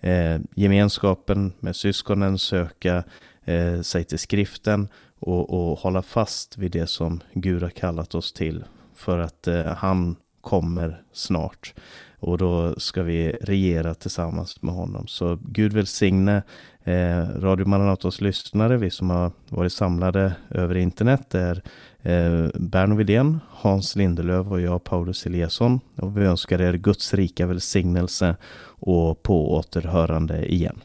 eh, 0.00 0.38
gemenskapen 0.54 1.52
med 1.60 1.76
syskonen, 1.76 2.38
söka 2.38 3.04
eh, 3.44 3.80
sig 3.80 4.04
till 4.04 4.18
skriften 4.18 4.88
och, 5.18 5.50
och 5.50 5.78
hålla 5.78 6.02
fast 6.02 6.58
vid 6.58 6.70
det 6.70 6.86
som 6.86 7.20
Gud 7.32 7.62
har 7.62 7.70
kallat 7.70 8.14
oss 8.14 8.32
till. 8.32 8.64
För 8.94 9.18
att 9.18 9.46
eh, 9.46 9.64
han 9.64 10.16
kommer 10.40 11.02
snart. 11.12 11.74
Och 12.20 12.38
då 12.38 12.74
ska 12.76 13.02
vi 13.02 13.36
regera 13.40 13.94
tillsammans 13.94 14.62
med 14.62 14.74
honom. 14.74 15.06
Så 15.06 15.38
Gud 15.42 15.72
välsigne 15.72 16.42
eh, 16.84 17.40
Radio 17.40 17.66
Maranatos 17.66 18.20
lyssnare, 18.20 18.76
vi 18.76 18.90
som 18.90 19.10
har 19.10 19.32
varit 19.48 19.72
samlade 19.72 20.32
över 20.50 20.76
internet, 20.76 21.34
är 21.34 21.62
eh, 22.02 22.48
Berno 22.54 22.94
Widén, 22.94 23.40
Hans 23.50 23.96
Lindelöv 23.96 24.52
och 24.52 24.60
jag, 24.60 24.84
Paulus 24.84 25.26
Eliasson. 25.26 25.80
Och 25.96 26.16
vi 26.18 26.24
önskar 26.24 26.60
er 26.60 26.72
Guds 26.72 27.14
rika 27.14 27.46
välsignelse 27.46 28.36
och 28.64 29.22
på 29.22 29.54
återhörande 29.54 30.52
igen. 30.52 30.80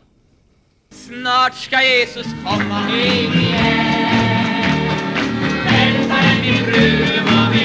Snart 0.90 1.54
ska 1.54 1.82
Jesus 1.82 2.28
komma 2.44 2.90
igen. 2.90 3.32
Frälsaren 5.68 6.42
min 6.42 6.64
brud 6.64 7.24
var 7.26 7.50
med 7.50 7.65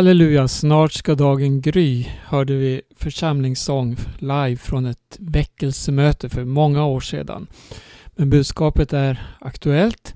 Halleluja, 0.00 0.48
snart 0.48 0.92
ska 0.92 1.14
dagen 1.14 1.60
gry, 1.60 2.06
hörde 2.24 2.54
vi 2.54 2.82
församlingssång 2.96 3.96
live 4.18 4.56
från 4.56 4.86
ett 4.86 5.16
väckelsemöte 5.18 6.28
för 6.28 6.44
många 6.44 6.84
år 6.84 7.00
sedan. 7.00 7.46
Men 8.06 8.30
budskapet 8.30 8.92
är 8.92 9.22
aktuellt. 9.40 10.14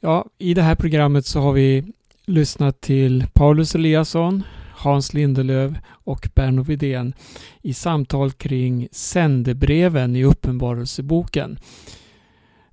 Ja, 0.00 0.26
I 0.38 0.54
det 0.54 0.62
här 0.62 0.74
programmet 0.74 1.26
så 1.26 1.40
har 1.40 1.52
vi 1.52 1.84
lyssnat 2.26 2.80
till 2.80 3.26
Paulus 3.32 3.74
Eliasson, 3.74 4.42
Hans 4.74 5.14
Lindelöv 5.14 5.78
och 5.88 6.28
Berno 6.34 6.62
Widén 6.62 7.14
i 7.62 7.74
samtal 7.74 8.32
kring 8.32 8.88
sändebreven 8.92 10.16
i 10.16 10.24
Uppenbarelseboken. 10.24 11.58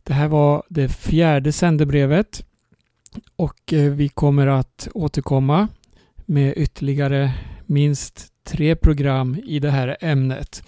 Det 0.03 0.13
här 0.13 0.27
var 0.27 0.63
det 0.69 0.89
fjärde 0.89 1.51
sändebrevet 1.51 2.43
och 3.35 3.73
eh, 3.73 3.91
vi 3.91 4.09
kommer 4.09 4.47
att 4.47 4.87
återkomma 4.93 5.67
med 6.29 6.53
ytterligare 6.57 7.31
minst 7.65 8.33
tre 8.43 8.75
program 8.75 9.37
i 9.45 9.59
det 9.59 9.71
här 9.71 9.97
ämnet. 10.01 10.63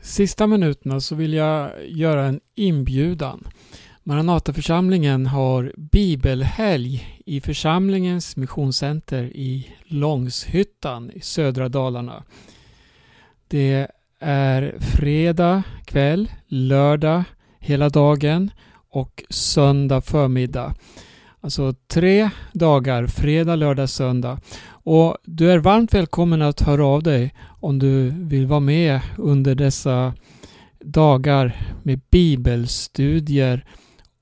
Sista 0.00 0.46
minuterna 0.46 1.00
så 1.00 1.14
vill 1.14 1.32
jag 1.32 1.70
göra 1.88 2.24
en 2.24 2.40
inbjudan. 2.54 3.46
Maranataförsamlingen 4.02 5.26
har 5.26 5.72
bibelhelg 5.76 7.22
i 7.26 7.40
församlingens 7.40 8.36
missionscenter 8.36 9.22
i 9.24 9.68
Långshyttan 9.84 11.10
i 11.10 11.20
södra 11.20 11.68
Dalarna. 11.68 12.24
Det 13.48 13.88
är 14.20 14.74
fredag 14.80 15.62
kväll, 15.84 16.28
lördag 16.46 17.24
hela 17.58 17.88
dagen 17.88 18.50
och 18.90 19.24
söndag 19.30 20.00
förmiddag. 20.00 20.74
Alltså 21.46 21.74
tre 21.86 22.30
dagar, 22.52 23.06
fredag, 23.06 23.56
lördag, 23.56 23.88
söndag. 23.88 24.40
Och 24.68 25.16
du 25.24 25.50
är 25.50 25.58
varmt 25.58 25.94
välkommen 25.94 26.42
att 26.42 26.60
höra 26.60 26.86
av 26.86 27.02
dig 27.02 27.34
om 27.60 27.78
du 27.78 28.10
vill 28.10 28.46
vara 28.46 28.60
med 28.60 29.00
under 29.18 29.54
dessa 29.54 30.14
dagar 30.80 31.56
med 31.82 32.00
bibelstudier 32.10 33.64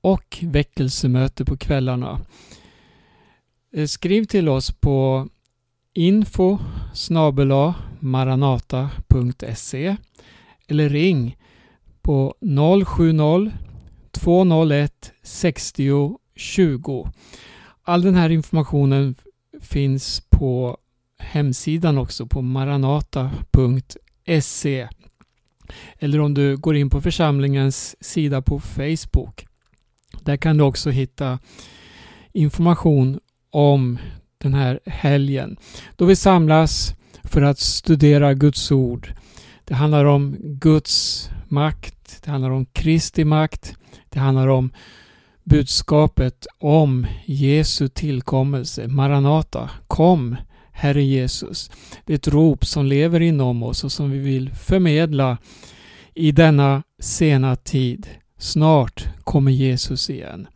och 0.01 0.37
väckelsemöte 0.41 1.45
på 1.45 1.57
kvällarna. 1.57 2.21
Eh, 3.75 3.85
skriv 3.85 4.25
till 4.25 4.49
oss 4.49 4.71
på 4.71 5.27
info 5.93 6.57
maranata.se 7.99 9.95
eller 10.67 10.89
ring 10.89 11.37
på 12.01 12.35
070 12.85 13.51
201 14.11 15.13
60 15.23 16.24
20. 16.35 17.11
All 17.83 18.01
den 18.01 18.15
här 18.15 18.29
informationen 18.29 19.15
finns 19.61 20.21
på 20.29 20.77
hemsidan 21.19 21.97
också 21.97 22.27
på 22.27 22.41
maranata.se 22.41 23.67
eller 25.99 26.19
om 26.19 26.33
du 26.33 26.57
går 26.57 26.75
in 26.75 26.89
på 26.89 27.01
församlingens 27.01 27.95
sida 28.03 28.41
på 28.41 28.59
Facebook. 28.59 29.45
Där 30.21 30.37
kan 30.37 30.57
du 30.57 30.63
också 30.63 30.89
hitta 30.89 31.39
information 32.33 33.19
om 33.49 33.97
den 34.37 34.53
här 34.53 34.79
helgen 34.85 35.57
då 35.95 36.05
vi 36.05 36.15
samlas 36.15 36.95
för 37.23 37.41
att 37.41 37.59
studera 37.59 38.33
Guds 38.33 38.71
ord. 38.71 39.13
Det 39.65 39.73
handlar 39.73 40.05
om 40.05 40.37
Guds 40.39 41.29
makt, 41.47 42.21
det 42.23 42.31
handlar 42.31 42.49
om 42.49 42.65
Kristi 42.65 43.23
makt, 43.23 43.75
det 44.09 44.19
handlar 44.19 44.47
om 44.47 44.71
budskapet 45.45 46.47
om 46.59 47.07
Jesu 47.25 47.87
tillkommelse, 47.87 48.87
Maranata, 48.87 49.69
kom 49.87 50.35
Herre 50.71 51.03
Jesus. 51.03 51.71
Det 52.05 52.13
är 52.13 52.15
ett 52.15 52.27
rop 52.27 52.65
som 52.65 52.85
lever 52.85 53.19
inom 53.19 53.63
oss 53.63 53.83
och 53.83 53.91
som 53.91 54.11
vi 54.11 54.19
vill 54.19 54.53
förmedla 54.53 55.37
i 56.13 56.31
denna 56.31 56.83
sena 56.99 57.55
tid. 57.55 58.07
Snart 58.37 59.07
kommer 59.23 59.51
Jesus 59.51 60.09
igen. 60.09 60.47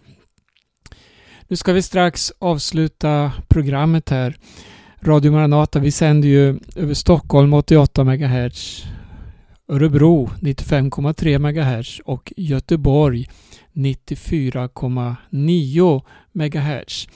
Nu 1.47 1.55
ska 1.55 1.73
vi 1.73 1.81
strax 1.81 2.31
avsluta 2.39 3.31
programmet 3.47 4.09
här. 4.09 4.37
Radio 5.01 5.31
Maranata, 5.31 5.79
vi 5.79 5.91
sänder 5.91 6.27
ju 6.27 6.59
över 6.75 6.93
Stockholm 6.93 7.53
88 7.53 8.03
MHz, 8.03 8.85
Örebro 9.67 10.29
95,3 10.41 11.39
MHz 11.39 11.99
och 12.05 12.33
Göteborg 12.37 13.27
94,9 13.79 16.01
MHz. 16.33 17.07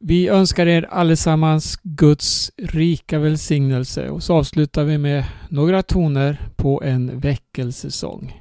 Vi 0.00 0.28
önskar 0.28 0.66
er 0.66 0.86
allesammans 0.90 1.78
Guds 1.82 2.50
rika 2.58 3.18
välsignelse 3.18 4.10
och 4.10 4.22
så 4.22 4.34
avslutar 4.34 4.84
vi 4.84 4.98
med 4.98 5.24
några 5.48 5.82
toner 5.82 6.48
på 6.56 6.82
en 6.82 7.20
väckelsesång. 7.20 8.40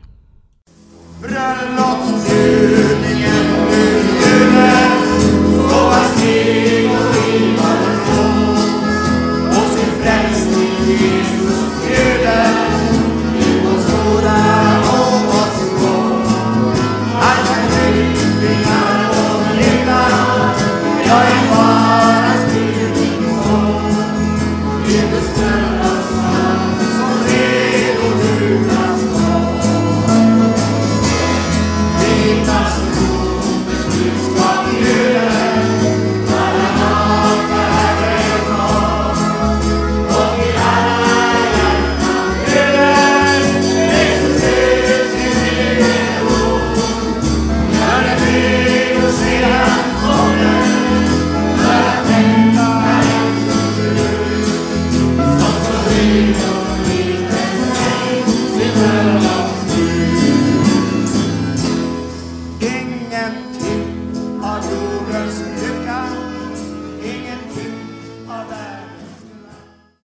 Bröllopsbjudningen 1.22 3.46
nu 3.70 3.86
över 4.34 4.82
och 5.64 5.70
hans 5.70 6.18
steg 6.18 6.86
och 6.86 6.92
och 9.48 9.70
sin 9.78 9.94
frälsning 10.04 10.74
Jesus 10.88 11.41